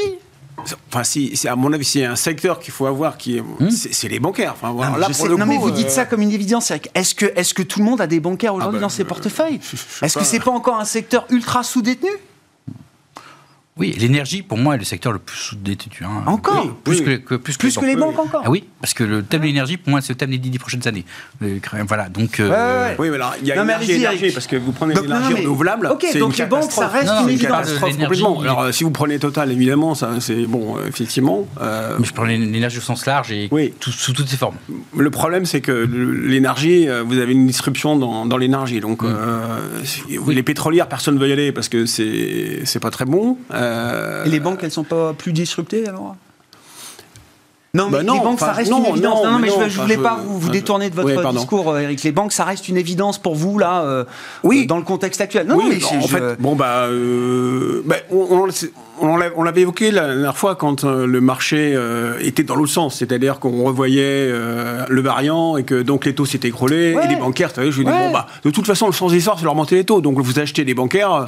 Enfin, 0.88 1.05
si, 1.05 1.38
à 1.47 1.57
mon 1.57 1.73
avis, 1.73 1.85
c'est 1.85 2.05
un 2.05 2.16
secteur 2.16 2.59
qu'il 2.59 2.73
faut 2.73 2.87
avoir, 2.87 3.16
qui 3.16 3.40
hmm. 3.40 3.71
c'est 3.71 4.09
les 4.09 4.21
bancaires. 4.21 4.55
Enfin, 4.61 4.73
non, 4.73 5.47
mais 5.47 5.57
vous 5.57 5.71
dites 5.71 5.87
euh, 5.87 5.90
ça 5.90 6.05
comme 6.05 6.23
une 6.23 6.33
évidence. 6.33 6.73
Est-ce 6.94 7.14
que, 7.14 7.27
est 7.27 7.53
que 7.53 7.62
tout 7.62 7.79
le 7.79 7.85
monde 7.85 8.01
a 8.01 8.07
des 8.07 8.21
bancaires 8.21 8.55
aujourd'hui 8.55 8.79
ah 8.79 8.83
dans 8.83 8.88
ben, 8.88 8.94
ses 8.94 9.05
portefeuilles 9.05 9.61
Est-ce 10.03 10.18
que 10.18 10.25
c'est 10.25 10.40
pas 10.40 10.51
encore 10.51 10.79
un 10.79 10.85
secteur 10.85 11.27
ultra 11.31 11.62
sous-détenu 11.62 12.11
oui, 13.78 13.94
l'énergie, 13.98 14.42
pour 14.42 14.58
moi, 14.58 14.74
est 14.74 14.78
le 14.78 14.84
secteur 14.84 15.12
le 15.12 15.20
plus 15.20 15.36
sous-détenu. 15.36 15.98
Hein. 16.02 16.24
Encore 16.26 16.74
Plus, 16.82 17.00
Que, 17.00 17.36
plus, 17.36 17.56
que, 17.56 17.84
les 17.84 17.94
banques 17.94 18.18
encore 18.18 18.42
ah 18.44 18.50
Oui, 18.50 18.64
parce 18.80 18.92
que 18.92 19.04
le 19.04 19.22
thème 19.22 19.42
de 19.42 19.46
l'énergie, 19.46 19.76
pour 19.76 19.90
moi, 19.90 20.00
c'est 20.00 20.12
le 20.12 20.16
thème 20.16 20.30
des 20.30 20.38
dix 20.38 20.58
prochaines 20.58 20.86
années. 20.88 21.04
Euh, 21.42 21.58
voilà, 21.86 22.08
donc... 22.08 22.40
Euh, 22.40 22.94
oui, 22.98 23.08
mais 23.10 23.16
alors, 23.16 23.34
il 23.40 23.46
y 23.46 23.52
a 23.52 23.56
non, 23.56 23.62
énergie, 23.62 23.92
énergie, 23.92 24.30
parce 24.32 24.48
que 24.48 24.56
vous 24.56 24.72
prenez 24.72 24.94
l'énergie 24.94 25.34
renouvelable, 25.34 25.86
Ok, 25.86 26.06
donc 26.18 26.36
les 26.36 26.46
banques, 26.46 26.72
ça 26.72 26.88
reste 26.88 27.12
une 27.22 27.30
évidence. 27.30 27.72
complètement. 27.74 28.40
Alors, 28.40 28.60
euh, 28.62 28.72
si 28.72 28.84
vous 28.84 28.90
prenez 28.90 29.18
Total, 29.18 29.50
évidemment, 29.50 29.94
c'est 29.94 30.46
bon, 30.46 30.76
effectivement... 30.86 31.46
Mais 31.60 32.04
je 32.04 32.12
prends 32.12 32.24
l'énergie 32.24 32.78
au 32.78 32.82
sens 32.82 33.06
large 33.06 33.30
et 33.30 33.48
sous 33.80 34.12
toutes 34.12 34.28
ses 34.28 34.36
formes. 34.36 34.56
Le 34.96 35.10
problème, 35.10 35.46
c'est 35.46 35.60
que 35.60 35.72
l'énergie, 35.72 36.88
vous 37.06 37.18
avez 37.18 37.32
une 37.32 37.46
disruption 37.46 37.96
dans 37.96 38.36
l'énergie. 38.36 38.80
Donc, 38.80 39.02
mm. 39.02 39.10
les 40.28 40.42
pétrolières, 40.42 40.88
personne 40.88 41.14
ne 41.14 41.20
veut 41.20 41.28
y 41.28 41.32
aller 41.32 41.52
parce 41.52 41.68
que 41.68 41.86
c'est 41.86 42.80
pas 42.80 42.90
très 42.90 43.04
bon. 43.04 43.38
Euh, 43.68 44.24
Et 44.24 44.31
les 44.31 44.40
banques, 44.40 44.61
elles 44.62 44.70
sont 44.70 44.85
pas 44.85 45.12
plus 45.12 45.33
disruptées 45.33 45.88
alors? 45.88 46.16
Non, 47.74 47.90
mais 47.90 48.02
bah 48.02 48.14
les 48.14 48.20
banques, 48.20 48.40
ça 48.40 48.52
reste 48.52 48.70
une 48.70 48.87
évidence. 48.87 49.24
Non, 49.24 49.38
mais, 49.38 49.48
je 49.48 49.78
ne 49.78 49.83
voulais 49.83 49.98
pas 49.98 50.18
vous, 50.24 50.38
vous 50.38 50.48
détourner 50.48 50.88
de 50.88 50.94
votre 50.94 51.33
discours, 51.33 51.78
Eric. 51.78 52.02
Les 52.02 52.12
banques, 52.12 52.33
ça 52.33 52.44
reste 52.44 52.68
une 52.68 52.78
évidence 52.78 53.18
pour 53.18 53.35
vous, 53.35 53.59
là, 53.59 53.83
euh, 53.83 54.04
oui. 54.42 54.66
dans 54.66 54.78
le 54.78 54.85
contexte 54.85 55.20
actuel. 55.20 55.46
Non, 55.46 55.59
mais 55.68 55.85
en 55.85 56.09
fait, 56.09 56.40
bon, 56.40 56.57
bah, 56.57 56.87
euh, 56.87 57.83
bah 57.85 57.96
on, 58.11 58.48
on, 59.00 59.42
l'avait 59.44 59.61
évoqué 59.61 59.90
la 59.90 60.07
dernière 60.07 60.37
fois 60.37 60.57
quand 60.57 60.85
euh, 60.85 61.07
le 61.07 61.20
marché 61.20 61.78
était 62.20 62.42
dans 62.42 62.57
l'autre 62.57 62.72
sens, 62.72 62.96
c'est-à-dire 62.96 63.38
qu'on 63.38 63.64
revoyait 63.64 64.28
le 64.28 65.00
variant 65.00 65.57
et 65.59 65.64
que 65.64 65.83
donc 65.83 66.07
les 66.07 66.14
taux 66.14 66.26
s'étaient 66.26 66.48
écroulés 66.48 66.96
et 67.02 67.07
les 67.07 67.16
bancaires, 67.16 67.50
je 67.54 67.70
dis, 67.70 67.85
bon, 67.85 68.11
bah, 68.12 68.26
de 68.44 68.50
toute 68.50 68.66
façon, 68.66 68.87
le 68.87 68.92
sens 68.92 69.12
des 69.12 69.20
c'est 69.20 69.40
de 69.40 69.44
leur 69.44 69.54
monter 69.54 69.74
les 69.74 69.85
taux. 69.85 70.00
Donc 70.00 70.18
vous 70.18 70.38
achetez 70.38 70.64
des 70.64 70.74
bancaires, 70.74 71.26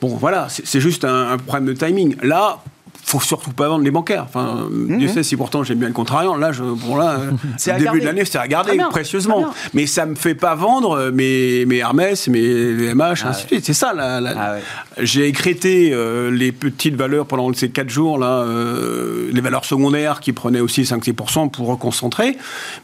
bon, 0.00 0.16
voilà, 0.16 0.48
c'est 0.48 0.80
juste 0.80 1.04
un, 1.04 1.32
un, 1.32 1.38
problème 1.38 1.66
de 1.66 1.72
timing. 1.72 2.16
Là, 2.22 2.58
faut 3.06 3.20
surtout 3.20 3.52
pas 3.52 3.68
vendre 3.68 3.84
les 3.84 3.92
bancaires. 3.92 4.24
Enfin, 4.24 4.66
mmh. 4.68 4.98
Dieu 4.98 5.08
sait 5.08 5.22
si 5.22 5.36
pourtant 5.36 5.62
j'aime 5.62 5.78
bien 5.78 5.86
le 5.86 5.94
contrariant. 5.94 6.36
Là, 6.36 6.50
je, 6.50 6.64
bon 6.64 6.96
là, 6.96 7.20
le 7.20 7.78
début 7.78 8.00
de 8.00 8.04
l'année, 8.04 8.24
c'est 8.24 8.36
à 8.36 8.48
garder 8.48 8.76
précieusement. 8.90 9.46
Mais 9.74 9.86
ça 9.86 10.06
me 10.06 10.16
fait 10.16 10.34
pas 10.34 10.56
vendre 10.56 11.10
mes, 11.12 11.64
mes 11.66 11.76
Hermès, 11.76 12.26
mes 12.26 12.94
MH, 12.94 13.22
ah 13.24 13.28
ainsi 13.28 13.44
de 13.44 13.48
suite. 13.48 13.64
C'est 13.64 13.74
ça. 13.74 13.94
Ah 13.96 14.56
J'ai 14.98 15.28
écrété 15.28 15.90
euh, 15.92 16.32
les 16.32 16.50
petites 16.50 16.96
valeurs 16.96 17.26
pendant 17.26 17.52
ces 17.52 17.70
quatre 17.70 17.90
jours 17.90 18.18
là, 18.18 18.40
euh, 18.40 19.30
les 19.32 19.40
valeurs 19.40 19.64
secondaires 19.64 20.18
qui 20.18 20.32
prenaient 20.32 20.60
aussi 20.60 20.82
5-6% 20.82 21.52
pour 21.52 21.68
reconcentrer. 21.68 22.36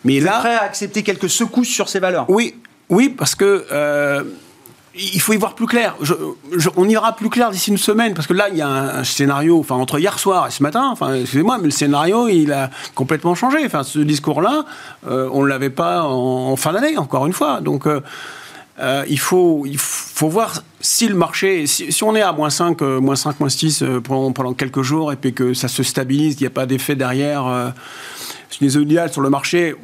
Mais 0.05 0.21
Vous 0.21 0.27
là, 0.27 0.35
êtes 0.35 0.41
prêt 0.41 0.55
à 0.55 0.63
accepter 0.63 1.03
quelques 1.03 1.31
secousses 1.31 1.69
sur 1.69 1.89
ces 1.89 1.99
valeurs? 1.99 2.27
Oui, 2.29 2.55
oui, 2.91 3.09
parce 3.09 3.35
que 3.35 3.67
euh, 3.73 4.23
il 4.95 5.21
faut 5.21 5.33
y 5.33 5.37
voir 5.37 5.55
plus 5.55 5.67
clair. 5.67 5.97
on 6.77 6.89
ira 6.89 7.17
plus 7.17 7.31
clair 7.31 7.51
d'ici 7.51 7.71
une 7.71 7.79
semaine, 7.79 8.15
parce 8.15 8.27
que 8.27 8.35
là, 8.35 8.49
il 8.51 8.57
y 8.57 8.63
a 8.63 8.69
un, 8.69 9.05
scénario, 9.05 9.59
enfin, 9.59 9.77
entre 9.77 9.99
hier 9.99 10.19
soir 10.19 10.47
et 10.47 10.51
ce 10.51 10.63
matin, 10.63 10.95
excusez-moi, 11.15 11.59
mais 11.59 11.65
le 11.65 11.71
scénario, 11.71 12.29
il 12.29 12.53
a 12.53 12.71
complètement 12.95 13.35
changé. 13.35 13.59
Enfin, 13.65 13.83
ce 13.85 14.01
discours-là, 14.01 14.65
euh, 15.07 15.31
on 15.33 15.43
ne 15.43 15.49
l'avait 15.49 15.71
pas 15.71 16.03
en, 16.03 16.57
fin 16.57 16.73
d'année, 16.73 16.99
encore 16.99 17.27
une 17.27 17.33
fois. 17.33 17.61
Donc, 17.61 17.87
euh, 17.87 18.01
euh, 18.81 19.05
il, 19.09 19.19
faut, 19.19 19.65
il 19.67 19.79
faut 19.79 20.29
voir 20.29 20.63
si 20.81 21.09
le 21.09 21.15
marché, 21.15 21.67
si, 21.67 22.05
on 22.05 22.15
est 22.15 22.23
à 22.23 22.33
moins 22.33 22.51
5, 22.51 22.83
moins 22.83 23.17
5, 23.17 23.41
moins 23.41 23.49
6 23.49 23.85
pendant, 24.05 24.53
quelques 24.53 24.83
jours, 24.83 25.13
et 25.13 25.17
puis 25.17 25.33
que 25.33 25.55
ça 25.55 25.69
se 25.69 25.83
stabilise, 25.83 26.37
il 26.39 26.43
n'y 26.43 26.49
a 26.49 26.51
pas 26.51 26.67
d'effet 26.67 26.97
derrière, 26.97 27.73
les 28.61 28.71
sur 29.09 29.21
le 29.21 29.31
marché, 29.31 29.75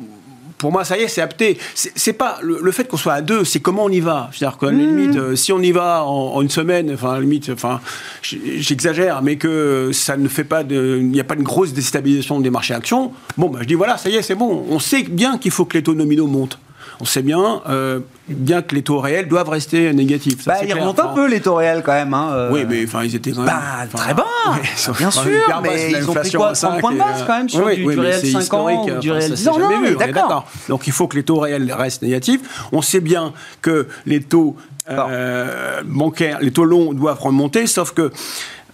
pour 0.59 0.73
moi, 0.73 0.85
ça 0.85 0.99
y 0.99 1.03
est, 1.03 1.09
c'est 1.09 1.21
apté. 1.21 1.57
C'est 1.75 2.13
pas 2.13 2.39
le, 2.43 2.71
fait 2.73 2.89
qu'on 2.89 2.97
soit 2.97 3.15
à 3.15 3.23
deux, 3.23 3.45
c'est 3.45 3.61
comment 3.61 3.85
on 3.85 3.91
y 3.91 4.01
va. 4.01 4.29
C'est-à-dire 4.33 4.59
la 4.61 4.73
mmh. 4.73 4.79
limite, 4.79 5.17
euh, 5.17 5.37
si 5.37 5.53
on 5.53 5.61
y 5.61 5.73
va 5.73 6.05
en, 6.05 6.43
une 6.43 6.51
semaine, 6.51 6.91
enfin, 6.93 7.11
à 7.11 7.15
la 7.15 7.21
limite, 7.21 7.51
enfin, 7.51 7.81
j'exagère, 8.23 9.23
mais 9.23 9.37
que 9.37 9.91
ça 9.93 10.17
ne 10.17 10.29
fait 10.29 10.45
pas 10.45 10.65
de, 10.65 10.99
il 11.01 11.09
n'y 11.09 11.21
a 11.21 11.25
pas 11.25 11.35
une 11.35 11.45
grosse 11.45 11.73
déstabilisation 11.73 12.41
des 12.41 12.51
marchés 12.51 12.75
actions. 12.75 13.13
Bon, 13.37 13.49
bah, 13.49 13.61
je 13.63 13.67
dis 13.67 13.75
voilà, 13.75 13.97
ça 13.97 14.11
y 14.11 14.17
est, 14.17 14.23
c'est 14.23 14.35
bon. 14.35 14.67
On 14.69 14.81
sait 14.81 15.05
bien 15.05 15.39
qu'il 15.39 15.53
faut 15.53 15.65
que 15.65 15.77
les 15.77 15.83
taux 15.83 15.95
nominaux 15.95 16.27
montent 16.27 16.59
on 17.01 17.05
sait 17.05 17.23
bien, 17.23 17.63
euh, 17.69 18.01
bien 18.29 18.63
que 18.63 18.75
les 18.75 18.83
taux 18.83 18.99
réels 18.99 19.29
doivent 19.29 19.49
rester 19.49 19.93
négatifs. 19.93 20.45
bah, 20.45 20.57
ils 20.67 20.75
remontent 20.75 21.11
un 21.11 21.15
peu 21.15 21.29
les 21.29 21.41
taux 21.41 21.55
réels 21.55 21.83
quand 21.85 21.93
même. 21.93 22.13
Hein, 22.13 22.31
euh. 22.33 22.51
Oui, 22.53 22.65
mais 22.69 22.85
enfin, 22.85 23.05
ils 23.05 23.15
étaient 23.15 23.31
quand 23.31 23.43
même. 23.43 23.47
Bah, 23.47 23.87
très 23.93 24.15
bas, 24.15 24.25
bien 24.99 25.11
sûr, 25.11 25.25
mais 25.63 25.93
ils 25.93 26.11
ont 26.11 26.15
pris 26.15 26.33
quoi 26.33 26.53
30 26.53 26.81
points 26.81 26.93
de 26.93 26.99
base 26.99 27.25
quand 27.27 27.39
même 27.39 27.49
sur 27.49 27.65
du, 27.69 27.99
réel 27.99 28.27
5 28.27 28.55
ans 28.55 28.85
ou 28.85 28.99
du 28.99 29.13
réel 29.13 29.33
10 29.33 29.49
ans. 29.49 29.59
Non, 29.59 29.81
vu, 29.81 29.97
d'accord. 29.97 30.47
Donc 30.69 30.87
il 30.87 30.93
faut 30.93 31.07
que 31.07 31.17
les 31.17 31.23
taux 31.23 31.39
réels 31.39 31.73
restent 31.73 32.03
négatifs. 32.03 32.69
On 32.73 32.83
sait 32.83 33.01
bien 33.01 33.33
que 33.63 33.87
les 34.07 34.21
taux 34.21 34.57
euh, 34.91 35.83
bancaires, 35.85 36.39
les 36.41 36.51
taux 36.51 36.65
longs 36.65 36.93
doivent 36.93 37.21
remonter, 37.21 37.67
sauf 37.67 37.93
que 37.93 38.11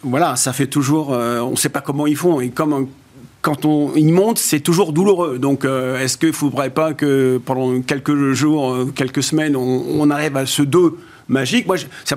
voilà, 0.03 0.37
ça 0.37 0.53
fait 0.53 0.67
toujours. 0.67 1.11
on 1.11 1.51
ne 1.51 1.57
sait 1.57 1.69
pas 1.69 1.81
comment 1.81 2.07
ils 2.07 2.17
font. 2.17 2.41
Et 2.41 2.49
comme 2.49 2.89
quand 3.45 3.67
on 3.67 3.95
y 3.95 4.11
monte, 4.11 4.39
c'est 4.39 4.61
toujours 4.61 4.95
douloureux. 4.95 5.39
Donc, 5.39 5.67
euh, 5.67 6.01
est-ce 6.01 6.17
qu'il 6.17 6.29
ne 6.29 6.33
faudrait 6.33 6.71
pas 6.71 6.95
que 6.95 7.39
pendant 7.45 7.83
quelques 7.83 8.33
jours, 8.33 8.73
euh, 8.73 8.87
quelques 8.87 9.23
semaines, 9.23 9.55
on, 9.55 10.11
arrive 10.11 10.39
à 10.39 10.47
ce 10.47 10.63
deux 10.63 10.97
magique. 11.29 11.67
Moi, 11.67 11.77
ça, 12.05 12.17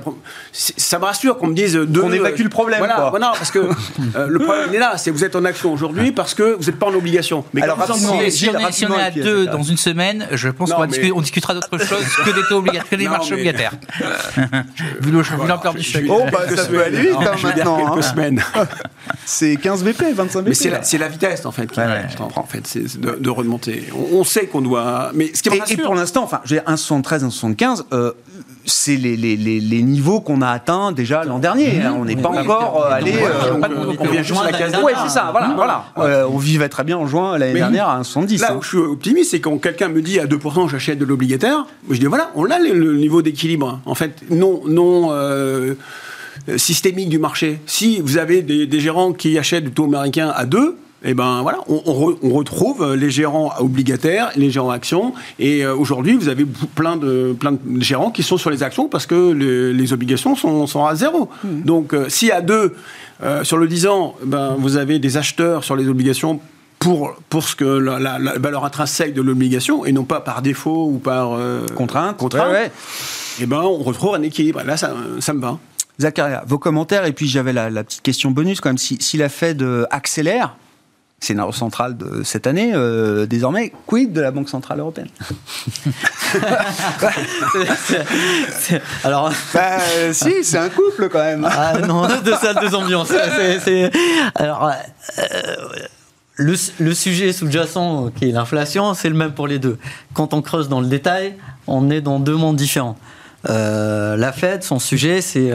ça, 0.52 1.00
me 1.00 1.06
rassure 1.06 1.38
qu'on 1.38 1.48
me 1.48 1.54
dise 1.54 1.74
deux. 1.76 2.02
On 2.02 2.12
évacue 2.12 2.42
le 2.42 2.50
problème. 2.50 2.80
Voilà, 2.80 3.10
voilà 3.10 3.34
parce 3.38 3.52
que 3.52 3.60
euh, 3.60 4.28
le 4.28 4.40
problème 4.40 4.74
est 4.74 4.80
là. 4.80 4.98
C'est 4.98 5.12
vous 5.12 5.24
êtes 5.24 5.36
en 5.36 5.46
action 5.46 5.72
aujourd'hui 5.72 6.12
parce 6.12 6.34
que 6.34 6.56
vous 6.56 6.66
n'êtes 6.66 6.80
pas 6.80 6.88
en 6.88 6.94
obligation. 6.94 7.44
Mais 7.54 7.62
Alors, 7.62 7.78
si, 7.96 8.06
on 8.50 8.96
est, 8.96 9.02
à 9.02 9.12
deux 9.12 9.46
dans 9.46 9.64
une 9.64 9.78
semaine, 9.78 10.28
je 10.32 10.50
pense 10.50 10.74
qu'on 10.74 11.22
discutera 11.22 11.54
d'autre 11.54 11.78
chose 11.78 12.04
que 12.26 12.32
des 12.32 12.42
taux 12.50 12.58
obligataires, 12.58 12.90
que 12.90 12.96
des 12.96 13.08
marchés 13.08 13.34
obligataires. 13.34 13.74
Vu 15.02 15.12
l'ampleur 15.12 15.74
du 15.74 15.84
chèque. 15.84 16.06
Oh, 16.10 16.24
bah, 16.32 16.42
ça 16.54 16.66
peut 16.66 16.84
aller 16.84 17.02
vite 17.02 17.16
hein, 17.16 17.36
maintenant. 17.44 17.78
Quelques 17.78 18.06
hein. 18.06 18.10
semaines. 18.10 18.44
C'est 19.26 19.56
15 19.56 19.84
BP, 19.84 20.04
25 20.14 20.42
BP. 20.42 20.48
Mais 20.48 20.82
c'est 20.84 20.98
la, 20.98 21.08
vitesse 21.08 21.46
en 21.46 21.52
fait 21.52 21.70
qui 21.72 21.80
en 21.80 22.44
fait, 22.44 22.68
c'est 22.68 23.00
de, 23.00 23.30
remonter. 23.30 23.88
On, 24.12 24.24
sait 24.24 24.48
qu'on 24.48 24.62
doit. 24.62 25.12
Mais 25.14 25.32
ce 25.34 25.42
qui 25.42 25.50
et, 25.50 25.62
et 25.70 25.78
pour 25.78 25.96
l'instant, 25.96 26.24
enfin, 26.24 26.42
j'ai 26.46 26.60
1,73, 26.60 27.26
1,75. 27.26 27.84
Euh, 28.68 28.72
c'est 28.88 28.96
les, 28.96 29.16
les, 29.16 29.36
les, 29.36 29.82
niveaux 29.82 30.20
qu'on 30.20 30.42
a 30.42 30.50
atteints 30.50 30.92
déjà 30.92 31.24
l'an 31.24 31.40
dernier. 31.40 31.82
Hein. 31.82 31.96
On 31.98 32.06
n'est 32.06 32.16
pas 32.16 32.30
encore 32.30 32.86
euh, 32.86 32.96
allé. 32.96 33.14
Euh, 33.14 33.96
on 34.00 34.06
vient 34.08 34.24
juin 34.24 34.44
la 34.44 34.58
case. 34.58 34.76
Ouais, 34.84 34.94
c'est 35.04 35.10
ça. 35.10 35.30
Voilà, 35.32 35.54
voilà. 35.56 35.86
Euh, 35.98 36.28
on 36.30 36.38
vivait 36.38 36.70
très 36.70 36.84
bien 36.84 36.98
en 36.98 37.08
juin 37.08 37.38
l'année 37.38 37.54
dernière 37.54 37.88
à 37.90 38.02
1,70. 38.02 38.42
Là 38.42 38.56
où 38.56 38.62
je 38.62 38.68
suis 38.68 38.78
optimiste, 38.78 39.32
c'est 39.32 39.40
quand 39.40 39.58
quelqu'un 39.58 39.90
me 39.90 40.02
dit 40.02 40.20
à 40.20 40.26
2% 40.26 40.70
j'achète 40.70 41.00
de 41.00 41.06
l'obligataire, 41.06 41.66
je 41.90 41.98
dis 41.98 42.06
voilà, 42.06 42.32
on 42.36 42.50
a 42.50 42.60
le, 42.60 42.96
niveau 42.98 43.22
d'équilibre. 43.22 43.80
En 43.86 43.96
fait, 43.96 44.24
non, 44.30 44.62
non 44.68 45.12
systémique 46.56 47.10
du 47.10 47.20
marché. 47.20 47.60
Si 47.66 48.00
vous 48.00 48.18
avez 48.18 48.42
des, 48.42 48.68
des 48.68 48.80
gérants 48.80 49.14
qui 49.14 49.38
achètent 49.38 49.66
du 49.66 49.72
taux 49.72 49.86
américain 49.86 50.32
à 50.36 50.46
2, 50.46 50.78
et 51.08 51.12
eh 51.12 51.14
ben 51.14 51.42
voilà, 51.42 51.60
on, 51.70 52.34
retrouve 52.34 52.94
les 52.94 53.10
gérants 53.10 53.54
obligataires, 53.60 54.30
les 54.36 54.52
gérants 54.52 54.72
actions, 54.72 55.14
et 55.40 55.64
euh, 55.64 55.74
aujourd'hui 55.74 56.18
vous 56.18 56.28
avez 56.28 56.46
plein 56.76 56.98
de 56.98 57.34
plein 57.40 57.54
de 57.54 57.82
gérants 57.82 58.12
qui 58.12 58.24
sont 58.24 58.36
sur 58.36 58.50
les 58.50 58.62
actions 58.62 58.90
parce 58.90 59.06
que 59.06 59.32
les, 59.32 59.94
obligations 59.94 60.36
sont, 60.36 60.86
à 60.86 60.96
zéro. 60.96 61.30
Hmm. 61.46 61.62
Donc 61.62 61.94
euh, 61.94 62.10
si 62.10 62.30
à 62.30 62.42
deux 62.42 62.76
euh, 63.24 63.46
sur 63.46 63.56
le 63.56 63.70
10 63.70 63.88
ans, 63.88 64.16
ben 64.26 64.58
vous 64.60 64.76
avez 64.76 65.00
des 65.00 65.16
acheteurs 65.16 65.64
sur 65.64 65.78
les 65.78 65.88
obligations 65.88 66.42
pour, 66.78 67.16
pour 67.30 67.44
ce 67.44 67.56
que 67.56 67.64
la, 67.64 68.20
valeur 68.38 68.66
intrinsèque 68.66 69.14
de 69.14 69.22
l'obligation 69.22 69.86
et 69.86 69.94
non 69.94 70.04
pas 70.04 70.20
par 70.20 70.42
défaut 70.42 70.90
ou 70.92 70.98
par 70.98 71.40
contrainte. 71.74 72.18
contrainte 72.18 72.54
Et 72.54 73.44
eh 73.44 73.46
ben 73.46 73.62
on 73.62 73.78
retrouve 73.78 74.14
un 74.16 74.24
équilibre. 74.24 74.62
Là 74.66 74.76
ça, 74.76 74.94
ça 75.22 75.34
me 75.34 75.40
va. 75.40 75.58
Zacharia, 76.02 76.44
vos 76.46 76.60
commentaires 76.60 77.06
et 77.06 77.14
puis 77.14 77.30
j'avais 77.30 77.54
la, 77.54 77.72
petite 77.86 78.02
question 78.02 78.32
bonus 78.32 78.60
quand 78.60 78.68
même. 78.68 78.78
Si, 78.78 78.98
si 79.00 79.16
la 79.16 79.30
Fed 79.30 79.66
accélère, 79.90 80.58
scénario 81.20 81.52
central 81.52 81.98
de 81.98 82.22
cette 82.24 82.46
année, 82.46 82.74
euh, 82.76 83.26
désormais, 83.26 83.74
quid 83.88 84.14
de 84.14 84.22
la 84.22 84.30
Banque 84.32 84.50
Centrale 84.50 84.80
Européenne? 84.80 85.10
Alors, 89.04 89.32
bah, 89.54 89.80
si, 90.12 90.44
c'est 90.44 90.60
un 90.60 90.70
couple 90.70 91.10
quand 91.10 91.24
même. 91.24 91.48
Ah 91.50 91.80
non, 91.80 92.08
deux 92.24 92.36
salles, 92.36 92.58
deux 92.62 92.76
ambiances. 92.76 93.12
Alors, 94.36 94.72
euh, 95.18 95.24
le, 96.36 96.54
le, 96.80 96.94
sujet 96.94 97.34
sous-jacent, 97.34 98.12
qui 98.16 98.30
est 98.30 98.32
l'inflation, 98.32 98.94
c'est 98.94 99.10
le 99.10 99.16
même 99.16 99.32
pour 99.32 99.48
les 99.48 99.58
deux. 99.58 99.80
Quand 100.14 100.36
on 100.36 100.44
creuse 100.44 100.70
dans 100.70 100.82
le 100.82 100.88
détail, 100.88 101.36
on 101.66 101.90
est 101.90 102.02
dans 102.02 102.20
deux 102.20 102.36
mondes 102.36 102.58
différents. 102.58 102.96
Euh, 103.50 104.16
la 104.18 104.32
Fed, 104.32 104.62
son 104.64 104.78
sujet, 104.78 105.22
c'est 105.22 105.52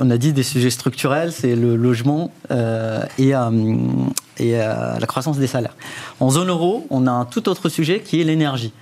on 0.00 0.10
a 0.10 0.16
dit 0.16 0.32
des 0.32 0.42
sujets 0.42 0.70
structurels, 0.70 1.32
c'est 1.32 1.54
le 1.54 1.76
logement 1.76 2.32
euh, 2.50 3.04
et, 3.18 3.34
euh, 3.34 3.50
euh, 4.40 4.98
la 4.98 5.06
croissance 5.06 5.38
des 5.38 5.46
salaires. 5.46 5.76
En 6.20 6.30
zone 6.30 6.48
euro, 6.48 6.86
on 6.90 7.06
a 7.06 7.10
un 7.10 7.24
tout 7.24 7.48
autre 7.48 7.68
sujet 7.68 8.00
qui 8.00 8.20
est 8.20 8.24
l'énergie. 8.24 8.72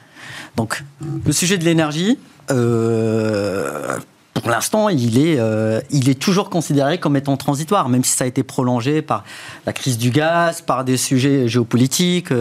Donc, 0.57 0.85
le 1.25 1.33
sujet 1.33 1.59
de 1.59 1.65
l'énergie, 1.65 2.19
pour 2.49 2.57
l'instant, 4.51 4.89
il, 4.91 5.19
est, 5.19 6.21
toujours 6.21 6.51
considéré 6.51 6.99
comme 6.99 7.17
étant 7.17 7.39
transitoire, 7.39 7.89
même 7.89 8.05
si 8.05 8.13
ça 8.13 8.25
a 8.25 8.27
été 8.27 8.43
prolongé 8.43 9.01
par 9.01 9.25
la 9.65 9.73
crise 9.73 9.97
du 9.97 10.11
gaz, 10.11 10.61
par 10.61 10.85
des 10.85 10.99
sujets 10.99 11.49
géopolitiques, 11.49 12.35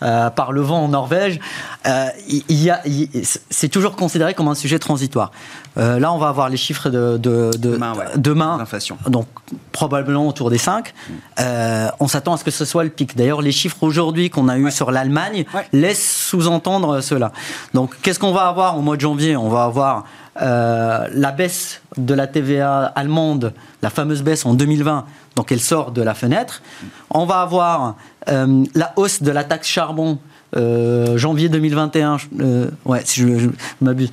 par 0.00 0.52
le 0.52 0.60
vent 0.60 0.84
en 0.84 0.88
Norvège. 0.88 1.40
c'est 3.48 3.68
toujours 3.68 3.96
considéré 3.96 4.34
comme 4.34 4.48
un 4.48 4.54
sujet 4.54 4.78
transitoire. 4.78 5.30
Là, 5.78 6.12
on 6.12 6.18
va 6.18 6.28
avoir 6.28 6.48
les 6.48 6.56
chiffres 6.56 6.90
de, 6.90 7.16
de, 7.16 7.50
demain, 7.56 7.94
demain. 8.16 8.58
Donc 9.06 9.26
probablement 9.72 10.26
autour 10.26 10.50
des 10.50 10.58
5. 10.58 10.92
on 12.00 12.08
s'attend 12.08 12.34
à 12.34 12.36
ce 12.36 12.44
que 12.44 12.50
ce 12.50 12.64
soit 12.64 12.84
le 12.84 12.90
pic. 12.90 13.16
D'ailleurs, 13.16 13.42
les 13.42 13.52
chiffres 13.52 13.82
aujourd'hui 13.82 14.30
qu'on 14.30 14.48
a 14.48 14.58
eu 14.58 14.70
sur 14.70 14.90
l'Allemagne 14.90 15.44
laissent 15.72 16.28
sous-entendre 16.28 17.00
cela. 17.00 17.32
Donc, 17.74 17.94
qu'est-ce 18.02 18.18
qu'on 18.18 18.32
va 18.32 18.48
avoir 18.48 18.76
au 18.76 18.82
mois 18.82 18.96
de 18.96 19.00
janvier? 19.00 19.36
On 19.36 19.48
va 19.48 19.64
avoir 19.64 20.04
euh, 20.40 21.08
la 21.12 21.32
baisse 21.32 21.80
de 21.96 22.14
la 22.14 22.28
TVA 22.28 22.84
allemande, 22.84 23.52
la 23.82 23.90
fameuse 23.90 24.22
baisse 24.22 24.46
en 24.46 24.54
2020, 24.54 25.04
donc 25.34 25.50
elle 25.50 25.60
sort 25.60 25.90
de 25.90 26.00
la 26.00 26.14
fenêtre. 26.14 26.62
On 27.10 27.24
va 27.26 27.40
avoir 27.40 27.96
euh, 28.28 28.64
la 28.74 28.92
hausse 28.94 29.20
de 29.22 29.32
la 29.32 29.42
taxe 29.42 29.66
charbon 29.66 30.18
euh, 30.56 31.18
janvier 31.18 31.48
2021, 31.48 32.18
ouais, 32.84 33.02
si 33.04 33.20
je, 33.20 33.50
m'abuse, 33.80 34.12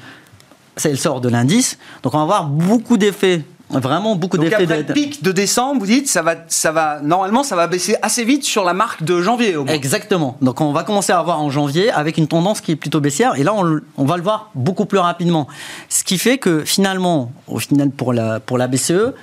elle 0.84 0.98
sort 0.98 1.22
de 1.22 1.30
l'indice. 1.30 1.78
Donc 2.04 2.14
on 2.14 2.18
va 2.18 2.24
avoir 2.24 2.46
beaucoup 2.46 2.98
d'effets 2.98 3.44
Vraiment 3.72 4.16
beaucoup 4.16 4.38
d'effets. 4.38 4.64
Après 4.64 4.84
le 4.84 4.94
pic 4.94 5.24
de 5.24 5.32
décembre, 5.32 5.80
vous 5.80 5.88
dites, 5.88 6.08
ça 6.08 6.22
va, 6.22 6.36
ça 6.48 6.72
va, 6.72 7.00
normalement, 7.02 7.44
ça 7.44 7.56
va 7.56 7.68
baisser 7.68 7.96
assez 8.02 8.24
vite 8.24 8.44
sur 8.44 8.64
la 8.64 8.74
marque 8.74 9.04
de 9.04 9.22
janvier. 9.22 9.56
Au 9.56 9.66
Exactement. 9.66 10.38
Donc 10.42 10.62
on 10.62 10.72
va 10.72 10.84
commencer 10.84 11.12
à 11.12 11.22
voir 11.24 11.42
en 11.42 11.50
janvier 11.50 11.90
avec 11.92 12.18
une 12.18 12.28
tendance 12.28 12.62
qui 12.62 12.72
est 12.72 12.76
plutôt 12.76 13.02
baissière. 13.02 13.36
Et 13.38 13.44
là, 13.44 13.54
on, 13.56 13.80
on, 13.98 14.06
va 14.06 14.18
le 14.18 14.24
voir 14.24 14.52
beaucoup 14.54 14.86
plus 14.86 15.00
rapidement. 15.00 15.48
Ce 15.90 16.04
qui 16.04 16.18
fait 16.20 16.38
que 16.38 16.64
finalement, 16.64 17.32
au 17.48 17.60
final, 17.60 17.90
pour 17.90 18.14
la, 18.14 18.40
pour 18.40 18.60
la 18.60 18.68
BCE, 18.68 19.14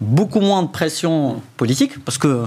beaucoup 0.00 0.40
moins 0.40 0.62
de 0.62 0.68
pression 0.68 1.40
politique, 1.56 2.04
parce 2.04 2.18
que 2.18 2.44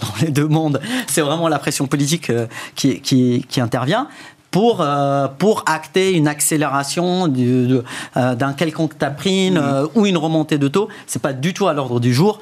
dans 0.00 0.14
les 0.22 0.30
deux 0.30 0.48
mondes, 0.48 0.80
c'est 1.08 1.20
vraiment 1.20 1.48
la 1.48 1.58
pression 1.58 1.86
politique 1.86 2.30
euh, 2.30 2.46
qui, 2.74 3.00
qui, 3.00 3.44
qui 3.48 3.60
intervient 3.60 4.08
pour, 4.50 4.80
euh, 4.80 5.28
pour 5.38 5.64
acter 5.66 6.12
une 6.12 6.28
accélération 6.28 7.32
euh, 7.36 8.34
d'un 8.34 8.52
quelconque 8.52 8.98
taprine 8.98 9.58
mmh. 9.58 9.88
ou 9.94 10.06
une 10.06 10.16
remontée 10.16 10.58
de 10.58 10.68
taux. 10.68 10.88
C'est 11.06 11.22
pas 11.22 11.32
du 11.32 11.54
tout 11.54 11.68
à 11.68 11.74
l'ordre 11.74 12.00
du 12.00 12.14
jour. 12.14 12.40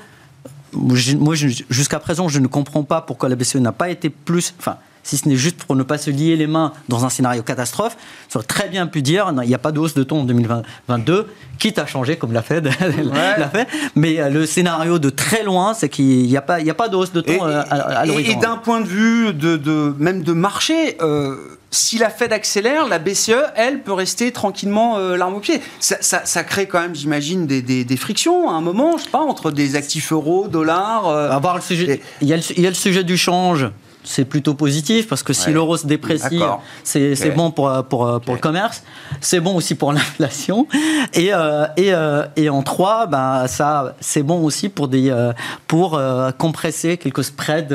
Moi, 0.73 1.35
jusqu'à 1.35 2.01
présent, 2.01 2.29
je 2.29 2.41
ne 2.41 2.47
comprends 2.47 2.83
pas 2.83 3.01
pourquoi 3.01 3.29
la 3.29 3.37
BCE 3.37 3.57
n'a 3.57 3.73
pas 3.73 3.91
été 3.91 4.11
plus. 4.11 4.55
Enfin, 4.59 4.77
si 5.05 5.19
ce 5.19 5.29
n'est 5.29 5.37
juste 5.37 5.63
pour 5.63 5.77
ne 5.77 5.83
pas 5.83 5.99
se 5.99 6.11
lier 6.11 6.35
les 6.35 6.47
mains 6.47 6.73
dans 6.89 7.05
un 7.05 7.11
scénario 7.11 7.43
catastrophe, 7.43 7.97
ça 8.29 8.39
aurait 8.39 8.47
très 8.47 8.69
bien 8.69 8.87
pu 8.87 9.03
dire 9.03 9.33
il 9.43 9.49
n'y 9.49 9.55
a 9.55 9.59
pas 9.59 9.71
de 9.71 9.79
hausse 9.79 9.95
de 9.95 10.03
taux 10.03 10.17
en 10.17 10.25
2022, 10.25 11.29
quitte 11.59 11.79
à 11.79 11.87
changer 11.87 12.17
comme 12.17 12.33
la 12.33 12.43
Fed 12.43 12.65
l'a 13.13 13.49
fait. 13.51 13.69
Mais 13.95 14.19
euh, 14.19 14.31
le 14.31 14.47
scénario 14.47 14.99
de 14.99 15.11
très 15.11 15.45
loin, 15.45 15.75
c'est 15.75 15.91
qu'il 15.91 16.27
n'y 16.27 16.37
a, 16.37 16.43
pas, 16.43 16.57
a 16.57 16.75
pas 16.75 16.89
de 16.89 16.97
hausse 16.97 17.13
de 17.13 17.21
taux 17.21 17.45
euh, 17.45 17.63
à, 17.71 18.07
l'horizon. 18.07 18.33
Et, 18.33 18.37
d'un 18.37 18.57
point 18.57 18.81
de 18.81 18.87
vue 18.87 19.35
de, 19.35 19.57
de, 19.57 19.95
même 19.99 20.23
de 20.23 20.33
marché, 20.33 20.97
euh, 21.03 21.37
si 21.75 21.99
la 21.99 22.11
Fed 22.11 22.33
accélère, 22.33 22.87
la 22.89 22.99
BCE, 22.99 23.33
elle, 23.57 23.83
peut 23.83 23.93
rester 23.93 24.33
tranquillement 24.33 24.99
l'arme 24.99 25.35
au 25.35 25.41
pied. 25.41 25.61
Ça, 25.81 25.97
ça, 26.01 26.45
crée 26.45 26.67
quand 26.67 26.81
même, 26.81 26.95
j'imagine, 26.95 27.47
des, 27.47 27.63
des, 27.63 27.97
frictions 27.97 28.51
à 28.51 28.55
un 28.55 28.61
moment, 28.61 28.97
je 28.99 29.05
sais 29.05 29.11
pas, 29.11 29.21
entre 29.21 29.51
des 29.51 29.77
actifs 29.77 30.13
euros, 30.13 30.49
dollars. 30.49 31.41
le 31.55 31.61
sujet, 31.61 32.01
il, 32.21 32.29
y 32.29 32.33
a 32.33 32.37
le, 32.37 32.43
il 32.57 32.63
y 32.63 32.67
a 32.67 32.71
le 32.71 32.75
sujet 32.75 33.05
du 33.05 33.17
change 33.17 33.67
c'est 34.05 34.25
plutôt 34.25 34.55
positif 34.55 35.09
parce 35.09 35.23
que 35.23 35.33
si 35.33 35.51
l'euro 35.51 35.77
se 35.77 35.87
déprécie, 35.87 36.41
c'est 36.83 37.35
bon 37.35 37.51
pour, 37.51 37.71
pour, 37.89 38.21
pour 38.21 38.35
le 38.35 38.41
commerce, 38.41 38.83
c'est 39.21 39.41
bon 39.41 39.55
aussi 39.57 39.75
pour 39.75 39.93
l'inflation. 39.95 40.67
Et, 41.13 41.33
euh, 41.33 41.67
et, 41.77 41.93
euh, 41.93 42.25
et, 42.37 42.49
en 42.51 42.63
3, 42.63 43.07
ben, 43.07 43.47
ça, 43.47 43.95
c'est 44.01 44.23
bon 44.23 44.43
aussi 44.43 44.69
pour, 44.69 44.89
des, 44.89 45.11
euh, 45.11 45.33
pour 45.67 46.01
compresser 46.39 46.97
quelques 46.97 47.25
spreads 47.25 47.73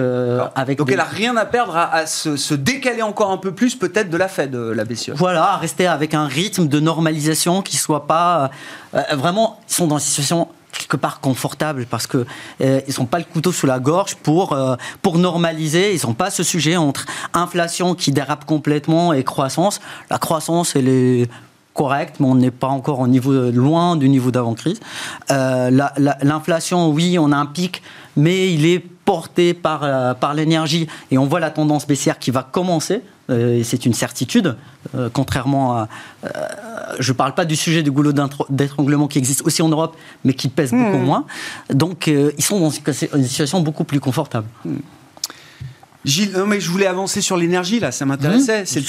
avec. 0.55 0.77
Donc 0.77 0.91
elle 0.91 0.97
n'a 0.97 1.03
rien 1.03 1.35
à 1.37 1.45
perdre 1.45 1.75
à, 1.75 2.05
se, 2.05 2.37
se, 2.37 2.53
décaler 2.53 3.01
encore 3.01 3.31
un 3.31 3.37
peu 3.37 3.51
plus, 3.51 3.75
peut-être, 3.75 4.09
de 4.09 4.17
la 4.17 4.27
Fed, 4.27 4.55
la 4.55 4.85
BCE. 4.85 5.11
Voilà, 5.15 5.57
rester 5.57 5.87
avec 5.87 6.13
un 6.13 6.25
rythme 6.25 6.67
de 6.67 6.79
normalisation 6.79 7.61
qui 7.61 7.77
soit 7.77 8.07
pas. 8.07 8.51
vraiment, 9.11 9.59
ils 9.69 9.73
sont 9.73 9.87
dans 9.87 9.97
une 9.97 10.03
situation 10.03 10.47
quelque 10.71 10.97
part 10.97 11.19
confortable 11.19 11.85
parce 11.89 12.07
que 12.07 12.25
euh, 12.61 12.81
ils 12.87 12.93
sont 12.93 13.05
pas 13.05 13.19
le 13.19 13.25
couteau 13.25 13.51
sous 13.51 13.65
la 13.65 13.79
gorge 13.79 14.15
pour 14.15 14.53
euh, 14.53 14.75
pour 15.01 15.17
normaliser. 15.17 15.93
Ils 15.93 16.05
n'ont 16.05 16.13
pas 16.13 16.29
ce 16.29 16.43
sujet 16.43 16.77
entre 16.77 17.05
inflation 17.33 17.95
qui 17.95 18.11
dérape 18.11 18.45
complètement 18.45 19.13
et 19.13 19.23
croissance. 19.23 19.79
La 20.09 20.17
croissance 20.17 20.75
elle 20.75 20.87
est 20.87 21.29
correcte, 21.73 22.17
mais 22.19 22.27
on 22.27 22.35
n'est 22.35 22.51
pas 22.51 22.67
encore 22.67 22.99
au 22.99 23.07
niveau 23.07 23.51
loin 23.51 23.95
du 23.95 24.09
niveau 24.09 24.31
d'avant 24.31 24.53
crise. 24.53 24.79
Euh, 25.31 25.69
l'inflation, 26.21 26.89
oui, 26.89 27.17
on 27.19 27.31
a 27.31 27.37
un 27.37 27.45
pic, 27.45 27.81
mais 28.17 28.53
il 28.53 28.65
est 28.65 28.79
porté 28.79 29.53
par 29.53 30.15
par 30.17 30.33
l'énergie 30.33 30.87
et 31.09 31.17
on 31.17 31.25
voit 31.25 31.39
la 31.39 31.51
tendance 31.51 31.87
baissière 31.87 32.19
qui 32.19 32.31
va 32.31 32.43
commencer. 32.43 33.01
Et 33.29 33.63
c'est 33.63 33.85
une 33.85 33.93
certitude, 33.93 34.55
contrairement 35.13 35.75
à 35.75 35.87
je 36.99 37.11
ne 37.11 37.17
parle 37.17 37.33
pas 37.33 37.45
du 37.45 37.55
sujet 37.55 37.83
du 37.83 37.91
goulot 37.91 38.13
d'étranglement 38.49 39.07
qui 39.07 39.17
existe 39.17 39.41
aussi 39.43 39.61
en 39.61 39.69
Europe, 39.69 39.95
mais 40.23 40.33
qui 40.33 40.49
pèse 40.49 40.71
beaucoup 40.71 40.97
hmm. 40.97 41.03
moins. 41.03 41.25
Donc, 41.69 42.07
euh, 42.07 42.31
ils 42.37 42.43
sont 42.43 42.59
dans 42.59 42.69
une 42.69 43.23
situation 43.23 43.61
beaucoup 43.61 43.83
plus 43.83 43.99
confortable. 43.99 44.47
Hmm. 44.65 44.77
Gilles, 46.05 46.31
non 46.31 46.45
mais 46.45 46.61
je 46.61 46.71
voulais 46.71 46.87
avancer 46.87 47.19
sur 47.19 47.35
l'énergie 47.35 47.81
là, 47.81 47.91
ça 47.91 48.05
m'intéressait. 48.05 48.65
C'est 48.65 48.79
le, 48.79 48.85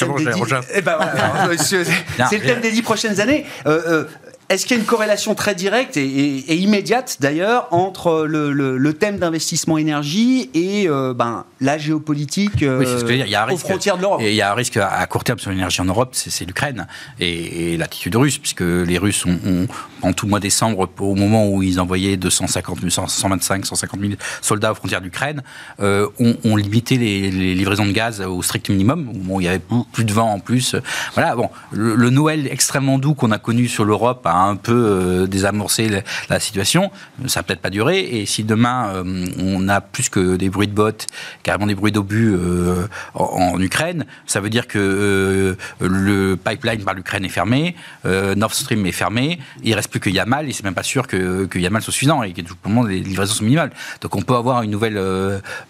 thème 2.38 2.60
des 2.60 2.70
dix 2.70 2.82
prochaines 2.82 3.18
années. 3.18 3.44
Euh, 3.66 3.82
euh, 3.88 4.04
est-ce 4.50 4.66
qu'il 4.66 4.76
y 4.76 4.80
a 4.80 4.82
une 4.82 4.86
corrélation 4.86 5.36
très 5.36 5.54
directe 5.54 5.96
et, 5.96 6.56
immédiate 6.56 7.18
d'ailleurs 7.20 7.68
entre 7.70 8.26
le, 8.26 8.92
thème 8.92 9.18
d'investissement 9.18 9.78
énergie 9.78 10.50
et 10.52 10.88
euh, 10.88 11.14
ben, 11.14 11.44
la 11.60 11.78
géopolitique 11.78 12.64
euh, 12.64 13.06
aux 13.50 13.56
frontières 13.56 13.96
de 13.96 14.02
l'Europe. 14.02 14.20
il 14.22 14.34
y 14.34 14.42
a 14.42 14.50
un 14.50 14.54
risque 14.54 14.76
à 14.76 15.06
court 15.06 15.22
terme 15.22 15.38
sur 15.38 15.50
l'énergie 15.50 15.80
en 15.80 15.84
Europe, 15.84 16.10
c'est 16.12 16.44
l'Ukraine 16.44 16.88
et, 17.20 17.76
l'attitude 17.76 18.16
russe, 18.16 18.38
puisque 18.38 18.62
les 18.62 18.98
Russes 18.98 19.24
ont, 19.24 19.68
en 20.02 20.12
tout 20.12 20.26
mois 20.26 20.40
décembre, 20.40 20.88
au 20.98 21.14
moment 21.14 21.48
où 21.48 21.62
ils 21.62 21.78
envoyaient 21.80 22.16
250 22.16 22.80
000, 22.80 23.06
125, 23.06 23.64
150 23.64 24.00
000 24.00 24.12
soldats 24.42 24.72
aux 24.72 24.74
frontières 24.74 25.00
d'Ukraine, 25.00 25.42
euh, 25.78 26.08
ont, 26.18 26.56
limité 26.56 26.96
les, 26.96 27.30
livraisons 27.30 27.86
de 27.86 27.92
gaz 27.92 28.20
au 28.20 28.42
strict 28.42 28.68
minimum, 28.68 29.12
où 29.28 29.40
il 29.40 29.44
y 29.44 29.48
avait 29.48 29.62
plus 29.92 30.04
de 30.04 30.12
vent 30.12 30.32
en 30.32 30.40
plus. 30.40 30.74
Voilà, 31.14 31.36
bon, 31.36 31.48
le, 31.70 32.10
Noël 32.10 32.48
extrêmement 32.50 32.98
doux 32.98 33.14
qu'on 33.14 33.30
a 33.30 33.38
connu 33.38 33.68
sur 33.68 33.84
l'Europe 33.84 34.26
a 34.26 34.39
un 34.42 34.56
peu 34.56 34.72
euh, 34.72 35.26
désamorcer 35.26 36.02
la, 36.28 36.40
situation. 36.40 36.90
Ça 37.26 37.40
va 37.40 37.44
peut-être 37.44 37.60
pas 37.60 37.70
durer. 37.70 38.00
Et 38.00 38.26
si 38.26 38.44
demain 38.44 38.88
euh, 38.94 39.26
on 39.38 39.68
a 39.68 39.80
plus 39.80 40.08
que 40.08 40.36
des 40.36 40.48
bruits 40.48 40.68
de 40.68 40.72
bottes, 40.72 41.06
carrément 41.42 41.66
des 41.66 41.74
bruits 41.74 41.92
d'obus 41.92 42.34
euh, 42.34 42.86
en, 43.14 43.60
Ukraine, 43.60 44.06
ça 44.26 44.40
veut 44.40 44.50
dire 44.50 44.66
que 44.66 45.56
le 45.80 46.36
pipeline 46.36 46.82
par 46.82 46.94
l'Ukraine 46.94 47.24
est 47.24 47.30
fermé, 47.30 47.74
Nord 48.04 48.54
Stream 48.54 48.86
est 48.86 48.92
fermé, 48.92 49.38
il 49.62 49.74
reste 49.74 49.90
plus 49.90 50.00
que 50.00 50.10
Yamal. 50.10 50.48
Et 50.48 50.52
c'est 50.52 50.64
même 50.64 50.74
pas 50.74 50.82
sûr 50.82 51.06
que, 51.06 51.48
Yamal 51.58 51.82
soit 51.82 51.92
suffisant 51.92 52.22
et 52.22 52.32
que 52.32 52.40
tout 52.40 52.56
le 52.64 52.70
monde 52.70 52.88
les 52.88 53.00
livraisons 53.00 53.34
sont 53.34 53.44
minimales. 53.44 53.70
Donc 54.00 54.16
on 54.16 54.22
peut 54.22 54.34
avoir 54.34 54.62
une 54.62 54.70
nouvelle 54.70 54.98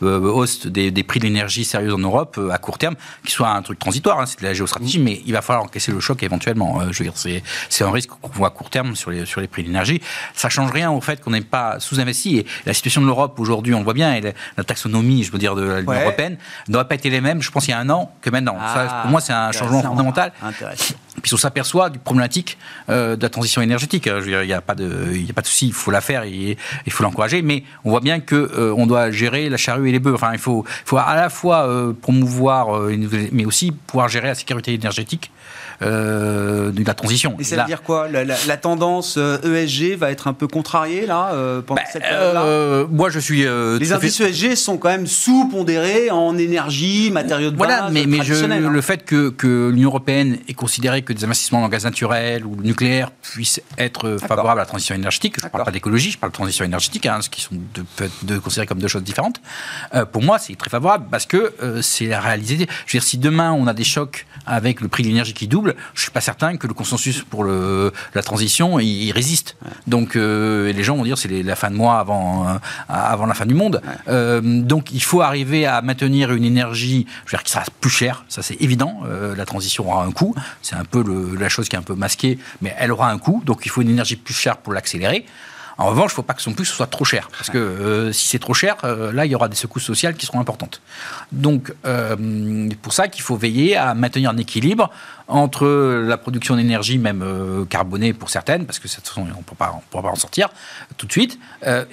hausse 0.00 0.66
des, 0.66 1.02
prix 1.02 1.18
de 1.18 1.24
l'énergie 1.24 1.64
sérieuse 1.64 1.94
en 1.94 1.98
Europe 1.98 2.38
à 2.52 2.58
court 2.58 2.78
terme, 2.78 2.94
qui 3.24 3.32
soit 3.32 3.48
un 3.48 3.62
truc 3.62 3.78
transitoire. 3.78 4.20
Hein, 4.20 4.26
c'est 4.26 4.40
de 4.40 4.46
la 4.46 4.54
géostratégie, 4.54 5.00
mais 5.00 5.22
il 5.26 5.32
va 5.32 5.42
falloir 5.42 5.64
encaisser 5.64 5.90
le 5.90 6.00
choc 6.00 6.22
éventuellement. 6.22 6.80
je 6.92 6.98
veux 6.98 7.10
dire, 7.10 7.42
c'est 7.68 7.84
un 7.84 7.90
risque 7.90 8.10
qu'on 8.10 8.28
voit 8.28 8.50
court 8.60 8.68
terme 8.68 8.94
sur 8.94 9.10
les, 9.10 9.24
sur 9.24 9.40
les 9.40 9.46
prix 9.46 9.62
de 9.62 9.68
l'énergie. 9.68 10.02
Ça 10.34 10.50
change 10.50 10.70
rien 10.70 10.90
au 10.90 11.00
fait 11.00 11.22
qu'on 11.22 11.30
n'est 11.30 11.40
pas 11.40 11.80
sous-investi. 11.80 12.38
Et 12.38 12.46
la 12.66 12.74
situation 12.74 13.00
de 13.00 13.06
l'Europe 13.06 13.40
aujourd'hui, 13.40 13.72
on 13.72 13.78
le 13.78 13.84
voit 13.84 13.94
bien, 13.94 14.12
et 14.14 14.20
la, 14.20 14.64
taxonomie, 14.64 15.24
je 15.24 15.32
veux 15.32 15.38
dire, 15.38 15.54
de 15.54 15.78
l'Union 15.78 16.00
européenne, 16.02 16.36
n'aurait 16.68 16.86
pas 16.86 16.94
été 16.94 17.08
les 17.08 17.22
mêmes, 17.22 17.40
je 17.40 17.50
pense, 17.50 17.66
il 17.68 17.70
y 17.70 17.74
a 17.74 17.78
un 17.78 17.88
an 17.88 18.12
que 18.20 18.28
maintenant. 18.28 18.58
ça, 18.74 19.00
pour 19.02 19.10
moi, 19.10 19.22
c'est 19.22 19.32
un 19.32 19.50
changement 19.52 19.82
fondamental. 19.82 20.32
Puis 21.22 21.34
on 21.34 21.36
s'aperçoit 21.36 21.90
du 21.90 21.98
problématique 21.98 22.58
euh, 22.88 23.16
de 23.16 23.22
la 23.22 23.28
transition 23.28 23.62
énergétique. 23.62 24.06
il 24.06 24.46
n'y 24.46 24.52
a 24.52 24.60
pas 24.60 24.74
de, 24.74 25.12
il 25.14 25.30
a 25.30 25.32
pas 25.32 25.42
de 25.42 25.46
souci, 25.46 25.68
il 25.68 25.72
faut 25.72 25.90
la 25.90 26.00
faire, 26.00 26.24
il, 26.24 26.56
il 26.86 26.92
faut 26.92 27.02
l'encourager. 27.02 27.42
Mais 27.42 27.64
on 27.84 27.90
voit 27.90 28.00
bien 28.00 28.20
que 28.20 28.34
euh, 28.34 28.74
on 28.76 28.86
doit 28.86 29.10
gérer 29.10 29.48
la 29.48 29.56
charrue 29.56 29.88
et 29.88 29.92
les 29.92 30.00
bœufs. 30.00 30.14
Enfin, 30.14 30.32
il 30.32 30.38
faut, 30.38 30.64
faut 30.84 30.98
à 30.98 31.14
la 31.14 31.30
fois 31.30 31.66
euh, 31.66 31.92
promouvoir, 31.92 32.80
mais 33.32 33.44
aussi 33.44 33.72
pouvoir 33.72 34.08
gérer 34.08 34.28
la 34.28 34.34
sécurité 34.34 34.74
énergétique 34.74 35.30
euh, 35.82 36.72
de 36.72 36.84
la 36.86 36.92
transition. 36.92 37.36
Et 37.38 37.44
ça 37.44 37.56
veut 37.56 37.64
dire 37.64 37.82
quoi? 37.82 38.06
La, 38.06 38.56
tendance 38.58 39.16
ESG 39.16 39.82
euh, 39.82 39.94
e 39.94 39.96
va 39.96 40.10
être 40.10 40.28
un 40.28 40.34
peu 40.34 40.46
contrariée 40.46 41.06
là 41.06 41.30
euh, 41.32 41.62
pendant 41.62 41.80
bah, 41.80 41.88
cette 41.90 42.02
période-là? 42.02 42.86
Moi, 42.90 43.08
je 43.08 43.18
suis. 43.18 43.46
Les 43.78 43.92
indices 43.92 44.20
ESG 44.20 44.56
sont 44.56 44.76
quand 44.76 44.90
même 44.90 45.06
sous-pondérés 45.06 46.10
en 46.10 46.36
énergie, 46.36 47.10
matériaux 47.10 47.50
de 47.50 47.56
base. 47.56 47.66
Voilà, 47.66 47.90
mais, 47.90 48.04
mais 48.04 48.22
je, 48.22 48.44
hein. 48.44 48.60
le 48.60 48.80
fait 48.82 49.06
que, 49.06 49.30
que 49.30 49.70
l'Union 49.70 49.88
européenne 49.88 50.36
ait 50.48 50.54
considéré 50.54 51.00
que 51.14 51.18
des 51.18 51.24
investissements 51.24 51.62
en 51.62 51.68
gaz 51.68 51.84
naturel 51.84 52.46
ou 52.46 52.56
nucléaire 52.56 53.10
puissent 53.10 53.60
être 53.78 54.18
favorables 54.18 54.60
à 54.60 54.62
la 54.62 54.66
transition 54.66 54.94
énergétique, 54.94 55.36
je 55.38 55.44
ne 55.44 55.50
parle 55.50 55.64
pas 55.64 55.70
d'écologie, 55.70 56.10
je 56.10 56.18
parle 56.18 56.32
de 56.32 56.36
transition 56.36 56.64
énergétique, 56.64 57.06
hein, 57.06 57.20
ce 57.20 57.28
qui 57.28 57.40
sont 57.40 57.54
de, 57.74 57.84
de, 58.22 58.38
considérés 58.38 58.66
comme 58.66 58.78
deux 58.78 58.88
choses 58.88 59.02
différentes. 59.02 59.40
pour 60.12 60.22
moi, 60.22 60.38
c'est 60.38 60.56
très 60.56 60.70
favorable 60.70 61.06
parce 61.10 61.26
que 61.26 61.54
c'est 61.82 62.06
la 62.06 62.20
réalité. 62.20 62.56
Je 62.86 62.96
veux 62.96 63.00
dire, 63.00 63.02
si 63.02 63.18
demain 63.18 63.52
on 63.52 63.66
a 63.66 63.74
des 63.74 63.84
chocs 63.84 64.26
avec 64.46 64.80
le 64.80 64.88
prix 64.88 65.02
de 65.02 65.08
l'énergie 65.08 65.34
qui 65.34 65.48
double, 65.48 65.74
je 65.94 66.02
suis 66.02 66.10
pas 66.10 66.20
certain 66.20 66.56
que 66.56 66.66
le 66.66 66.74
consensus 66.74 67.22
pour 67.22 67.44
le, 67.44 67.92
la 68.14 68.22
transition 68.22 68.78
il, 68.78 69.12
résiste. 69.12 69.56
Donc 69.86 70.16
euh, 70.16 70.72
les 70.72 70.82
gens 70.82 70.96
vont 70.96 71.04
dire 71.04 71.18
c'est 71.18 71.42
la 71.42 71.56
fin 71.56 71.70
de 71.70 71.76
mois 71.76 71.98
avant 71.98 72.48
euh, 72.48 72.54
avant 72.88 73.26
la 73.26 73.34
fin 73.34 73.46
du 73.46 73.54
monde. 73.54 73.82
Euh, 74.08 74.40
donc 74.40 74.92
il 74.92 75.02
faut 75.02 75.20
arriver 75.20 75.66
à 75.66 75.82
maintenir 75.82 76.32
une 76.32 76.44
énergie, 76.44 77.06
je 77.26 77.30
veux 77.32 77.38
dire 77.38 77.44
qui 77.44 77.52
sera 77.52 77.64
plus 77.80 77.90
chère, 77.90 78.24
ça 78.28 78.42
c'est 78.42 78.60
évident. 78.60 79.00
la 79.36 79.46
transition 79.46 79.88
aura 79.88 80.04
un 80.04 80.12
coût, 80.12 80.34
c'est 80.62 80.76
un 80.76 80.84
peu 80.84 80.99
la 81.02 81.48
chose 81.48 81.68
qui 81.68 81.76
est 81.76 81.78
un 81.78 81.82
peu 81.82 81.94
masquée, 81.94 82.38
mais 82.60 82.74
elle 82.78 82.92
aura 82.92 83.10
un 83.10 83.18
coût. 83.18 83.42
Donc 83.44 83.62
il 83.64 83.68
faut 83.70 83.82
une 83.82 83.90
énergie 83.90 84.16
plus 84.16 84.34
chère 84.34 84.58
pour 84.58 84.72
l'accélérer. 84.72 85.26
En 85.80 85.86
revanche, 85.86 86.10
il 86.10 86.12
ne 86.12 86.16
faut 86.16 86.22
pas 86.22 86.34
que 86.34 86.42
son 86.42 86.52
plus 86.52 86.66
soit 86.66 86.88
trop 86.88 87.06
cher, 87.06 87.30
parce 87.30 87.48
que 87.48 87.56
euh, 87.56 88.12
si 88.12 88.28
c'est 88.28 88.38
trop 88.38 88.52
cher, 88.52 88.76
euh, 88.84 89.12
là, 89.12 89.24
il 89.24 89.32
y 89.32 89.34
aura 89.34 89.48
des 89.48 89.56
secousses 89.56 89.84
sociales 89.84 90.14
qui 90.14 90.26
seront 90.26 90.38
importantes. 90.38 90.82
Donc, 91.32 91.72
euh, 91.86 92.16
c'est 92.68 92.78
pour 92.78 92.92
ça 92.92 93.08
qu'il 93.08 93.22
faut 93.22 93.34
veiller 93.34 93.78
à 93.78 93.94
maintenir 93.94 94.28
un 94.28 94.36
équilibre 94.36 94.90
entre 95.26 95.66
la 96.06 96.18
production 96.18 96.56
d'énergie, 96.56 96.98
même 96.98 97.24
carbonée 97.70 98.12
pour 98.12 98.28
certaines, 98.28 98.66
parce 98.66 98.78
que 98.78 98.88
de 98.88 98.92
toute 98.92 99.08
façon, 99.08 99.22
on 99.22 99.38
ne 99.38 99.42
pourra 99.42 100.02
pas 100.02 100.08
en 100.10 100.16
sortir 100.16 100.50
tout 100.98 101.06
de 101.06 101.12
suite, 101.12 101.38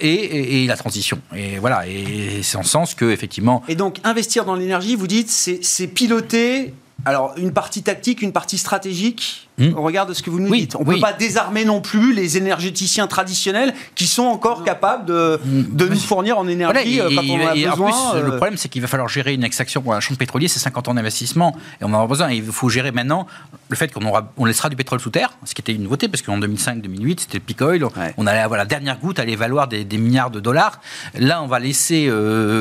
et, 0.00 0.66
la 0.66 0.76
transition. 0.76 1.20
Et 1.34 1.58
voilà, 1.58 1.86
et 1.86 2.40
c'est 2.42 2.58
en 2.58 2.64
ce 2.64 2.68
sens 2.68 2.94
que, 2.94 3.06
effectivement... 3.06 3.62
Et 3.68 3.74
donc, 3.74 4.00
investir 4.04 4.44
dans 4.44 4.54
l'énergie, 4.54 4.96
vous 4.96 5.06
dites, 5.06 5.30
c'est 5.30 5.86
piloter, 5.86 6.74
alors, 7.04 7.34
une 7.36 7.52
partie 7.52 7.82
tactique, 7.82 8.22
une 8.22 8.32
partie 8.32 8.58
stratégique 8.58 9.47
hmm. 9.58 9.74
au 9.76 9.82
regard 9.82 10.06
de 10.06 10.14
ce 10.14 10.22
que 10.22 10.30
vous 10.30 10.40
nous 10.40 10.54
dites. 10.54 10.76
On 10.76 10.84
ne 10.84 10.92
peut 10.92 11.00
pas 11.00 11.12
désarmer 11.12 11.64
non 11.64 11.80
plus 11.80 12.12
les 12.12 12.36
énergéticiens 12.36 13.06
traditionnels 13.06 13.74
qui 13.94 14.06
sont 14.06 14.24
encore 14.24 14.64
capables 14.64 15.04
de, 15.04 15.40
de 15.44 15.86
nous 15.86 15.98
fournir 15.98 16.38
en 16.38 16.48
énergie 16.48 17.00
euh, 17.00 17.10
quand 17.14 17.22
on 17.28 17.46
a 17.46 17.54
besoin. 17.54 17.90
En 17.90 18.12
plus, 18.12 18.22
le 18.22 18.36
problème, 18.36 18.56
c'est 18.56 18.68
qu'il 18.68 18.82
va 18.82 18.88
falloir 18.88 19.08
gérer 19.08 19.34
une 19.34 19.44
extraction 19.44 19.82
pour 19.82 19.94
un 19.94 20.00
champ 20.00 20.14
pétrolier, 20.14 20.48
c'est 20.48 20.58
50 20.60 20.88
ans 20.88 20.94
d'investissement, 20.94 21.56
et 21.80 21.84
on 21.84 21.88
en 21.88 21.94
aura 21.94 22.06
besoin. 22.06 22.30
il 22.30 22.44
faut 22.44 22.68
gérer 22.68 22.92
maintenant 22.92 23.26
le 23.68 23.76
fait 23.76 23.92
qu'on 23.92 24.04
aura, 24.06 24.32
on 24.36 24.44
laissera 24.44 24.68
du 24.68 24.76
pétrole 24.76 25.00
sous 25.00 25.10
terre, 25.10 25.32
ce 25.44 25.54
qui 25.54 25.60
était 25.60 25.72
une 25.72 25.82
nouveauté, 25.82 26.08
parce 26.08 26.22
qu'en 26.22 26.38
2005-2008, 26.38 27.20
c'était 27.20 27.38
le 27.38 27.44
peak 27.44 27.60
oil, 27.60 27.84
on 28.16 28.26
allait 28.26 28.40
avoir 28.40 28.58
la 28.58 28.64
dernière 28.64 28.98
goutte, 28.98 29.18
allait 29.18 29.36
valoir 29.36 29.68
des, 29.68 29.84
milliards 29.98 30.30
de 30.30 30.40
dollars. 30.40 30.80
Là, 31.14 31.42
on 31.42 31.46
va 31.46 31.58
laisser 31.58 32.10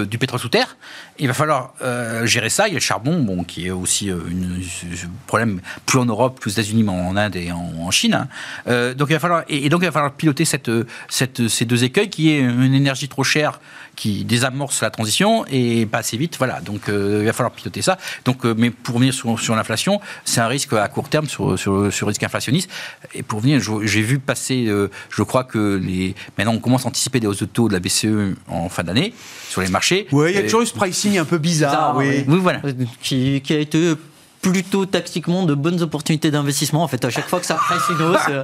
du 0.10 0.18
pétrole 0.18 0.40
sous 0.40 0.50
terre. 0.50 0.78
Il 1.20 1.28
va 1.28 1.34
falloir 1.34 1.74
gérer 2.24 2.50
ça. 2.50 2.68
Il 2.68 2.72
y 2.72 2.76
a 2.76 2.80
le 2.80 2.82
charbon, 2.82 3.20
bon, 3.20 3.44
qui 3.44 3.68
est 3.68 3.72
aussi 3.72 4.10
un 4.10 4.18
problème 5.28 5.62
plus 5.86 6.00
en 6.00 6.06
Europe 6.06 6.40
qu'aux 6.44 6.50
États-Unis, 6.50 6.84
en 6.90 7.16
Inde 7.16 7.36
et 7.36 7.52
en, 7.52 7.90
Chine. 7.92 8.14
Hein. 8.14 8.28
Euh, 8.68 8.94
donc 8.94 9.08
il 9.10 9.14
va 9.14 9.20
falloir, 9.20 9.44
et, 9.48 9.70
donc 9.70 9.82
il 9.82 9.86
va 9.86 9.92
falloir 9.92 10.12
piloter 10.12 10.46
cette, 10.46 10.70
cette, 11.10 11.48
ces 11.48 11.66
deux 11.66 11.84
écueils 11.84 12.10
qui 12.10 12.32
est 12.32 12.40
une 12.40 12.74
énergie 12.74 13.08
trop 13.08 13.24
chère 13.24 13.60
qui 13.96 14.26
désamorce 14.26 14.82
la 14.82 14.92
transition 14.92 15.46
et 15.50 15.86
pas 15.86 16.00
assez 16.00 16.18
vite. 16.18 16.36
Voilà, 16.38 16.60
donc 16.60 16.90
euh, 16.90 17.20
il 17.22 17.26
va 17.26 17.34
falloir 17.34 17.54
piloter 17.54 17.82
ça. 17.82 17.98
Donc, 18.26 18.46
euh, 18.46 18.54
mais 18.56 18.70
pour 18.70 18.96
revenir 18.96 19.14
sur, 19.14 19.40
sur 19.40 19.56
l'inflation, 19.56 20.00
c'est 20.26 20.42
un 20.42 20.48
risque 20.48 20.74
à 20.74 20.88
court 20.88 21.10
terme 21.10 21.28
sur, 21.28 21.58
sur, 21.58 21.92
sur 21.92 22.06
le 22.06 22.10
risque 22.10 22.24
inflationniste. 22.24 22.70
Et 23.14 23.24
pour 23.24 23.40
venir, 23.40 23.60
j'ai 23.84 24.02
vu 24.02 24.20
passer, 24.20 24.72
je 25.10 25.24
crois 25.24 25.44
que 25.44 25.82
les, 25.82 26.14
maintenant 26.38 26.54
on 26.54 26.60
commence 26.60 26.86
à 26.86 26.90
anticiper 26.90 27.20
des 27.20 27.28
hausses 27.28 27.40
de 27.40 27.46
taux 27.46 27.68
de 27.68 27.74
la 27.74 27.80
BCE 27.80 28.36
en 28.48 28.70
fin 28.70 28.84
d'année 28.84 29.14
sur 29.50 29.62
les 29.62 29.70
marchés. 29.70 30.08
Oui, 30.12 30.32
il 30.32 30.36
y 30.36 30.40
a 30.40 30.44
toujours 30.44 30.62
eu 30.62 30.68
ce 30.68 30.74
pricing 30.74 31.18
un 31.18 31.26
peu 31.26 31.38
bizarre. 31.38 31.96
oui. 31.98 32.24
oui. 32.28 32.40
voilà. 32.40 32.62
Qui, 33.02 33.42
qui 33.42 33.54
a 33.54 33.60
été 33.60 33.96
plutôt 34.52 34.86
tactiquement 34.86 35.44
de 35.44 35.54
bonnes 35.54 35.82
opportunités 35.82 36.32
d'investissement. 36.32 36.84
En 36.84 36.88
fait, 36.88 37.04
à 37.04 37.10
chaque 37.10 37.28
fois 37.28 37.40
que 37.40 37.46
ça 37.46 37.56
presse 37.56 37.84
une 37.90 38.02
hausse, 38.02 38.20
euh, 38.30 38.44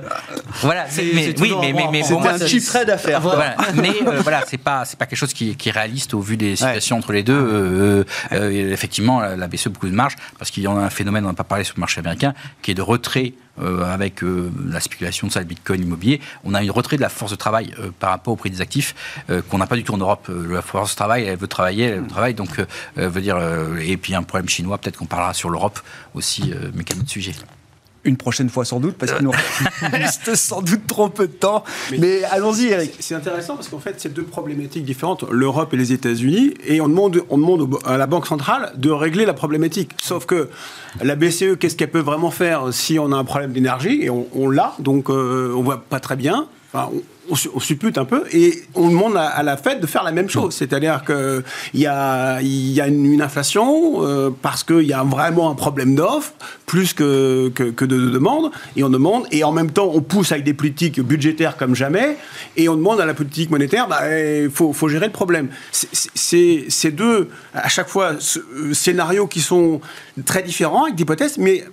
voilà. 0.61 0.85
Mais, 0.97 1.33
oui, 1.39 1.53
mais, 1.61 1.73
mais, 1.73 1.87
mais 1.91 2.01
pour 2.01 2.21
moi, 2.21 2.37
c'est 2.37 2.43
un 2.43 2.47
chiffre 2.47 2.83
d'affaires. 2.85 3.21
Voilà. 3.21 3.55
mais 3.75 3.93
euh, 4.05 4.21
voilà, 4.21 4.43
c'est 4.47 4.57
pas 4.57 4.85
c'est 4.85 4.97
pas 4.97 5.05
quelque 5.05 5.17
chose 5.17 5.33
qui, 5.33 5.55
qui, 5.55 5.69
est 5.69 5.71
réaliste 5.71 6.13
au 6.13 6.19
vu 6.19 6.37
des 6.37 6.55
situations 6.55 6.97
entre 6.97 7.13
les 7.13 7.23
deux. 7.23 7.33
Euh, 7.33 8.03
effectivement, 8.71 9.21
la 9.21 9.47
BCE 9.47 9.67
beaucoup 9.67 9.87
de 9.87 9.93
marge 9.93 10.15
parce 10.37 10.51
qu'il 10.51 10.63
y 10.63 10.67
en 10.67 10.77
a 10.77 10.81
un 10.81 10.89
phénomène, 10.89 11.25
on 11.25 11.29
n'a 11.29 11.33
pas 11.33 11.43
parlé 11.43 11.63
sur 11.63 11.75
le 11.77 11.81
marché 11.81 11.99
américain, 11.99 12.33
qui 12.61 12.71
est 12.71 12.75
de 12.75 12.81
retrait 12.81 13.33
euh, 13.61 13.83
avec 13.83 14.23
euh, 14.23 14.51
la 14.67 14.79
spéculation 14.79 15.27
de 15.27 15.31
ça, 15.31 15.39
le 15.39 15.45
bitcoin 15.45 15.83
immobilier, 15.83 16.19
on 16.43 16.55
a 16.55 16.63
une 16.63 16.71
retrait 16.71 16.97
de 16.97 17.01
la 17.03 17.09
force 17.09 17.29
de 17.29 17.35
travail 17.35 17.71
euh, 17.77 17.91
par 17.99 18.09
rapport 18.09 18.33
au 18.33 18.35
prix 18.35 18.49
des 18.49 18.61
actifs 18.61 18.95
qu'on 19.49 19.59
n'a 19.59 19.67
pas 19.67 19.75
du 19.75 19.83
tout 19.83 19.93
en 19.93 19.97
Europe. 19.97 20.29
la 20.29 20.61
force 20.61 20.91
de 20.91 20.95
travail, 20.95 21.25
elle 21.25 21.37
veut 21.37 21.47
travailler, 21.47 21.85
elle 21.85 22.01
veut 22.01 22.07
travailler, 22.07 22.33
donc 22.33 22.49
veut 22.95 23.21
dire. 23.21 23.37
et 23.79 23.97
puis 23.97 24.15
un 24.15 24.23
problème 24.23 24.49
chinois, 24.49 24.77
peut-être 24.77 24.97
qu'on 24.97 25.05
parlera 25.05 25.33
sur 25.33 25.49
l'Europe 25.49 25.79
aussi, 26.13 26.53
mais 26.73 26.83
quel 26.83 26.99
autre 26.99 27.09
sujet? 27.09 27.33
Une 28.05 28.17
prochaine 28.17 28.49
fois 28.49 28.65
sans 28.65 28.79
doute, 28.79 28.95
parce 28.97 29.13
qu'il 29.13 29.23
nous 29.23 29.31
reste 29.81 30.35
sans 30.35 30.61
doute 30.61 30.87
trop 30.87 31.09
peu 31.09 31.27
de 31.27 31.33
temps. 31.33 31.63
Mais, 31.97 32.23
allons-y, 32.25 32.67
Eric. 32.67 32.93
C'est 32.99 33.15
intéressant 33.15 33.55
parce 33.55 33.69
qu'en 33.69 33.79
fait, 33.79 33.95
c'est 33.97 34.13
deux 34.13 34.23
problématiques 34.23 34.85
différentes, 34.85 35.23
l'Europe 35.29 35.73
et 35.73 35.77
les 35.77 35.93
États-Unis, 35.93 36.53
et 36.65 36.81
on 36.81 36.87
demande, 36.87 37.21
on 37.29 37.37
demande 37.37 37.77
à 37.85 37.97
la 37.97 38.07
Banque 38.07 38.27
centrale 38.27 38.73
de 38.75 38.89
régler 38.89 39.25
la 39.25 39.33
problématique. 39.33 39.91
Sauf 40.01 40.25
que 40.25 40.49
la 41.01 41.15
BCE, 41.15 41.57
qu'est-ce 41.59 41.75
qu'elle 41.75 41.91
peut 41.91 41.99
vraiment 41.99 42.31
faire 42.31 42.73
si 42.73 42.99
on 42.99 43.11
a 43.11 43.15
un 43.15 43.23
problème 43.23 43.53
d'énergie? 43.53 44.03
Et 44.03 44.09
on, 44.09 44.49
l'a, 44.49 44.73
donc 44.79 45.09
euh, 45.09 45.53
on 45.55 45.61
voit 45.61 45.83
pas 45.83 45.99
très 45.99 46.15
bien. 46.15 46.47
Enfin, 46.73 46.89
on, 47.53 47.59
suppute 47.59 47.97
un 47.97 48.05
peu 48.05 48.23
et 48.31 48.63
on 48.75 48.89
demande 48.89 49.17
à, 49.17 49.41
la 49.43 49.57
Fed 49.57 49.79
de 49.79 49.87
faire 49.87 50.03
la 50.03 50.11
même 50.11 50.29
chose. 50.29 50.53
C'est-à-dire 50.53 51.03
qu'il 51.05 51.81
y 51.81 51.85
a, 51.85 52.39
y 52.41 52.81
a 52.81 52.87
une, 52.87 53.21
inflation 53.21 54.03
euh, 54.03 54.29
parce 54.41 54.63
qu'il 54.63 54.83
y 54.83 54.93
a 54.93 55.03
vraiment 55.03 55.49
un 55.49 55.55
problème 55.55 55.95
d'offre 55.95 56.33
plus 56.65 56.93
que, 56.93 57.51
de, 57.55 57.85
demande 57.85 58.51
et 58.75 58.83
on 58.83 58.89
demande 58.89 59.25
et 59.31 59.43
en 59.43 59.51
même 59.51 59.71
temps 59.71 59.91
on 59.93 60.01
pousse 60.01 60.31
avec 60.31 60.43
des 60.43 60.53
politiques 60.53 60.99
budgétaires 60.99 61.57
comme 61.57 61.75
jamais 61.75 62.17
et 62.57 62.67
on 62.67 62.75
demande 62.75 62.99
à 62.99 63.05
la 63.05 63.13
politique 63.13 63.49
monétaire 63.49 63.85
il 63.87 63.89
bah, 63.89 64.09
eh, 64.09 64.49
faut, 64.49 64.73
faut, 64.73 64.87
gérer 64.87 65.07
le 65.07 65.11
problème. 65.11 65.49
C'est 65.71 66.91
deux 66.91 67.29
à 67.53 67.69
chaque 67.69 67.87
fois 67.87 68.13
euh, 68.13 68.73
scénarios 68.73 69.27
qui 69.27 69.41
sont 69.41 69.81
très 70.25 70.43
différents 70.43 70.83
avec 70.83 70.95
d'hypothèses 70.95 71.37
mais 71.37 71.63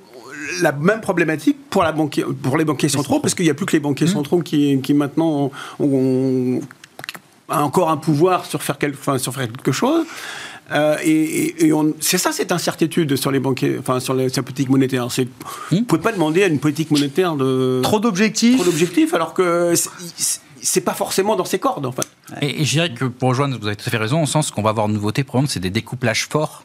la 0.62 0.72
même 0.72 1.00
problématique 1.00 1.56
pour, 1.68 1.82
la 1.82 1.92
pour 1.92 2.56
les 2.56 2.64
banquiers 2.64 2.88
centraux, 2.88 3.20
parce 3.20 3.34
qu'il 3.34 3.44
n'y 3.44 3.50
a 3.50 3.54
plus 3.54 3.66
que 3.66 3.72
les 3.72 3.80
banquiers 3.80 4.06
mmh. 4.06 4.10
centraux 4.10 4.42
qui, 4.42 4.94
maintenant 4.94 5.50
ont, 5.78 6.60
encore 7.48 7.90
un 7.90 7.96
pouvoir 7.96 8.44
sur 8.46 8.62
faire, 8.62 8.76
sur 9.18 9.34
faire 9.34 9.48
quelque 9.48 9.72
chose. 9.72 10.06
Euh, 10.72 10.96
et, 11.04 11.72
c'est 12.00 12.18
ça 12.18 12.30
cette 12.32 12.52
incertitude 12.52 13.16
sur 13.16 13.30
les 13.30 13.40
banquiers, 13.40 13.76
enfin 13.78 13.98
sur 13.98 14.14
la 14.14 14.28
politique 14.28 14.68
monétaire. 14.68 15.06
Mmh. 15.06 15.24
Vous 15.70 15.82
pouvez 15.82 16.00
pas 16.00 16.12
demander 16.12 16.44
à 16.44 16.46
une 16.46 16.60
politique 16.60 16.90
monétaire 16.90 17.34
de 17.34 17.80
trop 17.82 17.98
d'objectifs, 17.98 18.56
trop 18.56 18.64
d'objectifs, 18.64 19.14
alors 19.14 19.34
que 19.34 19.74
c'est, 20.62 20.82
pas 20.82 20.94
forcément 20.94 21.34
dans 21.34 21.44
ses 21.44 21.58
cordes 21.58 21.86
en 21.86 21.92
fait. 21.92 22.06
Et, 22.40 22.64
je 22.64 22.70
dirais 22.70 22.92
que 22.92 23.06
pour 23.06 23.30
rejoindre, 23.30 23.58
vous 23.58 23.66
avez 23.66 23.76
tout 23.76 23.84
à 23.86 23.90
fait 23.90 23.96
raison, 23.96 24.22
au 24.22 24.26
sens 24.26 24.50
qu'on 24.50 24.62
va 24.62 24.70
avoir 24.70 24.86
une 24.86 24.94
nouveauté, 24.94 25.24
probablement, 25.24 25.50
c'est 25.50 25.60
des 25.60 25.70
découplages 25.70 26.28
forts 26.30 26.64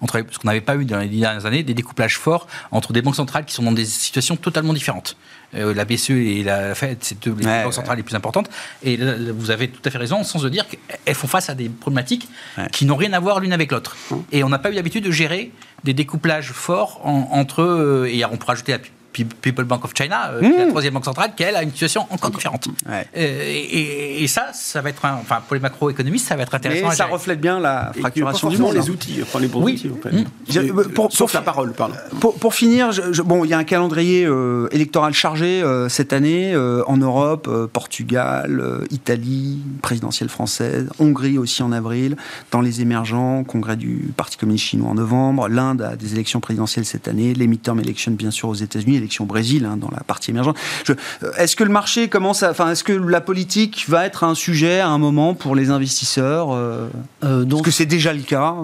entre, 0.00 0.24
ce 0.30 0.38
qu'on 0.38 0.48
n'avait 0.48 0.60
pas 0.60 0.76
eu 0.76 0.84
dans 0.84 0.98
les 0.98 1.08
dernières 1.08 1.46
années, 1.46 1.62
des 1.62 1.74
découplages 1.74 2.18
forts 2.18 2.46
entre 2.70 2.92
des 2.92 3.02
banques 3.02 3.16
centrales 3.16 3.44
qui 3.44 3.54
sont 3.54 3.62
dans 3.62 3.72
des 3.72 3.84
situations 3.84 4.36
totalement 4.36 4.72
différentes. 4.72 5.16
Euh, 5.54 5.72
la 5.72 5.84
BCE 5.84 6.10
et 6.10 6.42
la 6.42 6.74
Fed, 6.74 6.98
c'est 7.00 7.22
deux 7.22 7.34
les 7.38 7.44
banques 7.44 7.74
centrales 7.74 7.96
les 7.96 8.02
plus 8.02 8.14
importantes. 8.14 8.50
Et 8.82 8.96
vous 8.96 9.50
avez 9.50 9.68
tout 9.68 9.80
à 9.84 9.90
fait 9.90 9.98
raison, 9.98 10.16
en 10.16 10.24
sens 10.24 10.42
de 10.42 10.48
dire 10.48 10.66
qu'elles 10.68 11.14
font 11.14 11.26
face 11.26 11.48
à 11.50 11.54
des 11.54 11.68
problématiques 11.68 12.28
qui 12.72 12.84
n'ont 12.84 12.96
rien 12.96 13.12
à 13.12 13.20
voir 13.20 13.40
l'une 13.40 13.52
avec 13.52 13.72
l'autre. 13.72 13.96
Hum. 14.10 14.24
Et 14.32 14.44
on 14.44 14.48
n'a 14.48 14.58
pas 14.58 14.70
eu 14.70 14.74
l'habitude 14.74 15.04
de 15.04 15.10
gérer 15.10 15.52
des 15.84 15.94
découplages 15.94 16.52
forts 16.52 17.00
entre, 17.04 17.62
eux, 17.62 18.08
et 18.10 18.24
on 18.24 18.36
pourrait 18.36 18.54
ajouter 18.54 18.72
la 18.72 18.78
People 19.12 19.64
Bank 19.64 19.84
of 19.84 19.92
China, 19.94 20.30
euh, 20.32 20.40
la 20.40 20.66
hmm. 20.66 20.68
troisième 20.68 20.94
banque 20.94 21.04
centrale, 21.04 21.32
qui 21.36 21.42
elle 21.42 21.56
a 21.56 21.62
une 21.62 21.70
situation 21.70 22.06
encore 22.10 22.30
différente. 22.30 22.68
Euh, 22.88 23.02
et, 23.16 24.26
ça, 24.28 24.48
ça 24.52 24.82
va 24.82 24.90
être, 24.90 25.02
enfin 25.04 25.40
pour 25.46 25.54
les 25.54 25.60
macroéconomistes, 25.60 26.28
ça 26.28 26.36
va 26.36 26.42
être 26.42 26.54
intéressant. 26.54 26.88
Mais 26.88 26.94
ça 26.94 27.06
reflète 27.06 27.40
bien 27.40 27.58
la 27.58 27.92
fracturation 27.98 28.50
du 28.50 28.58
monde. 28.58 28.74
les 28.74 28.90
outils, 28.90 29.18
enfin 29.22 29.40
les 29.40 29.48
bons 29.48 29.62
outils. 29.62 29.90
En 29.90 30.02
fait. 30.02 30.12
Hmm. 30.12 30.92
pour, 30.94 31.12
Sauf 31.12 31.32
la 31.32 31.40
parole, 31.40 31.72
pardon. 31.72 31.94
Pour, 32.20 32.54
finir, 32.54 32.90
bon, 33.24 33.44
il 33.44 33.50
y 33.50 33.54
a 33.54 33.58
un 33.58 33.64
calendrier 33.64 34.24
euh, 34.24 34.68
électoral 34.70 35.14
chargé 35.14 35.62
cette 35.88 36.12
année 36.12 36.56
en 36.56 36.96
Europe, 36.96 37.48
Portugal, 37.72 38.62
Italie, 38.90 39.60
présidentielle 39.82 40.28
française, 40.28 40.88
Hongrie 40.98 41.38
aussi 41.38 41.62
en 41.62 41.72
avril, 41.72 42.16
dans 42.50 42.60
les 42.60 42.82
émergents, 42.82 43.44
congrès 43.44 43.76
du 43.76 44.12
Parti 44.16 44.36
communiste 44.36 44.66
chinois 44.66 44.90
en 44.90 44.94
novembre, 44.94 45.48
l'Inde 45.48 45.82
a 45.82 45.96
des 45.96 46.12
élections 46.12 46.40
présidentielles 46.40 46.84
cette 46.84 47.08
année, 47.08 47.34
les 47.34 47.46
midterm 47.46 47.78
elections 47.80 48.12
bien 48.12 48.30
sûr 48.30 48.48
aux 48.48 48.54
États-Unis 48.54 48.97
au 49.20 49.24
Brésil, 49.24 49.64
hein, 49.64 49.76
dans 49.76 49.90
la 49.90 50.02
partie 50.02 50.30
émergente. 50.30 50.56
Euh, 50.88 50.94
est-ce 51.38 51.56
que 51.56 51.64
le 51.64 51.70
marché 51.70 52.08
commence 52.08 52.42
à. 52.42 52.50
Enfin, 52.50 52.70
est-ce 52.70 52.84
que 52.84 52.92
la 52.92 53.20
politique 53.20 53.86
va 53.88 54.06
être 54.06 54.24
un 54.24 54.34
sujet 54.34 54.80
à 54.80 54.88
un 54.88 54.98
moment 54.98 55.34
pour 55.34 55.54
les 55.54 55.70
investisseurs 55.70 56.52
euh, 56.52 56.88
euh 57.24 57.46
Est-ce 57.46 57.62
que 57.62 57.70
c'est 57.70 57.86
déjà 57.86 58.12
le 58.12 58.22
cas 58.22 58.54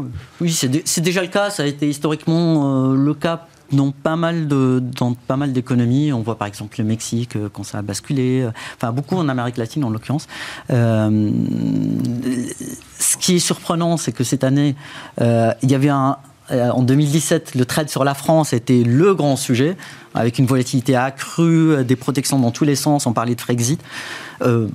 Oui, 0.41 0.53
c'est, 0.53 1.01
déjà 1.01 1.23
le 1.23 1.29
cas. 1.29 1.51
Ça 1.51 1.63
a 1.63 1.67
été 1.67 1.89
historiquement 1.89 2.93
euh, 2.93 2.97
le 2.97 3.15
cas 3.15 3.47
dans 3.73 3.93
pas 3.93 4.17
mal 4.17 4.47
de 4.47 4.83
dans 4.97 5.15
pas 5.15 5.37
mal 5.37 5.53
d'économies. 5.53 6.13
On 6.13 6.21
voit 6.21 6.37
par 6.37 6.47
exemple 6.47 6.77
le 6.79 6.85
Mexique 6.85 7.37
quand 7.53 7.65
ça 7.65 7.79
a 7.79 7.83
basculé. 7.83 8.47
Enfin 8.77 8.93
beaucoup 8.93 9.17
en 9.17 9.29
Amérique 9.29 9.57
latine 9.57 9.85
en 9.85 9.91
l'occurrence. 9.91 10.29
ce 10.69 11.33
qui 13.19 13.37
est 13.37 13.41
surprenant, 13.41 13.97
c'est 13.97 14.13
que 14.13 14.23
cette 14.23 14.45
année, 14.45 14.77
il 15.19 15.71
y 15.71 15.75
avait 15.75 15.89
un 15.89 16.19
en 16.51 16.83
2017, 16.83 17.55
le 17.55 17.65
trade 17.65 17.89
sur 17.89 18.05
la 18.05 18.15
France 18.15 18.53
était 18.53 18.83
le 18.83 19.15
grand 19.15 19.37
sujet, 19.37 19.77
avec 20.15 20.39
une 20.39 20.47
volatilité 20.47 20.95
accrue, 20.95 21.73
euh, 21.73 21.85
des 21.85 21.97
protections 21.97 22.39
dans 22.39 22.51
tous 22.51 22.65
les 22.65 22.77
sens. 22.77 23.07
On 23.07 23.13
parlait 23.13 23.35
de 23.35 23.41
Frexit. 23.41 23.81
Euh, 24.43 24.69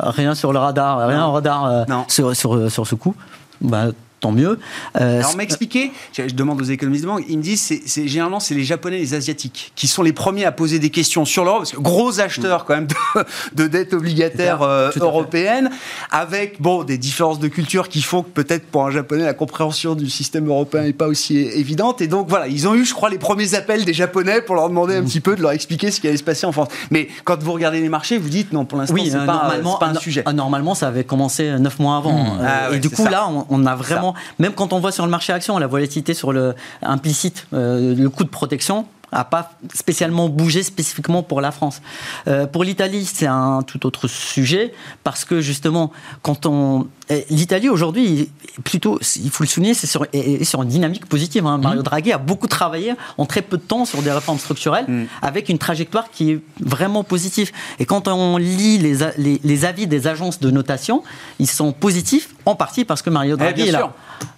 rien 0.00 0.34
sur 0.34 0.52
le 0.52 0.58
radar, 0.58 1.06
rien 1.06 1.26
au 1.26 1.32
radar 1.32 1.86
sur, 2.08 2.36
sur, 2.36 2.70
sur, 2.70 2.86
ce 2.86 2.94
coup. 2.94 3.14
Bah, 3.62 3.86
tant 4.22 4.32
mieux. 4.32 4.58
Euh, 5.00 5.18
Alors 5.18 5.36
m'expliquer, 5.36 5.92
je, 6.16 6.22
demande 6.32 6.60
aux 6.60 6.64
économistes 6.64 7.02
de 7.02 7.08
banque, 7.08 7.24
ils 7.28 7.36
me 7.36 7.42
disent 7.42 7.80
c'est 7.84 8.06
généralement 8.06 8.40
c'est 8.40 8.54
les 8.54 8.62
Japonais 8.62 8.96
et 8.96 9.00
les 9.00 9.14
Asiatiques 9.14 9.72
qui 9.74 9.88
sont 9.88 10.02
les 10.02 10.12
premiers 10.12 10.44
à 10.44 10.52
poser 10.52 10.78
des 10.78 10.90
questions 10.90 11.24
sur 11.24 11.44
l'Europe, 11.44 11.62
parce 11.62 11.72
que 11.72 11.80
gros 11.80 12.20
acheteurs 12.20 12.64
quand 12.64 12.74
même 12.74 12.86
de, 12.86 13.64
de 13.64 13.66
dettes 13.66 13.92
obligataires 13.92 14.62
euh, 14.62 14.90
européennes, 15.00 15.70
avec 16.10 16.62
bon 16.62 16.84
des 16.84 16.98
différences 16.98 17.40
de 17.40 17.48
culture 17.48 17.88
qui 17.88 18.00
font 18.00 18.22
que 18.22 18.30
peut-être 18.30 18.64
pour 18.66 18.86
un 18.86 18.90
Japonais 18.92 19.24
la 19.24 19.34
compréhension 19.34 19.96
du 19.96 20.08
système 20.08 20.46
européen 20.46 20.82
n'est 20.82 20.92
pas 20.92 21.08
aussi 21.08 21.38
évidente, 21.38 22.00
et 22.00 22.06
donc 22.06 22.28
voilà 22.28 22.46
ils 22.46 22.68
ont 22.68 22.74
eu 22.74 22.84
je 22.84 22.94
crois 22.94 23.10
les 23.10 23.18
premiers 23.18 23.54
appels 23.56 23.84
des 23.84 23.94
Japonais 23.94 24.40
pour 24.40 24.54
leur 24.54 24.68
demander 24.68 24.94
un 24.94 25.02
petit 25.02 25.20
peu 25.20 25.34
de 25.34 25.42
leur 25.42 25.50
expliquer 25.50 25.90
ce 25.90 26.00
qui 26.00 26.06
allait 26.06 26.16
se 26.16 26.22
passer 26.22 26.46
en 26.46 26.52
France. 26.52 26.68
Mais 26.92 27.08
quand 27.24 27.42
vous 27.42 27.52
regardez 27.52 27.80
les 27.80 27.88
marchés, 27.88 28.18
vous 28.18 28.28
dites 28.28 28.52
non 28.52 28.64
pour 28.66 28.78
l'instant 28.78 28.94
oui, 28.94 29.08
c'est 29.10 29.16
euh, 29.16 29.26
pas, 29.26 29.50
pas, 29.80 29.86
un 29.88 29.94
sujet. 29.94 30.22
Normalement 30.32 30.76
ça 30.76 30.86
avait 30.86 31.04
commencé 31.04 31.58
neuf 31.58 31.80
mois 31.80 31.96
avant, 31.96 32.12
mmh. 32.12 32.40
ah 32.46 32.72
et 32.72 32.78
du 32.78 32.88
coup 32.88 33.04
là 33.04 33.26
on, 33.28 33.46
on 33.50 33.66
a 33.66 33.74
vraiment 33.74 34.11
même 34.38 34.52
quand 34.52 34.72
on 34.72 34.80
voit 34.80 34.92
sur 34.92 35.04
le 35.04 35.10
marché 35.10 35.32
action 35.32 35.58
la 35.58 35.66
volatilité 35.66 36.14
sur 36.14 36.32
le 36.32 36.54
implicite, 36.82 37.46
euh, 37.52 37.94
le 37.94 38.10
coût 38.10 38.24
de 38.24 38.28
protection, 38.28 38.86
n'a 39.18 39.24
pas 39.24 39.52
spécialement 39.74 40.28
bougé 40.28 40.62
spécifiquement 40.62 41.22
pour 41.22 41.40
la 41.40 41.50
France. 41.50 41.82
Euh, 42.28 42.46
pour 42.46 42.64
l'Italie, 42.64 43.04
c'est 43.04 43.26
un 43.26 43.62
tout 43.62 43.86
autre 43.86 44.08
sujet 44.08 44.72
parce 45.04 45.24
que 45.24 45.40
justement, 45.40 45.92
quand 46.22 46.46
on 46.46 46.86
eh, 47.10 47.26
l'Italie 47.30 47.68
aujourd'hui, 47.68 48.30
plutôt, 48.64 48.98
il 49.16 49.30
faut 49.30 49.44
le 49.44 49.48
souligner, 49.48 49.74
c'est 49.74 49.86
sur, 49.86 50.06
sur 50.42 50.62
une 50.62 50.68
dynamique 50.68 51.06
positive. 51.06 51.46
Hein. 51.46 51.58
Mario 51.58 51.80
mmh. 51.80 51.84
Draghi 51.84 52.12
a 52.12 52.18
beaucoup 52.18 52.46
travaillé 52.46 52.94
en 53.18 53.26
très 53.26 53.42
peu 53.42 53.58
de 53.58 53.62
temps 53.62 53.84
sur 53.84 54.02
des 54.02 54.12
réformes 54.12 54.38
structurelles, 54.38 54.86
mmh. 54.88 55.06
avec 55.20 55.48
une 55.48 55.58
trajectoire 55.58 56.10
qui 56.10 56.32
est 56.32 56.40
vraiment 56.60 57.04
positive. 57.04 57.50
Et 57.78 57.84
quand 57.84 58.08
on 58.08 58.36
lit 58.38 58.78
les, 58.78 59.38
les, 59.42 59.64
avis 59.64 59.86
des 59.86 60.06
agences 60.06 60.40
de 60.40 60.50
notation, 60.50 61.02
ils 61.38 61.50
sont 61.50 61.72
positifs 61.72 62.34
en 62.46 62.54
partie 62.54 62.84
parce 62.84 63.02
que 63.02 63.10
Mario 63.10 63.34
eh, 63.34 63.38
Draghi 63.38 63.68
est 63.68 63.72
là. 63.72 63.92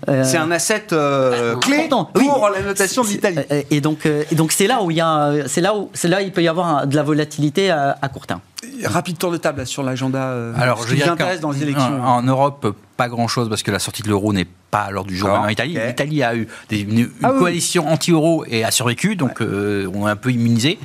C'est 0.06 0.36
un 0.36 0.50
asset 0.50 0.86
euh, 0.92 1.56
clé 1.56 1.88
pour 1.88 2.50
la 2.50 2.62
notation 2.62 3.02
de 3.02 3.08
l'Italie. 3.08 3.38
Et 3.70 3.80
donc, 3.80 4.06
euh, 4.06 4.24
et 4.30 4.34
donc 4.34 4.52
c'est 4.52 4.66
là 4.66 4.82
où 4.82 4.90
il 4.90 4.96
y 4.96 5.00
a, 5.00 5.32
c'est 5.46 5.60
là 5.60 5.74
où, 5.76 5.90
c'est 5.94 6.08
là 6.08 6.18
où 6.18 6.24
il 6.24 6.32
peut 6.32 6.42
y 6.42 6.48
avoir 6.48 6.86
de 6.86 6.96
la 6.96 7.02
volatilité 7.02 7.70
à, 7.70 7.96
court 8.12 8.26
terme. 8.26 8.40
Rapide 8.84 9.18
tour 9.18 9.30
de 9.30 9.36
table 9.36 9.66
sur 9.66 9.82
l'agenda. 9.82 10.52
Alors, 10.56 10.86
je 10.86 11.08
intéresse 11.08 11.40
dans 11.40 11.50
les 11.50 11.62
élections. 11.62 12.02
En, 12.02 12.22
Europe, 12.22 12.74
pas 12.96 13.08
grand-chose 13.08 13.48
parce 13.48 13.62
que 13.62 13.70
la 13.70 13.78
sortie 13.78 14.02
de 14.02 14.08
l'euro 14.08 14.32
n'est 14.32 14.46
pas 14.70 14.82
à 14.82 14.90
l'ordre 14.90 15.10
du 15.10 15.16
jour 15.16 15.30
en 15.30 15.48
Italie. 15.48 15.78
L'Italie 15.86 16.22
a 16.22 16.34
eu 16.34 16.48
une, 16.70 17.10
ah 17.22 17.30
coalition 17.38 17.88
anti-euro 17.88 18.44
et 18.48 18.64
a 18.64 18.70
survécu, 18.70 19.16
donc 19.16 19.40
on 19.40 20.06
est 20.06 20.10
un 20.10 20.16
peu 20.16 20.30
immunisé. 20.30 20.78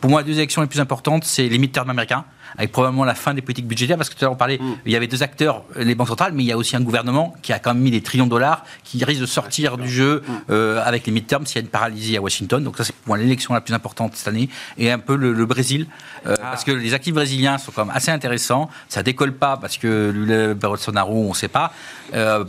Pour 0.00 0.10
moi, 0.10 0.22
les 0.22 0.26
deux 0.26 0.38
élections 0.38 0.62
les 0.62 0.68
plus 0.68 0.80
importantes, 0.80 1.24
c'est 1.24 1.48
les 1.48 1.58
midterms 1.58 1.90
américains 1.90 2.24
avec 2.58 2.72
probablement 2.72 3.04
la 3.04 3.14
fin 3.14 3.34
des 3.34 3.42
politiques 3.42 3.66
budgétaires, 3.66 3.96
parce 3.96 4.08
que 4.08 4.14
tout 4.14 4.24
à 4.24 4.26
l'heure 4.26 4.32
on 4.32 4.36
parlait, 4.36 4.58
mm. 4.58 4.76
il 4.86 4.92
y 4.92 4.96
avait 4.96 5.06
deux 5.06 5.22
acteurs, 5.22 5.64
les 5.76 5.94
banques 5.94 6.08
centrales, 6.08 6.32
mais 6.32 6.42
il 6.42 6.46
y 6.46 6.52
a 6.52 6.56
aussi 6.56 6.76
un 6.76 6.80
gouvernement 6.80 7.34
qui 7.42 7.52
a 7.52 7.58
quand 7.58 7.74
même 7.74 7.82
mis 7.82 7.90
des 7.90 8.00
trillions 8.00 8.26
de 8.26 8.30
dollars, 8.30 8.64
qui 8.84 9.04
risque 9.04 9.20
de 9.20 9.26
sortir 9.26 9.76
du 9.78 9.88
jeu 9.88 10.22
mm. 10.26 10.32
euh, 10.50 10.82
avec 10.84 11.06
les 11.06 11.12
midterms 11.12 11.46
s'il 11.46 11.56
y 11.56 11.58
a 11.58 11.62
une 11.62 11.68
paralysie 11.68 12.16
à 12.16 12.22
Washington. 12.22 12.62
Donc 12.62 12.76
ça 12.76 12.84
c'est 12.84 12.94
pour 12.94 13.08
moi 13.08 13.18
l'élection 13.18 13.54
la 13.54 13.60
plus 13.60 13.74
importante 13.74 14.14
cette 14.14 14.28
année, 14.28 14.48
et 14.78 14.90
un 14.90 14.98
peu 14.98 15.16
le, 15.16 15.46
Brésil, 15.46 15.86
euh, 16.26 16.34
ah. 16.38 16.48
parce 16.50 16.64
que 16.64 16.72
les 16.72 16.92
actifs 16.92 17.14
brésiliens 17.14 17.58
sont 17.58 17.72
quand 17.72 17.84
même 17.84 17.94
assez 17.94 18.10
intéressants. 18.10 18.68
Ça 18.88 19.02
décolle 19.02 19.32
pas 19.32 19.56
parce 19.56 19.78
que 19.78 20.12
le 20.14 20.54
Bolsonaro, 20.54 21.24
on 21.24 21.30
ne 21.30 21.34
sait 21.34 21.48
pas. 21.48 21.72
Euh, 22.14 22.44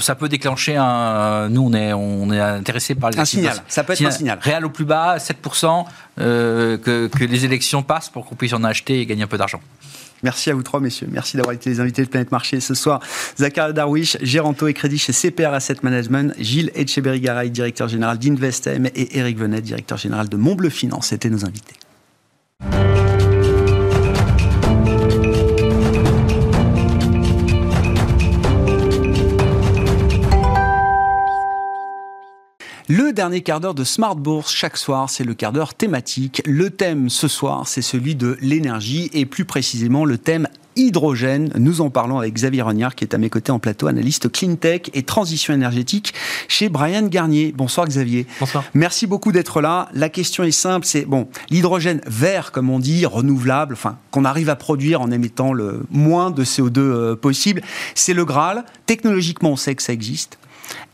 ça 0.00 0.14
peut 0.14 0.28
déclencher 0.28 0.76
un. 0.76 1.48
Nous, 1.48 1.62
on 1.62 1.72
est, 1.72 1.92
on 1.92 2.30
est 2.32 2.40
intéressé 2.40 2.94
par 2.94 3.10
les. 3.10 3.18
Un 3.18 3.24
signal. 3.24 3.56
Ça 3.68 3.84
peut 3.84 3.94
être 3.94 4.04
un 4.04 4.10
signal. 4.10 4.38
Réal 4.40 4.64
au 4.64 4.70
plus 4.70 4.84
bas, 4.84 5.16
7%, 5.16 5.84
euh, 6.20 6.76
que, 6.78 7.06
que, 7.06 7.24
les 7.24 7.44
élections 7.44 7.82
passent 7.82 8.10
pour 8.10 8.26
qu'on 8.26 8.34
puisse 8.34 8.52
en 8.52 8.64
acheter 8.64 9.00
et 9.00 9.06
gagner 9.06 9.22
un 9.22 9.28
peu 9.28 9.38
d'argent. 9.38 9.60
Merci 10.22 10.50
à 10.50 10.54
vous 10.54 10.62
trois, 10.62 10.80
messieurs. 10.80 11.08
Merci 11.10 11.36
d'avoir 11.36 11.54
été 11.54 11.68
les 11.70 11.80
invités 11.80 12.04
de 12.04 12.08
Planète 12.08 12.30
Marché 12.30 12.60
ce 12.60 12.74
soir. 12.74 13.00
Zachary 13.36 13.74
Darwish, 13.74 14.16
Géranto 14.20 14.68
et 14.68 14.74
Crédit 14.74 14.98
chez 14.98 15.12
CPR 15.12 15.52
Asset 15.52 15.76
Management, 15.82 16.32
Gilles 16.38 16.70
Etcheberry-Garay, 16.74 17.50
directeur 17.50 17.88
général 17.88 18.18
d'Investem, 18.18 18.86
et 18.94 19.18
Eric 19.18 19.38
Venet, 19.38 19.62
directeur 19.62 19.98
général 19.98 20.28
de 20.28 20.36
Montbleu 20.36 20.70
Finance, 20.70 21.12
étaient 21.12 21.30
nos 21.30 21.44
invités. 21.44 21.74
Le 32.94 33.14
dernier 33.14 33.40
quart 33.40 33.58
d'heure 33.58 33.72
de 33.72 33.84
Smart 33.84 34.16
Bourse 34.16 34.52
chaque 34.52 34.76
soir, 34.76 35.08
c'est 35.08 35.24
le 35.24 35.32
quart 35.32 35.52
d'heure 35.52 35.72
thématique. 35.72 36.42
Le 36.44 36.68
thème 36.68 37.08
ce 37.08 37.26
soir, 37.26 37.66
c'est 37.66 37.80
celui 37.80 38.14
de 38.16 38.36
l'énergie 38.42 39.08
et 39.14 39.24
plus 39.24 39.46
précisément 39.46 40.04
le 40.04 40.18
thème 40.18 40.46
hydrogène. 40.76 41.50
Nous 41.56 41.80
en 41.80 41.88
parlons 41.88 42.18
avec 42.18 42.34
Xavier 42.34 42.60
Rognard 42.60 42.94
qui 42.94 43.04
est 43.04 43.14
à 43.14 43.18
mes 43.18 43.30
côtés 43.30 43.50
en 43.50 43.58
plateau, 43.58 43.86
analyste 43.86 44.30
clean 44.30 44.56
tech 44.56 44.82
et 44.92 45.04
transition 45.04 45.54
énergétique 45.54 46.12
chez 46.48 46.68
Brian 46.68 47.06
Garnier. 47.06 47.54
Bonsoir 47.56 47.86
Xavier. 47.86 48.26
Bonsoir. 48.38 48.62
Merci 48.74 49.06
beaucoup 49.06 49.32
d'être 49.32 49.62
là. 49.62 49.88
La 49.94 50.10
question 50.10 50.44
est 50.44 50.50
simple, 50.50 50.84
c'est 50.84 51.06
bon, 51.06 51.28
l'hydrogène 51.48 52.02
vert 52.06 52.52
comme 52.52 52.68
on 52.68 52.78
dit, 52.78 53.06
renouvelable, 53.06 53.72
enfin 53.72 53.96
qu'on 54.10 54.26
arrive 54.26 54.50
à 54.50 54.56
produire 54.56 55.00
en 55.00 55.10
émettant 55.10 55.54
le 55.54 55.86
moins 55.90 56.30
de 56.30 56.44
CO2 56.44 56.78
euh, 56.78 57.16
possible, 57.16 57.62
c'est 57.94 58.12
le 58.12 58.26
Graal. 58.26 58.66
Technologiquement, 58.84 59.52
on 59.52 59.56
sait 59.56 59.74
que 59.74 59.82
ça 59.82 59.94
existe. 59.94 60.36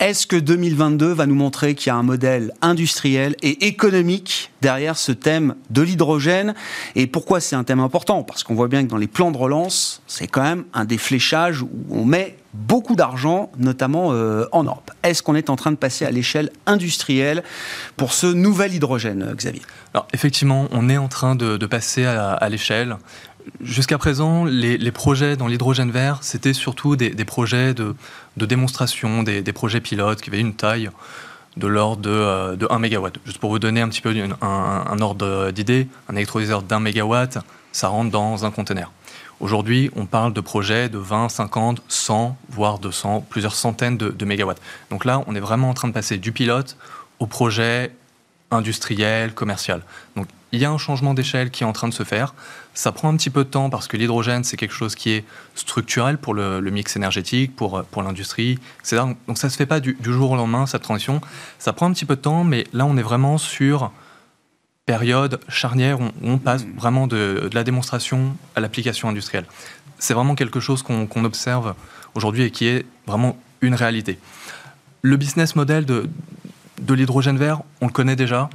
Est-ce 0.01 0.27
que 0.27 0.37
2022 0.37 1.13
va 1.13 1.27
nous 1.27 1.35
montrer 1.35 1.75
qu'il 1.75 1.89
y 1.89 1.91
a 1.91 1.97
un 1.97 2.03
modèle 2.03 2.53
industriel 2.63 3.35
et 3.43 3.67
économique 3.67 4.51
derrière 4.61 4.97
ce 4.97 5.13
thème 5.13 5.55
de 5.71 5.83
l'hydrogène? 5.83 6.55
Et 6.95 7.07
pourquoi 7.07 7.41
c'est 7.41 7.57
un 7.57 7.65
thème 7.65 7.81
important? 7.81 8.23
Parce 8.23 8.45
qu'on 8.45 8.55
voit 8.55 8.69
bien 8.69 8.85
que 8.85 8.89
dans 8.89 8.97
les 8.97 9.07
plans 9.07 9.31
de 9.31 9.37
relance, 9.37 10.03
c'est 10.07 10.27
quand 10.27 10.43
même 10.43 10.65
un 10.75 10.85
des 10.85 10.99
fléchages 10.99 11.63
où 11.63 11.71
on 11.91 12.05
met 12.05 12.37
beaucoup 12.55 12.97
d'argent, 12.97 13.51
notamment 13.59 14.13
euh, 14.13 14.47
en 14.53 14.65
Europe. 14.65 14.91
Est-ce 15.03 15.23
qu'on 15.23 15.35
est 15.35 15.51
en 15.51 15.57
train 15.57 15.71
de 15.71 15.77
passer 15.77 16.05
à 16.05 16.11
l'échelle 16.11 16.51
industrielle 16.67 17.43
pour 17.97 18.13
ce 18.13 18.27
nouvel 18.27 18.75
hydrogène, 18.75 19.33
Xavier? 19.35 19.63
Alors 19.95 20.09
effectivement, 20.13 20.69
on 20.71 20.89
est 20.89 20.97
en 20.97 21.09
train 21.09 21.35
de, 21.35 21.57
passer 21.67 22.05
à 22.05 22.49
l'échelle 22.49 22.97
jusqu'à 23.61 23.99
présent, 23.99 24.45
les, 24.45 24.93
projets 24.93 25.37
dans 25.37 25.47
l'hydrogène 25.47 25.91
vert, 25.91 26.19
c'était 26.23 26.53
surtout 26.53 26.97
des, 26.97 27.25
projets 27.25 27.75
de, 27.75 27.95
démonstration, 28.37 29.23
des, 29.23 29.53
projets 29.53 29.81
pilotes 29.81 30.21
qui 30.21 30.31
avaient 30.31 30.41
une 30.41 30.55
taille 30.55 30.91
de 31.57 31.67
l'ordre 31.67 32.03
de, 32.03 32.67
1 32.71 32.85
euh, 32.85 33.01
MW. 33.01 33.09
Juste 33.25 33.39
pour 33.39 33.51
vous 33.51 33.59
donner 33.59 33.81
un 33.81 33.89
petit 33.89 34.01
peu 34.01 34.15
un, 34.41 35.01
ordre 35.01 35.51
d'idée, 35.51 35.89
un 36.09 36.15
électrolyseur 36.15 36.63
d'un 36.63 36.81
mégawatt, 36.81 37.39
ça 37.73 37.89
rentre 37.89 38.11
dans 38.11 38.45
un 38.45 38.51
conteneur. 38.51 38.93
Aujourd'hui, 39.41 39.91
on 39.95 40.07
parle 40.07 40.33
de 40.33 40.41
projets 40.41 40.89
de 40.89 40.99
20, 40.99 41.29
50, 41.29 41.83
100, 41.89 42.37
voire 42.51 42.79
200, 42.79 43.27
plusieurs 43.29 43.55
centaines 43.55 43.97
de, 43.97 44.09
de 44.09 44.25
mégawatts. 44.25 44.61
Donc 44.91 45.05
là, 45.05 45.23
on 45.27 45.35
est 45.35 45.41
vraiment 45.41 45.71
en 45.71 45.75
train 45.75 45.89
de 45.89 45.93
passer 45.93 46.19
du 46.19 46.33
pilote 46.33 46.77
au 47.21 47.27
projet 47.27 47.93
industriel, 48.51 49.33
commercial. 49.35 49.83
Il 50.53 50.61
y 50.61 50.65
a 50.65 50.71
un 50.71 50.79
changement 50.79 51.15
d'échelle 51.15 51.51
qui 51.51 51.63
est 51.63 51.67
en 51.67 51.73
train 51.73 51.89
de 51.89 51.95
se 51.95 52.05
faire. 52.05 52.35
Ça 52.75 52.93
prend 52.93 53.11
un 53.11 53.17
petit 53.17 53.31
peu 53.31 53.45
de 53.45 53.51
temps 53.51 53.71
parce 53.71 53.89
que 53.89 53.97
l'hydrogène, 53.97 54.45
c'est 54.45 54.57
quelque 54.57 54.75
chose 54.75 54.95
qui 54.95 55.11
est 55.11 55.25
structurel 55.55 56.17
pour 56.17 56.35
le, 56.35 56.61
mix 56.71 56.97
énergétique, 56.97 57.55
pour, 57.55 57.83
pour 57.85 58.03
l'industrie, 58.03 58.59
etc. 58.81 59.03
Donc 59.27 59.39
ça 59.39 59.49
ne 59.49 59.53
se 59.53 59.57
fait 59.57 59.67
pas 59.67 59.81
du, 59.81 59.97
jour 60.03 60.31
au 60.31 60.37
lendemain, 60.37 60.67
cette 60.67 60.83
transition. 60.83 61.21
Ça 61.59 61.73
prend 61.73 61.87
un 61.87 61.93
petit 61.93 62.07
peu 62.07 62.17
de 62.17 62.21
temps, 62.21 62.45
mais 62.45 62.67
là, 62.73 62.87
on 62.87 62.97
est 62.97 63.03
vraiment 63.03 63.37
sur 63.37 63.91
période 64.87 65.39
charnière 65.49 66.01
où 66.01 66.05
on, 66.23 66.39
passe 66.39 66.65
mmh. 66.65 66.73
vraiment 66.77 67.07
de, 67.07 67.51
la 67.53 67.63
démonstration 67.63 68.35
à 68.57 68.61
l'application 68.61 69.09
industrielle. 69.09 69.45
C'est 69.99 70.15
vraiment 70.15 70.35
quelque 70.35 70.61
chose 70.61 70.83
qu'on 70.83 71.25
observe 71.25 71.75
aujourd'hui 72.15 72.45
et 72.45 72.51
qui 72.51 72.67
est 72.67 72.87
vraiment 73.07 73.37
une 73.61 73.75
réalité. 73.75 74.19
Le 75.03 75.17
business 75.17 75.57
model 75.57 75.85
de, 75.85 76.09
de 76.81 76.95
l'hydrogène 76.95 77.37
vert, 77.37 77.61
on 77.81 77.87
le 77.87 77.93
connaît 77.93 78.17
déjà. 78.17 78.49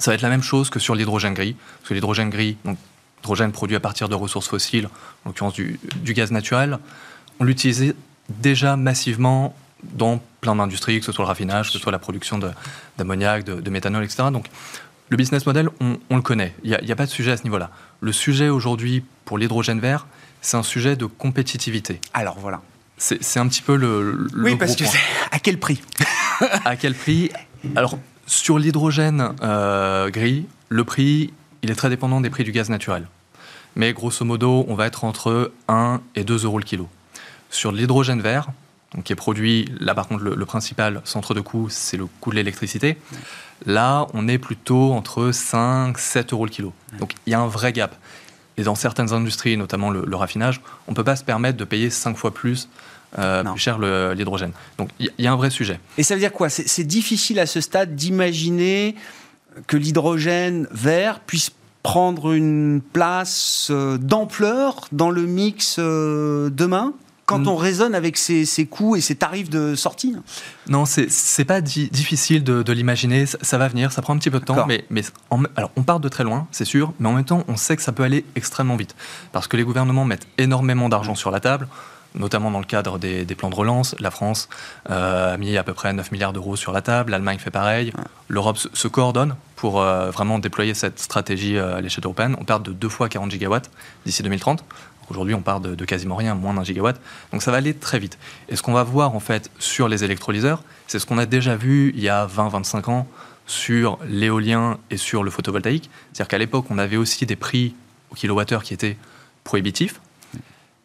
Ça 0.00 0.10
va 0.10 0.16
être 0.16 0.22
la 0.22 0.30
même 0.30 0.42
chose 0.42 0.70
que 0.70 0.80
sur 0.80 0.94
l'hydrogène 0.94 1.34
gris. 1.34 1.54
Parce 1.78 1.90
que 1.90 1.94
l'hydrogène 1.94 2.30
gris, 2.30 2.56
donc 2.64 2.78
l'hydrogène 3.18 3.52
produit 3.52 3.76
à 3.76 3.80
partir 3.80 4.08
de 4.08 4.14
ressources 4.14 4.48
fossiles, 4.48 4.88
en 5.24 5.28
l'occurrence 5.28 5.52
du, 5.52 5.78
gaz 6.06 6.32
naturel, 6.32 6.78
on 7.38 7.44
l'utilisait 7.44 7.94
déjà 8.28 8.76
massivement 8.76 9.54
dans 9.82 10.20
plein 10.40 10.56
d'industries, 10.56 11.00
que 11.00 11.06
ce 11.06 11.12
soit 11.12 11.24
le 11.24 11.28
raffinage, 11.28 11.66
que 11.66 11.74
ce 11.74 11.78
soit 11.78 11.92
la 11.92 11.98
production 11.98 12.40
d'ammoniac, 12.98 13.44
de, 13.44 13.70
méthanol, 13.70 14.02
etc. 14.02 14.28
Donc 14.32 14.46
le 15.10 15.16
business 15.16 15.44
model, 15.44 15.68
on, 15.80 16.16
le 16.16 16.22
connaît. 16.22 16.54
Il 16.64 16.70
n'y 16.70 16.90
a, 16.90 16.92
a, 16.92 16.96
pas 16.96 17.06
de 17.06 17.10
sujet 17.10 17.32
à 17.32 17.36
ce 17.36 17.44
niveau-là. 17.44 17.70
Le 18.00 18.12
sujet 18.12 18.48
aujourd'hui 18.48 19.04
pour 19.26 19.36
l'hydrogène 19.36 19.80
vert, 19.80 20.06
c'est 20.40 20.56
un 20.56 20.62
sujet 20.62 20.96
de 20.96 21.04
compétitivité. 21.04 22.00
Alors 22.14 22.38
voilà. 22.38 22.62
C'est 22.96 23.38
un 23.38 23.48
petit 23.48 23.62
peu 23.62 23.76
le. 23.76 24.28
le 24.30 24.44
oui, 24.44 24.56
parce 24.56 24.76
que 24.76 24.84
c'est 24.84 24.98
à 25.30 25.38
quel 25.38 25.58
prix? 25.58 25.80
À 26.64 26.76
quel 26.76 26.94
prix? 26.94 27.30
Alors, 27.76 27.98
sur 28.26 28.58
l'hydrogène 28.58 29.34
euh, 29.42 30.10
gris, 30.10 30.46
le 30.68 30.84
prix, 30.84 31.32
il 31.62 31.70
est 31.70 31.74
très 31.74 31.88
dépendant 31.88 32.20
des 32.20 32.30
prix 32.30 32.44
du 32.44 32.52
gaz 32.52 32.70
naturel. 32.70 33.06
Mais 33.76 33.92
grosso 33.92 34.24
modo, 34.24 34.64
on 34.68 34.74
va 34.74 34.86
être 34.86 35.04
entre 35.04 35.52
1 35.68 36.00
et 36.14 36.24
2 36.24 36.44
euros 36.44 36.58
le 36.58 36.64
kilo. 36.64 36.88
Sur 37.50 37.72
l'hydrogène 37.72 38.20
vert, 38.20 38.48
donc 38.94 39.04
qui 39.04 39.12
est 39.12 39.16
produit, 39.16 39.68
là 39.78 39.94
par 39.94 40.08
contre, 40.08 40.24
le, 40.24 40.46
principal 40.46 41.00
centre 41.04 41.34
de 41.34 41.40
coût, 41.40 41.68
c'est 41.70 41.96
le 41.96 42.06
coût 42.20 42.30
de 42.30 42.36
l'électricité. 42.36 42.98
Là, 43.66 44.06
on 44.14 44.26
est 44.26 44.38
plutôt 44.38 44.92
entre 44.92 45.30
5 45.30 45.98
7 45.98 46.32
euros 46.32 46.44
le 46.44 46.50
kilo. 46.50 46.72
Donc 46.98 47.14
il 47.26 47.30
y 47.30 47.34
a 47.34 47.40
un 47.40 47.46
vrai 47.46 47.72
gap. 47.72 47.94
Et 48.56 48.62
dans 48.62 48.74
certaines 48.74 49.12
industries, 49.12 49.56
notamment 49.56 49.90
le, 49.90 50.16
raffinage, 50.16 50.60
on 50.86 50.92
ne 50.92 50.96
peut 50.96 51.04
pas 51.04 51.16
se 51.16 51.24
permettre 51.24 51.56
de 51.56 51.64
payer 51.64 51.88
5 51.88 52.16
fois 52.16 52.34
plus, 52.34 52.68
euh, 53.18 53.42
plus 53.44 53.60
cher 53.60 53.78
l'hydrogène. 53.78 54.52
Donc 54.78 54.90
il 54.98 55.10
y, 55.18 55.26
a 55.26 55.32
un 55.32 55.36
vrai 55.36 55.50
sujet. 55.50 55.80
Et 55.98 56.02
ça 56.02 56.14
veut 56.14 56.20
dire 56.20 56.32
quoi? 56.32 56.48
C'est 56.48 56.84
difficile 56.84 57.38
à 57.38 57.46
ce 57.46 57.60
stade 57.60 57.96
d'imaginer 57.96 58.94
que 59.66 59.76
l'hydrogène 59.76 60.68
vert 60.70 61.20
puisse 61.20 61.50
prendre 61.82 62.32
une 62.32 62.80
place 62.92 63.68
euh, 63.70 63.96
d'ampleur 63.98 64.86
dans 64.92 65.10
le 65.10 65.26
mix 65.26 65.76
euh, 65.78 66.50
demain? 66.50 66.92
Quand 67.26 67.46
on 67.46 67.54
raisonne 67.54 67.94
avec 67.94 68.16
ces, 68.16 68.66
coûts 68.68 68.96
et 68.96 69.00
ces 69.00 69.14
tarifs 69.14 69.50
de 69.50 69.76
sortie? 69.76 70.16
Non, 70.68 70.84
c'est 70.84 71.44
pas 71.44 71.60
difficile 71.60 72.42
de, 72.42 72.72
l'imaginer. 72.72 73.24
Ça, 73.26 73.56
va 73.56 73.68
venir, 73.68 73.92
ça 73.92 74.02
prend 74.02 74.14
un 74.14 74.18
petit 74.18 74.30
peu 74.30 74.40
de 74.40 74.44
temps. 74.44 74.66
Mais, 74.66 74.84
mais 74.90 75.02
alors, 75.54 75.70
on 75.76 75.84
part 75.84 76.00
de 76.00 76.08
très 76.08 76.24
loin, 76.24 76.48
c'est 76.50 76.64
sûr, 76.64 76.92
mais 76.98 77.08
en 77.08 77.12
même 77.12 77.24
temps, 77.24 77.44
on 77.46 77.56
sait 77.56 77.76
que 77.76 77.82
ça 77.82 77.92
peut 77.92 78.02
aller 78.02 78.24
extrêmement 78.34 78.74
vite. 78.74 78.96
Parce 79.30 79.46
que 79.46 79.56
les 79.56 79.62
gouvernements 79.62 80.04
mettent 80.04 80.26
énormément 80.38 80.88
d'argent 80.88 81.14
sur 81.14 81.30
la 81.30 81.38
table. 81.38 81.68
Notamment 82.14 82.50
dans 82.50 82.58
le 82.58 82.64
cadre 82.64 82.98
des, 82.98 83.24
plans 83.36 83.50
de 83.50 83.54
relance. 83.54 83.94
La 84.00 84.10
France 84.10 84.48
a 84.88 85.36
mis 85.36 85.56
à 85.56 85.62
peu 85.62 85.74
près 85.74 85.92
9 85.92 86.12
milliards 86.12 86.32
d'euros 86.32 86.56
sur 86.56 86.72
la 86.72 86.82
table, 86.82 87.12
l'Allemagne 87.12 87.38
fait 87.38 87.50
pareil, 87.50 87.92
l'Europe 88.28 88.58
se, 88.58 88.88
coordonne 88.88 89.36
pour 89.56 89.80
vraiment 89.80 90.38
déployer 90.38 90.74
cette 90.74 90.98
stratégie 90.98 91.58
à 91.58 91.80
l'échelle 91.80 92.04
européenne. 92.04 92.36
On 92.40 92.44
parle 92.44 92.62
de 92.62 92.72
deux 92.72 92.88
fois 92.88 93.08
40 93.08 93.30
gigawatts 93.30 93.70
d'ici 94.04 94.22
2030. 94.22 94.64
Aujourd'hui, 95.10 95.34
on 95.34 95.42
part 95.42 95.60
de, 95.60 95.74
de, 95.74 95.84
quasiment 95.84 96.14
rien, 96.14 96.36
moins 96.36 96.54
d'un 96.54 96.62
gigawatt. 96.62 97.00
Donc 97.32 97.42
ça 97.42 97.50
va 97.50 97.56
aller 97.56 97.74
très 97.74 97.98
vite. 97.98 98.16
Et 98.48 98.54
ce 98.54 98.62
qu'on 98.62 98.72
va 98.72 98.84
voir 98.84 99.14
en 99.14 99.20
fait 99.20 99.50
sur 99.58 99.88
les 99.88 100.04
électrolyseurs, 100.04 100.62
c'est 100.86 101.00
ce 101.00 101.06
qu'on 101.06 101.18
a 101.18 101.26
déjà 101.26 101.56
vu 101.56 101.92
il 101.96 102.02
y 102.02 102.08
a 102.08 102.26
20-25 102.26 102.90
ans 102.90 103.08
sur 103.50 103.98
l'éolien 104.08 104.78
et 104.90 104.96
sur 104.96 105.24
le 105.24 105.30
photovoltaïque. 105.30 105.90
C'est-à-dire 106.12 106.28
qu'à 106.28 106.38
l'époque, 106.38 106.66
on 106.70 106.78
avait 106.78 106.96
aussi 106.96 107.26
des 107.26 107.34
prix 107.34 107.74
au 108.10 108.14
kilowattheure 108.14 108.62
qui 108.62 108.72
étaient 108.74 108.96
prohibitifs. 109.42 110.00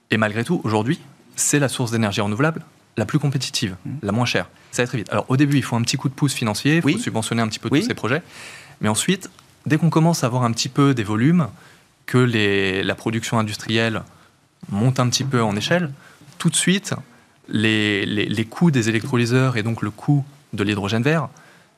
Et 0.10 0.18
malgré 0.18 0.44
tout, 0.44 0.62
aujourd'hui, 0.64 1.00
c'est 1.36 1.60
la 1.60 1.70
source 1.70 1.92
d'énergie 1.92 2.22
renouvelable 2.22 2.62
la 2.98 3.06
plus 3.06 3.20
compétitive, 3.20 3.76
la 4.02 4.12
moins 4.12 4.26
chère. 4.26 4.48
Ça 4.72 4.84
va 4.84 4.88
très 4.88 4.98
vite. 4.98 5.12
Alors 5.12 5.26
au 5.28 5.36
début, 5.38 5.58
il 5.58 5.64
faut 5.64 5.76
un 5.76 5.82
petit 5.82 5.98
coup 5.98 6.08
de 6.08 6.14
pouce 6.14 6.34
financier, 6.34 6.78
il 6.78 6.82
faut 6.82 6.98
subventionner 6.98 7.42
un 7.42 7.48
petit 7.48 7.60
peu 7.60 7.70
tous 7.70 7.82
ces 7.82 7.94
projets. 7.94 8.22
Mais 8.82 8.90
ensuite, 8.90 9.30
dès 9.66 9.78
qu'on 9.78 9.90
commence 9.90 10.24
à 10.24 10.28
avoir 10.28 10.44
un 10.44 10.52
petit 10.52 10.70
peu 10.70 10.94
des 10.94 11.04
volumes, 11.04 11.48
que 12.06 12.18
les, 12.18 12.84
la 12.84 12.96
production 12.96 13.40
industrielle 13.40 14.04
monte 14.70 15.00
un 15.00 15.10
petit 15.10 15.24
peu 15.24 15.42
en 15.42 15.56
échelle, 15.56 15.92
tout 16.38 16.50
de 16.50 16.56
suite, 16.56 16.94
les, 17.48 18.06
les, 18.06 18.46
coûts 18.46 18.72
des 18.72 18.90
électrolyseurs 18.90 19.58
et 19.58 19.64
donc 19.64 19.82
le 19.82 19.92
coût 19.92 20.24
de 20.54 20.64
l'hydrogène 20.64 21.04
vert 21.04 21.30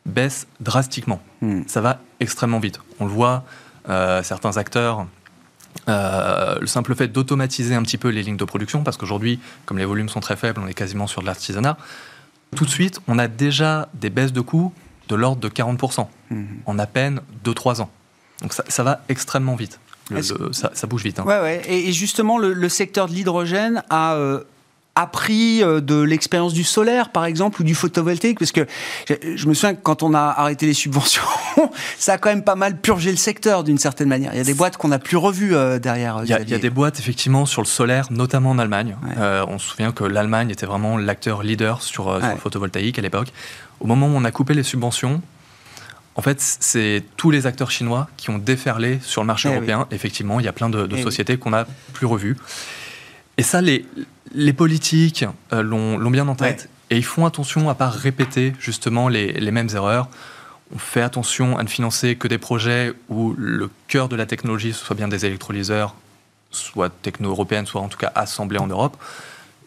baissent 0.05 0.47
drastiquement. 0.59 1.21
Hmm. 1.41 1.61
Ça 1.67 1.81
va 1.81 1.99
extrêmement 2.19 2.59
vite. 2.59 2.79
On 2.99 3.05
le 3.05 3.11
voit, 3.11 3.43
euh, 3.89 4.23
certains 4.23 4.57
acteurs, 4.57 5.07
euh, 5.88 6.59
le 6.59 6.67
simple 6.67 6.95
fait 6.95 7.07
d'automatiser 7.07 7.75
un 7.75 7.84
petit 7.84 7.97
peu 7.97 8.09
les 8.09 8.23
lignes 8.23 8.38
de 8.38 8.45
production, 8.45 8.84
parce 8.84 8.97
qu'aujourd'hui, 8.97 9.39
comme 9.65 9.78
les 9.78 9.86
volumes 9.86 10.09
sont 10.09 10.19
très 10.19 10.36
faibles, 10.36 10.61
on 10.63 10.67
est 10.67 10.73
quasiment 10.73 11.07
sur 11.07 11.21
de 11.21 11.28
l'artisanat, 11.28 11.78
tout 12.55 12.65
de 12.65 12.69
suite, 12.69 13.01
on 13.07 13.19
a 13.19 13.28
déjà 13.28 13.89
des 13.93 14.09
baisses 14.09 14.34
de 14.34 14.41
coûts 14.41 14.73
de 15.09 15.15
l'ordre 15.15 15.41
de 15.41 15.49
40% 15.49 16.07
hmm. 16.32 16.43
en 16.65 16.80
à 16.80 16.86
peine 16.86 17.21
2-3 17.45 17.82
ans. 17.82 17.89
Donc 18.41 18.53
ça, 18.53 18.63
ça 18.67 18.84
va 18.84 19.01
extrêmement 19.09 19.55
vite 19.55 19.80
ça, 20.51 20.88
bouge 20.88 21.03
vite. 21.03 21.19
Hein. 21.19 21.25
Ouais, 21.25 21.39
ouais. 21.39 21.61
Et, 21.67 21.91
justement, 21.91 22.38
le, 22.38 22.69
secteur 22.69 23.07
de 23.07 23.13
l'hydrogène 23.13 23.84
a 23.89 24.15
euh, 24.15 24.43
appris 24.97 25.63
euh, 25.63 25.79
de 25.79 26.01
l'expérience 26.01 26.53
du 26.53 26.63
solaire, 26.63 27.09
par 27.09 27.25
exemple, 27.25 27.61
ou 27.61 27.63
du 27.63 27.75
photovoltaïque 27.75 28.39
Parce 28.39 28.51
que 28.51 28.65
je, 29.07 29.47
me 29.47 29.53
souviens 29.53 29.75
que 29.75 29.81
quand 29.81 30.03
on 30.03 30.13
a 30.13 30.21
arrêté 30.21 30.65
les 30.65 30.73
subventions, 30.73 31.23
ça 31.97 32.13
a 32.13 32.17
quand 32.17 32.29
même 32.29 32.43
pas 32.43 32.55
mal 32.55 32.77
purgé 32.77 33.11
le 33.11 33.17
secteur 33.17 33.63
d'une 33.63 33.77
certaine 33.77 34.07
manière. 34.07 34.33
Il 34.33 34.37
y 34.37 34.41
a 34.41 34.43
des 34.43 34.53
boîtes 34.53 34.77
qu'on 34.77 34.87
n'a 34.87 34.99
plus 34.99 35.17
revues 35.17 35.55
euh, 35.55 35.79
derrière. 35.79 36.21
Il 36.23 36.29
y, 36.29 36.33
a, 36.33 36.41
il 36.41 36.49
y, 36.49 36.53
a, 36.53 36.59
des 36.59 36.69
boîtes, 36.69 36.99
effectivement, 36.99 37.45
sur 37.45 37.61
le 37.61 37.67
solaire, 37.67 38.07
notamment 38.09 38.51
en 38.51 38.59
Allemagne. 38.59 38.95
on 39.47 39.59
se 39.59 39.69
souvient 39.69 39.91
que 39.91 40.03
l'Allemagne 40.03 40.49
était 40.49 40.65
vraiment 40.65 40.97
l'acteur 40.97 41.43
leader 41.43 41.81
sur, 41.81 42.19
sur 42.19 42.31
le 42.31 42.37
photovoltaïque 42.37 42.97
à 42.97 43.01
l'époque. 43.01 43.31
Au 43.79 43.85
moment 43.87 44.07
où 44.07 44.15
on 44.15 44.25
a 44.25 44.31
coupé 44.31 44.55
les 44.55 44.63
subventions, 44.63 45.21
en 46.17 46.21
fait, 46.23 46.41
c'est 46.41 47.03
tous 47.15 47.29
les 47.29 47.45
acteurs 47.45 47.69
chinois 47.69 48.09
qui 48.17 48.31
ont 48.31 48.39
déferlé 48.39 48.99
sur 49.03 49.21
le 49.21 49.27
marché 49.27 49.49
eh 49.51 49.53
européen. 49.53 49.87
Effectivement, 49.91 50.39
il 50.39 50.47
y 50.47 50.49
a 50.49 50.53
plein 50.53 50.67
de, 50.67 50.89
eh 50.91 51.03
sociétés 51.03 51.37
qu'on 51.37 51.51
n'a 51.51 51.67
plus 51.93 52.07
revues. 52.07 52.35
Et 53.38 53.43
ça, 53.43 53.61
les, 53.61 53.85
les 54.33 54.53
politiques 54.53 55.25
euh, 55.53 55.61
l'ont 55.61 56.11
bien 56.11 56.27
en 56.27 56.35
tête. 56.35 56.69
Et 56.89 56.97
ils 56.97 57.05
font 57.05 57.25
attention 57.25 57.69
à 57.69 57.73
ne 57.73 57.77
pas 57.77 57.89
répéter 57.89 58.53
justement 58.59 59.09
les, 59.09 59.33
les, 59.33 59.51
mêmes 59.51 59.69
erreurs. 59.73 60.09
On 60.73 60.77
fait 60.77 61.01
attention 61.01 61.57
à 61.57 61.63
ne 61.63 61.67
financer 61.67 62.15
que 62.15 62.27
des 62.27 62.38
projets 62.38 62.93
où 63.09 63.33
le 63.38 63.69
cœur 63.88 64.09
de 64.09 64.15
la 64.15 64.25
technologie, 64.25 64.73
ce 64.73 64.85
soit 64.85 64.95
bien 64.95 65.07
des 65.07 65.25
électrolyseurs, 65.25 65.95
soit 66.49 66.89
techno-européennes, 67.01 67.65
soit 67.65 67.81
en 67.81 67.89
tout 67.89 67.97
cas 67.97 68.11
assemblés 68.15 68.59
en 68.59 68.67
Europe. 68.67 68.97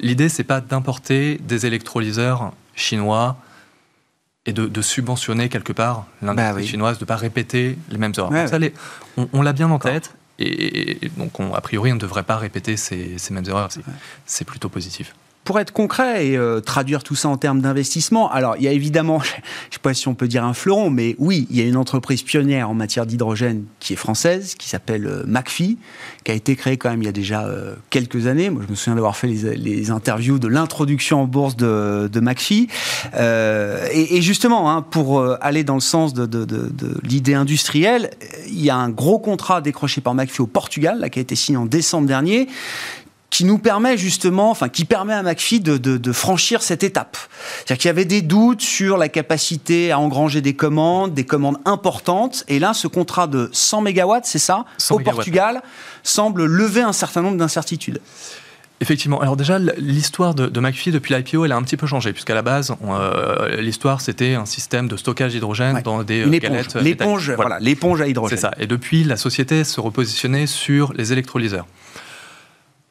L'idée, 0.00 0.30
c'est 0.30 0.44
pas 0.44 0.60
d'importer 0.60 1.38
des 1.42 1.66
électrolyseurs 1.66 2.52
chinois, 2.74 3.36
et 4.46 4.52
de, 4.52 4.82
subventionner 4.82 5.48
quelque 5.48 5.72
part 5.72 6.06
l'industrie 6.22 6.62
bah 6.62 6.66
chinoise, 6.66 6.98
de 6.98 7.04
ne 7.04 7.06
pas 7.06 7.16
répéter 7.16 7.78
les 7.90 7.98
mêmes 7.98 8.12
erreurs. 8.16 8.32
on, 9.32 9.42
l'a 9.42 9.52
bien 9.52 9.70
en 9.70 9.78
tête, 9.78 10.14
et, 10.40 11.10
donc 11.16 11.32
a 11.54 11.60
priori 11.60 11.92
on 11.92 11.96
ne 11.96 12.00
devrait 12.00 12.22
pas 12.22 12.36
répéter 12.36 12.76
ces, 12.76 13.18
ces 13.18 13.34
mêmes 13.34 13.48
erreurs. 13.48 13.68
C'est 14.26 14.44
plutôt 14.44 14.68
positif 14.68 15.14
pour 15.50 15.58
être 15.58 15.72
concret 15.72 16.28
et 16.28 16.36
euh, 16.36 16.60
traduire 16.60 17.02
tout 17.02 17.16
ça 17.16 17.28
en 17.28 17.36
termes 17.36 17.60
d'investissement, 17.60 18.30
alors 18.30 18.54
il 18.56 18.62
y 18.62 18.68
a 18.68 18.72
évidemment, 18.72 19.18
je 19.24 19.30
ne 19.30 19.72
sais 19.72 19.78
pas 19.82 19.94
si 19.94 20.06
on 20.06 20.14
peut 20.14 20.28
dire 20.28 20.44
un 20.44 20.54
fleuron, 20.54 20.90
mais 20.90 21.16
oui, 21.18 21.48
il 21.50 21.56
y 21.56 21.60
a 21.60 21.64
une 21.64 21.76
entreprise 21.76 22.22
pionnière 22.22 22.70
en 22.70 22.74
matière 22.74 23.04
d'hydrogène 23.04 23.64
qui 23.80 23.94
est 23.94 23.96
française, 23.96 24.54
qui 24.54 24.68
s'appelle 24.68 25.08
euh, 25.08 25.24
qui 25.52 25.76
a 26.28 26.34
été 26.34 26.54
créée 26.54 26.76
quand 26.76 26.90
même 26.90 27.02
il 27.02 27.06
y 27.06 27.08
a 27.08 27.12
déjà 27.12 27.46
euh, 27.46 27.74
quelques 27.88 28.28
années. 28.28 28.48
Moi, 28.48 28.62
je 28.64 28.70
me 28.70 28.76
souviens 28.76 28.94
d'avoir 28.94 29.16
fait 29.16 29.26
les, 29.26 29.90
interviews 29.90 30.38
de 30.38 30.46
l'introduction 30.46 31.22
en 31.22 31.26
bourse 31.26 31.56
de, 31.56 32.08
de 32.12 32.20
McPhee. 32.20 32.68
Et, 33.12 34.22
justement, 34.22 34.70
hein, 34.70 34.82
pour 34.82 35.20
aller 35.40 35.64
dans 35.64 35.74
le 35.74 35.80
sens 35.80 36.14
de, 36.14 36.26
de 36.26 37.00
l'idée 37.02 37.34
industrielle, 37.34 38.10
il 38.46 38.62
y 38.62 38.70
a 38.70 38.76
un 38.76 38.90
gros 38.90 39.18
contrat 39.18 39.60
décroché 39.60 40.00
par 40.00 40.14
McPhee 40.14 40.42
au 40.42 40.46
Portugal, 40.46 41.00
là, 41.00 41.08
qui 41.08 41.18
a 41.18 41.22
été 41.22 41.34
signé 41.34 41.58
en 41.58 41.66
décembre 41.66 42.06
dernier, 42.06 42.46
qui 43.30 43.44
nous 43.44 43.58
permet 43.58 43.96
justement, 43.96 44.50
enfin, 44.50 44.68
qui 44.68 44.84
permet 44.84 45.14
à 45.14 45.22
McPhee 45.22 45.60
de, 45.60 45.76
de, 45.76 46.12
franchir 46.12 46.62
cette 46.62 46.82
étape. 46.82 47.16
C'est-à-dire 47.58 47.78
qu'il 47.78 47.88
y 47.88 47.90
avait 47.90 48.04
des 48.04 48.22
doutes 48.22 48.60
sur 48.60 48.98
la 48.98 49.08
capacité 49.08 49.92
à 49.92 49.98
engranger 50.00 50.40
des 50.40 50.54
commandes, 50.54 51.14
des 51.14 51.24
commandes 51.24 51.58
importantes, 51.64 52.44
et 52.48 52.58
là, 52.58 52.74
ce 52.74 52.88
contrat 52.88 53.28
de 53.28 53.48
100 53.52 53.82
mégawatts, 53.82 54.26
c'est 54.26 54.40
ça, 54.40 54.64
au 54.90 54.98
Portugal, 54.98 55.62
semble 56.02 56.44
lever 56.44 56.82
un 56.82 56.92
certain 56.92 57.22
nombre 57.22 57.36
d'incertitudes. 57.36 58.00
Effectivement. 58.82 59.20
Alors 59.20 59.36
déjà, 59.36 59.58
l'histoire 59.58 60.34
de, 60.34 60.46
de, 60.46 60.60
McPhee 60.60 60.90
depuis 60.90 61.14
l'IPO, 61.14 61.44
elle 61.44 61.52
a 61.52 61.56
un 61.56 61.62
petit 61.62 61.76
peu 61.76 61.86
changé, 61.86 62.14
puisqu'à 62.14 62.34
la 62.34 62.40
base, 62.40 62.74
euh, 62.82 63.60
l'histoire, 63.60 64.00
c'était 64.00 64.34
un 64.34 64.46
système 64.46 64.88
de 64.88 64.96
stockage 64.96 65.32
d'hydrogène 65.32 65.82
dans 65.84 66.02
des 66.02 66.22
Une 66.22 66.32
éponge. 66.32 66.76
L'éponge, 66.76 67.30
voilà, 67.32 67.58
l'éponge 67.60 68.00
à 68.00 68.08
hydrogène. 68.08 68.38
C'est 68.38 68.42
ça. 68.42 68.52
Et 68.58 68.66
depuis, 68.66 69.04
la 69.04 69.18
société 69.18 69.64
se 69.64 69.80
repositionnait 69.80 70.46
sur 70.46 70.94
les 70.94 71.12
électrolyseurs. 71.12 71.66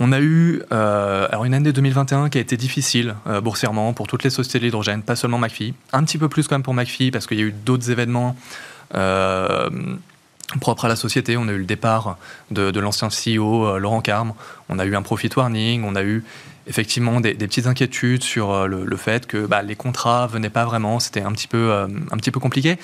On 0.01 0.13
a 0.13 0.21
eu 0.21 0.61
euh, 0.71 1.27
une 1.43 1.53
année 1.53 1.73
2021 1.73 2.29
qui 2.29 2.37
a 2.37 2.41
été 2.41 2.55
difficile 2.55 3.15
euh, 3.27 3.41
boursièrement 3.41 3.91
pour 3.91 4.07
toutes 4.07 4.23
les 4.23 4.29
sociétés 4.29 4.59
de 4.59 4.63
l'hydrogène, 4.63 5.03
pas 5.03 5.17
seulement 5.17 5.37
McPhee, 5.37 5.73
un 5.91 6.05
petit 6.05 6.17
peu 6.17 6.29
plus 6.29 6.47
quand 6.47 6.55
même 6.55 6.63
pour 6.63 6.73
McPhee 6.73 7.11
parce 7.11 7.27
qu'il 7.27 7.37
y 7.37 7.41
a 7.41 7.45
eu 7.45 7.51
d'autres 7.51 7.91
événements 7.91 8.37
euh, 8.95 9.69
propres 10.61 10.85
à 10.85 10.87
la 10.87 10.95
société. 10.95 11.35
On 11.35 11.49
a 11.49 11.51
eu 11.51 11.57
le 11.57 11.65
départ 11.65 12.17
de, 12.49 12.79
l'ancien 12.79 13.09
CEO 13.09 13.77
Laurent 13.77 13.99
Carme, 13.99 14.33
on 14.69 14.79
a 14.79 14.85
eu 14.85 14.95
un 14.95 15.01
profit 15.01 15.29
warning, 15.35 15.83
on 15.83 15.95
a 15.95 16.03
eu 16.03 16.23
effectivement 16.65 17.19
des, 17.19 17.33
petites 17.33 17.67
inquiétudes 17.67 18.23
sur 18.23 18.69
le, 18.69 18.95
fait 18.95 19.27
que 19.27 19.45
bah, 19.45 19.61
les 19.63 19.75
contrats 19.75 20.27
venaient 20.27 20.49
pas 20.49 20.63
vraiment, 20.63 21.01
c'était 21.01 21.23
un 21.23 21.33
petit 21.33 21.47
peu 21.47 21.73
un 21.73 22.17
petit 22.17 22.31
peu 22.31 22.39
compliqué. 22.39 22.77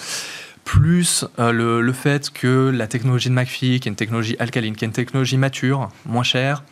Plus 0.65 1.25
le, 1.37 1.79
le, 1.81 1.93
fait 1.93 2.29
que 2.29 2.69
la 2.75 2.87
technologie 2.87 3.29
de 3.29 3.35
McPhee, 3.35 3.79
qui 3.79 3.87
est 3.87 3.91
une 3.91 3.95
technologie 3.95 4.35
alcaline, 4.37 4.75
qui 4.75 4.83
est 4.83 4.87
une 4.87 4.93
technologie 4.93 5.37
mature, 5.37 5.89
moins 6.05 6.23
chère, 6.23 6.63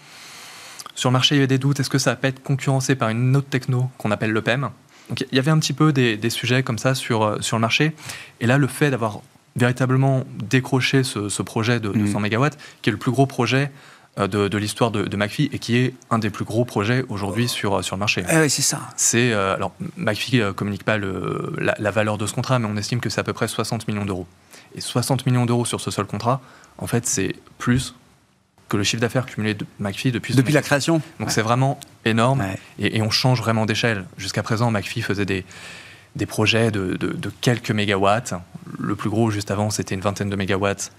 sur 0.95 1.09
le 1.09 1.13
marché, 1.13 1.35
il 1.35 1.37
y 1.37 1.41
avait 1.41 1.47
des 1.47 1.57
doutes. 1.57 1.79
Est-ce 1.79 1.89
que 1.89 1.97
ça 1.97 2.11
va 2.11 2.15
pas 2.15 2.27
être 2.27 2.43
concurrencé 2.43 2.95
par 2.95 3.09
une 3.09 3.35
autre 3.35 3.49
techno 3.49 3.89
qu'on 3.97 4.11
appelle 4.11 4.31
le 4.31 4.41
PEM 4.41 4.69
Donc, 5.09 5.25
il 5.31 5.35
y 5.35 5.39
avait 5.39 5.51
un 5.51 5.59
petit 5.59 5.73
peu 5.73 5.91
des, 5.91 6.29
sujets 6.29 6.63
comme 6.63 6.77
ça 6.77 6.95
sur, 6.95 7.23
euh, 7.23 7.37
sur 7.41 7.57
le 7.57 7.61
marché. 7.61 7.93
Et 8.39 8.45
là, 8.45 8.57
le 8.57 8.67
fait 8.67 8.91
d'avoir 8.91 9.21
véritablement 9.55 10.23
décroché 10.35 11.03
ce, 11.03 11.41
projet 11.41 11.79
de, 11.79 11.89
200 11.89 12.19
mm. 12.19 12.25
MW, 12.25 12.47
qui 12.81 12.89
est 12.89 12.91
le 12.91 12.97
plus 12.97 13.11
gros 13.11 13.25
projet 13.25 13.71
euh, 14.19 14.27
de, 14.27 14.57
l'histoire 14.57 14.91
de, 14.91 15.03
de, 15.03 15.17
McPhee 15.17 15.49
et 15.51 15.59
qui 15.59 15.77
est 15.77 15.93
un 16.11 16.19
des 16.19 16.29
plus 16.29 16.45
gros 16.45 16.65
projets 16.65 17.03
aujourd'hui 17.09 17.47
sur, 17.47 17.75
euh, 17.75 17.81
sur 17.81 17.95
le 17.95 17.99
marché. 17.99 18.23
Ah 18.29 18.41
oui, 18.41 18.49
c'est 18.49 18.61
ça. 18.61 18.81
C'est, 18.95 19.33
alors, 19.33 19.73
McPhee 19.97 20.37
ne 20.37 20.51
communique 20.51 20.83
pas 20.83 20.97
le, 20.97 21.53
la, 21.57 21.75
la, 21.79 21.91
valeur 21.91 22.19
de 22.19 22.27
ce 22.27 22.33
contrat, 22.33 22.59
mais 22.59 22.67
on 22.67 22.77
estime 22.77 22.99
que 22.99 23.09
c'est 23.09 23.21
à 23.21 23.23
peu 23.23 23.33
près 23.33 23.47
60 23.47 23.87
millions 23.87 24.05
d'euros. 24.05 24.27
Et 24.75 24.81
60 24.81 25.25
millions 25.25 25.45
d'euros 25.45 25.65
sur 25.65 25.81
ce 25.81 25.89
seul 25.91 26.05
contrat, 26.05 26.41
en 26.77 26.87
fait, 26.87 27.05
c'est 27.05 27.35
plus 27.57 27.95
que 28.73 28.77
le 28.77 28.83
chiffre 28.83 29.01
d'affaires 29.01 29.27
cumulé 29.27 29.53
de 29.53 29.67
McPhee 29.77 30.11
depuis, 30.11 30.33
depuis 30.33 30.51
la 30.51 30.63
création. 30.63 30.99
Donc 31.19 31.29
c'est 31.29 31.43
vraiment 31.43 31.79
énorme 32.05 32.43
et, 32.79 33.03
on 33.03 33.11
change 33.11 33.39
vraiment 33.39 33.67
d'échelle. 33.67 34.05
Jusqu'à 34.17 34.41
présent, 34.41 34.71
McPhee 34.71 35.03
faisait 35.03 35.27
des, 35.27 35.45
des 36.15 36.25
projets 36.25 36.71
de, 36.71 36.95
de, 36.95 37.31
quelques 37.41 37.69
mégawatts. 37.69 38.33
Le 38.79 38.95
plus 38.95 39.11
gros, 39.11 39.29
juste 39.29 39.51
avant, 39.51 39.69
c'était 39.69 39.93
une 39.93 40.01
vingtaine 40.01 40.31
de 40.31 40.35
mégawatts 40.35 40.91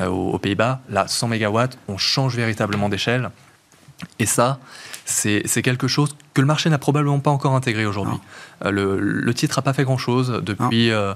euh, 0.00 0.08
aux, 0.08 0.38
Pays-Bas. 0.38 0.82
Là, 0.90 1.08
100 1.08 1.28
mégawatts, 1.28 1.78
on 1.88 1.96
change 1.96 2.36
véritablement 2.36 2.90
d'échelle. 2.90 3.30
Et 4.18 4.26
ça, 4.26 4.58
c'est 5.06 5.62
quelque 5.62 5.88
chose 5.88 6.14
que 6.34 6.42
le 6.42 6.46
marché 6.46 6.68
n'a 6.68 6.78
probablement 6.78 7.20
pas 7.20 7.30
encore 7.30 7.54
intégré 7.54 7.86
aujourd'hui. 7.86 8.18
Euh, 8.66 8.70
le, 8.70 9.00
le, 9.00 9.34
titre 9.34 9.58
n'a 9.58 9.62
pas 9.62 9.72
fait 9.72 9.84
grand-chose 9.84 10.42
depuis... 10.44 10.90
Euh, 10.90 11.14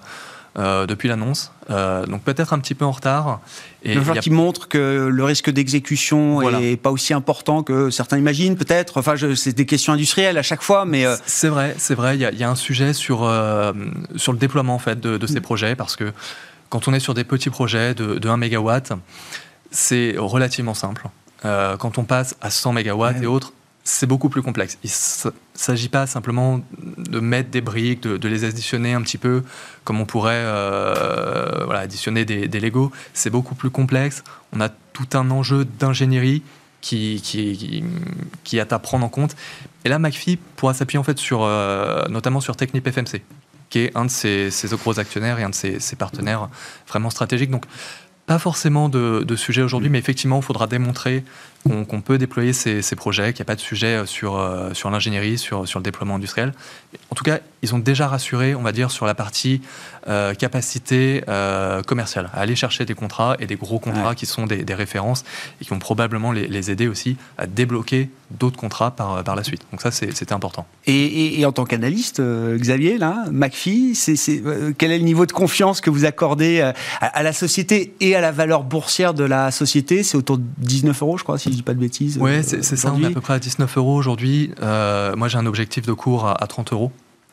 depuis 0.56 1.08
l'annonce. 1.08 1.52
Euh, 1.68 2.06
donc 2.06 2.22
peut-être 2.22 2.52
un 2.52 2.58
petit 2.58 2.74
peu 2.74 2.84
en 2.84 2.92
retard. 2.92 3.40
Et 3.82 3.94
il 3.94 4.10
a... 4.10 4.16
qui 4.20 4.30
montre 4.30 4.68
que 4.68 5.08
le 5.10 5.24
risque 5.24 5.50
d'exécution 5.50 6.48
n'est 6.50 6.76
pas 6.76 6.90
aussi 6.90 7.12
important 7.12 7.62
que 7.62 7.90
certains 7.90 8.18
imaginent, 8.18 8.56
peut-être. 8.56 8.98
Enfin, 8.98 9.14
c'est 9.34 9.52
des 9.52 9.66
questions 9.66 9.92
industrielles 9.92 10.38
à 10.38 10.42
chaque 10.42 10.62
fois, 10.62 10.84
mais 10.84 11.04
euh, 11.04 11.16
c'est 11.26 11.48
vrai, 11.48 11.74
c'est 11.78 11.94
vrai. 11.94 12.16
Il 12.16 12.20
y, 12.20 12.44
a 12.44 12.50
un 12.50 12.54
sujet 12.54 12.92
sur 12.92 13.18
sur 14.16 14.32
le 14.32 14.38
déploiement 14.38 14.74
en 14.74 14.78
fait 14.78 15.00
de, 15.00 15.26
ces 15.26 15.40
mm. 15.40 15.42
projets 15.42 15.76
parce 15.76 15.96
que 15.96 16.12
quand 16.68 16.88
on 16.88 16.94
est 16.94 17.00
sur 17.00 17.14
des 17.14 17.24
petits 17.24 17.50
projets 17.50 17.94
de, 17.94 18.18
de 18.18 18.28
1 18.28 18.36
MW, 18.36 18.70
c'est 19.70 20.14
relativement 20.16 20.74
simple. 20.74 21.08
quand 21.42 21.98
on 21.98 22.04
passe 22.04 22.36
à 22.40 22.50
100 22.50 22.72
MW 22.72 23.22
et 23.22 23.26
autres, 23.26 23.52
c'est 23.86 24.06
beaucoup 24.06 24.28
plus 24.28 24.42
complexe. 24.42 24.78
Il 24.82 24.90
ne 24.90 25.30
s'agit 25.54 25.88
pas 25.88 26.08
simplement 26.08 26.60
de 26.98 27.20
mettre 27.20 27.50
des 27.50 27.60
briques, 27.60 28.02
de, 28.02 28.28
les 28.28 28.44
additionner 28.44 28.94
un 28.94 29.00
petit 29.00 29.16
peu 29.16 29.44
comme 29.84 30.00
on 30.00 30.06
pourrait 30.06 30.32
euh, 30.34 31.68
additionner 31.70 32.24
des, 32.24 32.48
des 32.48 32.58
Lego. 32.60 32.90
C'est 33.14 33.30
beaucoup 33.30 33.54
plus 33.54 33.70
complexe. 33.70 34.24
On 34.52 34.60
a 34.60 34.68
tout 34.68 35.06
un 35.14 35.30
enjeu 35.30 35.64
d'ingénierie 35.64 36.42
qui, 36.80 37.20
qui, 38.42 38.58
est 38.58 38.72
à 38.72 38.78
prendre 38.80 39.06
en 39.06 39.08
compte. 39.08 39.36
Et 39.84 39.88
là, 39.88 40.00
McPhee 40.00 40.36
pourra 40.56 40.74
s'appuyer 40.74 40.98
en 40.98 41.04
fait 41.04 41.18
sur, 41.18 41.44
euh, 41.44 42.06
notamment 42.08 42.40
sur 42.40 42.56
Technip 42.56 42.90
FMC, 42.90 43.22
qui 43.70 43.78
est 43.78 43.96
un 43.96 44.06
de 44.06 44.10
ses, 44.10 44.50
gros 44.72 44.98
actionnaires 44.98 45.38
et 45.38 45.44
un 45.44 45.50
de 45.50 45.54
ses, 45.54 45.96
partenaires 45.96 46.48
vraiment 46.88 47.10
stratégiques. 47.10 47.50
Donc, 47.50 47.66
pas 48.26 48.40
forcément 48.40 48.88
de 48.88 49.36
sujet 49.36 49.62
aujourd'hui, 49.62 49.90
mais 49.90 49.98
effectivement, 49.98 50.38
il 50.38 50.44
faudra 50.44 50.66
démontrer 50.66 51.22
qu'on 51.68 52.00
peut 52.00 52.18
déployer 52.18 52.52
ces, 52.52 52.82
projets, 52.96 53.32
qu'il 53.32 53.42
n'y 53.42 53.46
a 53.46 53.50
pas 53.52 53.54
de 53.54 53.60
sujet 53.60 53.96
euh, 53.96 54.06
sur, 54.06 54.38
euh, 54.38 54.72
sur 54.72 54.90
l'ingénierie, 54.90 55.38
sur, 55.38 55.68
sur 55.68 55.78
le 55.78 55.84
déploiement 55.84 56.16
industriel. 56.16 56.52
En 57.10 57.14
tout 57.14 57.24
cas, 57.24 57.40
ils 57.62 57.74
ont 57.74 57.78
déjà 57.78 58.08
rassuré, 58.08 58.54
on 58.54 58.62
va 58.62 58.72
dire, 58.72 58.90
sur 58.90 59.06
la 59.06 59.14
partie 59.14 59.60
euh, 60.08 60.34
capacité 60.34 61.22
commerciale, 61.86 62.30
à 62.32 62.40
aller 62.40 62.56
chercher 62.56 62.84
des 62.84 62.94
contrats 62.94 63.36
et 63.38 63.46
des 63.46 63.56
gros 63.56 63.78
contrats 63.78 64.14
qui 64.14 64.26
sont 64.26 64.46
des, 64.46 64.64
références 64.74 65.24
et 65.60 65.64
qui 65.64 65.70
vont 65.70 65.78
probablement 65.78 66.32
les, 66.32 66.70
aider 66.70 66.88
aussi 66.88 67.16
à 67.38 67.46
débloquer 67.46 68.10
d'autres 68.30 68.56
contrats 68.56 68.90
par, 68.90 69.22
par 69.24 69.36
la 69.36 69.44
suite. 69.44 69.62
Donc 69.70 69.80
ça, 69.80 69.90
c'était 69.90 70.32
important. 70.32 70.66
Et, 70.86 71.44
en 71.44 71.52
tant 71.52 71.64
qu'analyste, 71.64 72.20
Xavier, 72.20 72.98
là, 72.98 73.24
McPhee, 73.30 73.98
quel 74.78 74.92
est 74.92 74.98
le 74.98 75.04
niveau 75.04 75.26
de 75.26 75.32
confiance 75.32 75.80
que 75.80 75.90
vous 75.90 76.04
accordez 76.04 76.60
à, 76.60 76.74
à, 77.00 77.22
la 77.22 77.32
société 77.32 77.94
et 78.00 78.14
à 78.14 78.20
la 78.20 78.32
valeur 78.32 78.62
boursière 78.64 79.14
de 79.14 79.24
la 79.24 79.50
société? 79.50 80.02
C'est 80.02 80.16
autour 80.16 80.38
de 80.38 80.44
19 80.58 81.02
euros, 81.02 81.18
je 81.18 81.24
crois, 81.24 81.38
si 81.38 81.55
dis 81.56 81.62
pas 81.62 81.74
de 81.74 81.80
bêtises. 81.80 82.18
Oui, 82.20 82.30
euh, 82.30 82.42
c'est 82.42 82.76
ça, 82.76 82.92
on 82.94 83.02
est 83.02 83.06
à 83.06 83.10
peu 83.10 83.20
près 83.20 83.34
à 83.34 83.38
19 83.38 83.76
euros 83.76 83.94
aujourd'hui. 83.94 84.52
Euh, 84.62 85.16
moi, 85.16 85.28
j'ai 85.28 85.38
un 85.38 85.46
objectif 85.46 85.86
de 85.86 85.92
cours 85.92 86.26
à, 86.26 86.46
30 86.46 86.72
euros. 86.72 86.92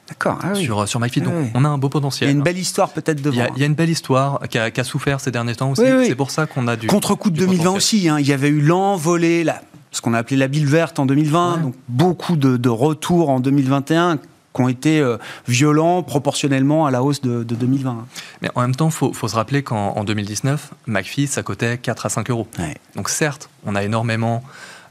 D'accord. 0.09 0.37
Ah 0.41 0.53
sur, 0.53 0.87
sur 0.87 0.99
MyFit. 0.99 1.21
Donc, 1.21 1.33
ah 1.37 1.51
on 1.55 1.65
a 1.65 1.69
un 1.69 1.77
beau 1.77 1.89
potentiel. 1.89 2.29
Il 2.29 2.33
y 2.33 2.35
a 2.35 2.37
une 2.37 2.43
belle 2.43 2.57
histoire 2.57 2.89
peut-être 2.89 3.21
devant. 3.21 3.47
Il 3.55 3.59
y, 3.59 3.63
a, 3.63 3.67
une 3.67 3.75
belle 3.75 3.89
histoire 3.89 4.41
qui 4.49 4.57
a, 4.57 4.83
souffert 4.83 5.19
ces 5.21 5.31
derniers 5.31 5.55
temps 5.55 5.71
aussi. 5.71 5.83
c'est 6.05 6.15
pour 6.15 6.31
ça 6.31 6.45
qu'on 6.45 6.67
a 6.67 6.75
du. 6.75 6.87
Contre-coup 6.87 7.29
de 7.29 7.37
2020 7.37 7.71
aussi. 7.71 8.09
Hein. 8.09 8.19
il 8.19 8.27
y 8.27 8.33
avait 8.33 8.49
eu 8.49 8.61
l'envolée, 8.61 9.43
la, 9.43 9.61
ce 9.91 10.01
qu'on 10.01 10.13
a 10.13 10.17
appelé 10.17 10.35
la 10.35 10.47
bille 10.47 10.65
verte 10.65 10.99
en 10.99 11.05
2020. 11.05 11.59
Donc, 11.59 11.75
beaucoup 11.87 12.35
de, 12.35 12.57
de 12.57 12.69
retours 12.69 13.29
en 13.29 13.39
2021 13.39 14.19
qui 14.53 14.61
ont 14.61 14.69
été 14.69 14.99
euh, 14.99 15.17
violents 15.47 16.03
proportionnellement 16.03 16.85
à 16.85 16.91
la 16.91 17.03
hausse 17.03 17.21
de, 17.21 17.43
2020. 17.43 18.05
Mais 18.41 18.49
en 18.55 18.61
même 18.61 18.75
temps, 18.75 18.89
il 18.89 19.13
faut, 19.13 19.27
se 19.27 19.35
rappeler 19.35 19.63
qu'en 19.63 20.03
2019, 20.03 20.71
McPhee, 20.87 21.27
ça 21.27 21.43
coûtait 21.43 21.77
4 21.77 22.05
à 22.05 22.09
5 22.09 22.29
euros. 22.29 22.47
Donc 22.95 23.09
certes, 23.09 23.49
on 23.65 23.75
a 23.75 23.83
énormément 23.83 24.43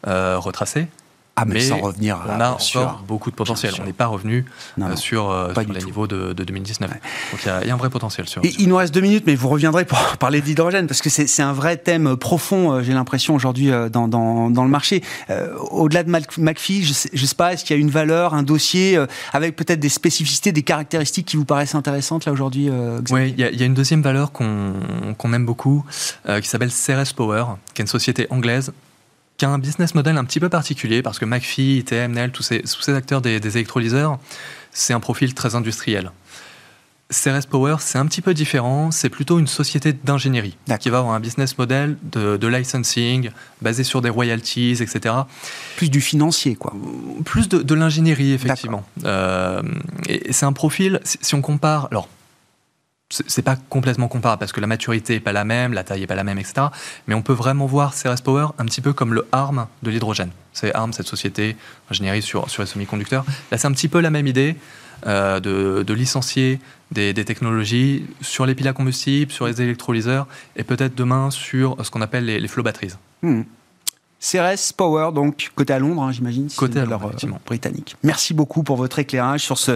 euh, 0.07 0.39
retracé, 0.39 0.89
ah, 1.35 1.45
mais, 1.47 1.61
sans 1.61 1.79
revenir. 1.79 2.19
On 2.29 2.41
a 2.41 2.51
encore 2.51 3.05
beaucoup 3.09 3.31
de 3.31 3.35
potentiel. 3.35 3.73
On 3.81 3.85
n'est 3.85 3.95
pas 3.95 4.07
revenu 4.07 4.45
euh, 4.79 4.97
sur, 4.97 5.31
euh, 5.31 5.53
les 5.73 5.83
niveaux 5.83 6.07
de, 6.07 6.35
2019. 6.35 6.91
Donc 6.91 7.01
il 7.43 7.47
y, 7.47 7.71
a 7.71 7.75
un 7.75 7.77
vrai 7.77 7.89
potentiel 7.89 8.29
sur. 8.29 8.43
il 8.45 8.69
nous 8.69 8.77
reste 8.77 8.93
deux 8.93 9.01
minutes, 9.01 9.25
mais 9.27 9.35
vous 9.35 9.49
reviendrez 9.49 9.87
pour 9.87 9.99
parler 10.19 10.43
d'hydrogène 10.43 10.87
parce 10.87 11.01
que 11.01 11.09
c'est 11.09 11.43
un 11.43 11.55
vrai 11.55 11.79
thème 11.79 12.17
profond. 12.17 12.73
Euh, 12.73 12.83
j'ai 12.83 12.93
l'impression 12.93 13.35
aujourd'hui 13.35 13.71
dans, 13.91 14.09
dans, 14.09 14.65
le 14.65 14.71
marché. 14.71 15.03
Au-delà 15.71 16.03
de 16.03 16.11
McPhee, 16.11 16.83
je 16.83 16.91
ne 16.91 17.27
sais, 17.27 17.35
pas, 17.35 17.55
est-ce 17.55 17.65
qu'il 17.65 17.75
y 17.75 17.79
a 17.79 17.81
une 17.81 17.91
valeur, 17.91 18.35
un 18.35 18.43
dossier 18.43 18.99
avec 19.33 19.57
peut-être 19.57 19.81
des 19.81 19.89
spécificités, 19.89 20.53
des 20.53 20.63
caractéristiques 20.63 21.27
qui 21.27 21.37
vous 21.37 21.45
paraissent 21.45 21.75
intéressantes 21.75 22.27
là 22.27 22.33
aujourd'hui 22.33 22.69
Oui, 23.11 23.35
il 23.37 23.41
y, 23.41 23.63
a 23.63 23.67
une 23.67 23.75
deuxième 23.75 24.03
valeur 24.03 24.33
qu'on 24.33 25.33
aime 25.33 25.47
beaucoup 25.47 25.85
qui 26.43 26.49
s'appelle 26.49 26.71
CRS 26.71 27.15
Power, 27.17 27.45
qui 27.73 27.81
est 27.81 27.85
une 27.85 27.89
société 27.89 28.27
anglaise 28.31 28.73
qui 29.43 29.47
a 29.47 29.51
un 29.51 29.59
business 29.59 29.97
model 29.97 30.19
un 30.19 30.25
petit 30.25 30.39
peu 30.39 30.49
particulier 30.49 31.03
parce 31.03 31.19
que 31.19 31.25
McPhee, 31.25 31.79
ITM, 31.79 32.13
Nel, 32.13 32.31
tous 32.31 32.45
ces, 32.45 32.61
tous 32.61 32.81
ces 32.81 32.95
acteurs 32.95 33.21
des, 33.21 33.39
électrolyseurs, 33.39 34.21
c'est 34.71 34.93
un 34.93 35.01
profil 35.01 35.35
très 35.35 35.57
industriel. 35.57 36.13
CRS 37.11 37.49
Power, 37.51 37.79
c'est 37.81 37.99
un 37.99 38.07
petit 38.07 38.21
peu 38.21 38.35
différent. 38.35 38.93
C'est 38.93 39.09
plutôt 39.09 39.41
une 39.41 39.49
société 39.49 39.93
d'ingénierie 39.93 40.57
qui 40.79 40.91
va 40.91 40.99
avoir 40.99 41.15
un 41.15 41.19
business 41.19 41.59
model 41.59 41.97
de, 42.05 42.47
licensing 42.47 43.31
basé 43.61 43.83
sur 43.83 44.01
des 44.01 44.11
royalties, 44.11 44.81
etc. 44.81 45.13
Plus 45.77 45.91
du 45.91 46.01
financier, 46.01 46.55
quoi. 46.55 46.73
Plus 47.25 47.49
de, 47.49 47.75
l'ingénierie, 47.75 48.35
effectivement. 48.35 48.85
Euh, 49.05 49.61
et, 50.09 50.33
c'est 50.33 50.47
un 50.47 50.53
profil, 50.53 51.01
si 51.03 51.35
on 51.35 51.43
compare, 51.43 51.89
alors 51.91 52.09
c'est 53.13 53.43
pas 53.43 53.57
complètement 53.57 54.09
comparable 54.09 54.41
parce 54.41 54.53
que 54.53 54.61
la 54.61 54.67
maturité 54.67 55.17
est 55.17 55.21
pas 55.21 55.33
la 55.33 55.45
même, 55.45 55.73
la 55.73 55.85
taille 55.85 56.03
est 56.03 56.07
pas 56.07 56.15
la 56.15 56.25
même, 56.25 56.39
etc. 56.39 56.67
Mais 57.07 57.15
on 57.15 57.23
peut 57.23 57.33
vraiment 57.33 57.67
voir 57.67 57.95
CRS 57.95 58.23
Power 58.25 58.49
un 58.59 58.65
petit 58.65 58.81
peu 58.81 58.93
comme 58.93 59.13
le 59.13 59.27
ARM 59.33 59.67
de 59.83 59.91
l'hydrogène. 59.91 60.31
C'est 60.53 60.75
ARM, 60.75 60.93
cette 60.93 61.07
société 61.07 61.57
ingénierie 61.91 62.23
sur, 62.23 62.49
sur 62.49 62.63
les 62.63 62.67
semi-conducteurs. 62.67 63.25
Là, 63.51 63.59
c'est 63.59 63.67
un 63.67 63.73
petit 63.73 63.89
peu 63.89 64.01
la 64.01 64.11
même 64.11 64.27
idée 64.27 64.57
euh, 65.07 65.41
de, 65.41 65.93
licencier 65.93 66.59
des, 66.91 67.13
technologies 67.13 68.07
sur 68.21 68.47
les 68.47 68.55
piles 68.55 68.69
à 68.69 68.73
combustible, 68.73 69.31
sur 69.31 69.47
les 69.47 69.61
électrolyseurs 69.61 70.27
et 70.57 70.65
peut-être 70.65 70.95
demain 70.95 71.31
sur 71.31 71.77
ce 71.85 71.91
qu'on 71.91 72.01
appelle 72.01 72.25
les, 72.25 72.41
les 72.41 72.49
flow 72.49 72.63
batteries. 72.63 72.95
Hmm. 73.23 73.43
CRS 74.23 74.73
Power, 74.77 75.11
donc 75.13 75.51
côté 75.57 75.73
à 75.73 75.81
Londres, 75.81 76.01
hein, 76.01 76.13
j'imagine. 76.13 76.49
Côté 76.57 76.79
à 76.79 76.85
Londres, 76.85 77.11
euh, 77.25 77.29
britannique. 77.45 77.97
Merci 78.05 78.35
beaucoup 78.35 78.63
pour 78.63 78.77
votre 78.77 79.01
éclairage 79.01 79.41
sur 79.41 79.59
ce, 79.59 79.73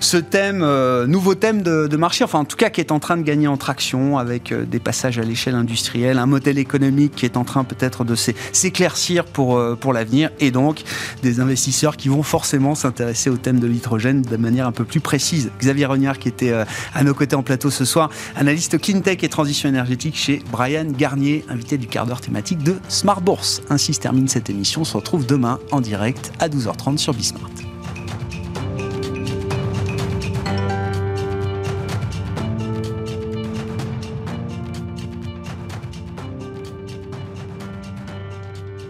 ce 0.00 0.16
thème, 0.16 0.62
euh, 0.62 1.06
nouveau 1.06 1.34
thème 1.34 1.60
de, 1.60 1.96
marché, 1.96 2.24
enfin 2.24 2.38
en 2.38 2.44
tout 2.46 2.56
cas 2.56 2.70
qui 2.70 2.80
est 2.80 2.92
en 2.92 2.98
train 2.98 3.18
de 3.18 3.22
gagner 3.22 3.46
en 3.46 3.58
traction 3.58 4.16
avec 4.16 4.52
euh, 4.52 4.64
des 4.64 4.78
passages 4.78 5.18
à 5.18 5.22
l'échelle 5.22 5.54
industrielle, 5.54 6.18
un 6.18 6.24
modèle 6.24 6.56
économique 6.56 7.14
qui 7.14 7.26
est 7.26 7.36
en 7.36 7.44
train 7.44 7.62
peut-être 7.62 8.04
de 8.04 8.14
s'éclaircir 8.14 9.26
pour, 9.26 9.60
pour 9.76 9.92
l'avenir 9.92 10.30
et 10.40 10.50
donc 10.50 10.82
des 11.22 11.40
investisseurs 11.40 11.98
qui 11.98 12.08
vont 12.08 12.22
forcément 12.22 12.74
s'intéresser 12.74 13.28
au 13.28 13.36
thème 13.36 13.60
de 13.60 13.66
l'hydrogène 13.66 14.22
de 14.22 14.36
manière 14.38 14.66
un 14.66 14.72
peu 14.72 14.84
plus 14.84 15.00
précise. 15.00 15.50
Xavier 15.58 15.84
Rognard 15.84 16.18
qui 16.18 16.28
était 16.28 16.52
à 16.94 17.04
nos 17.04 17.12
côtés 17.12 17.36
en 17.36 17.42
plateau 17.42 17.68
ce 17.68 17.84
soir, 17.84 18.08
analyste 18.34 18.80
cleantech 18.80 19.22
et 19.24 19.28
transition 19.28 19.68
énergétique 19.68 20.16
chez 20.16 20.42
Brian 20.50 20.86
Garnier, 20.86 21.44
invité 21.50 21.76
du 21.76 21.86
quart 21.86 22.06
d'heure 22.06 22.22
thématique 22.22 22.62
de 22.62 22.76
Smart 22.88 23.20
Bourse. 23.20 23.60
Termine 23.98 24.28
cette 24.28 24.50
émission. 24.50 24.82
On 24.82 24.84
se 24.84 24.96
retrouve 24.96 25.26
demain 25.26 25.58
en 25.72 25.80
direct 25.80 26.32
à 26.38 26.48
12h30 26.48 26.98
sur 26.98 27.14
Bismart. 27.14 27.69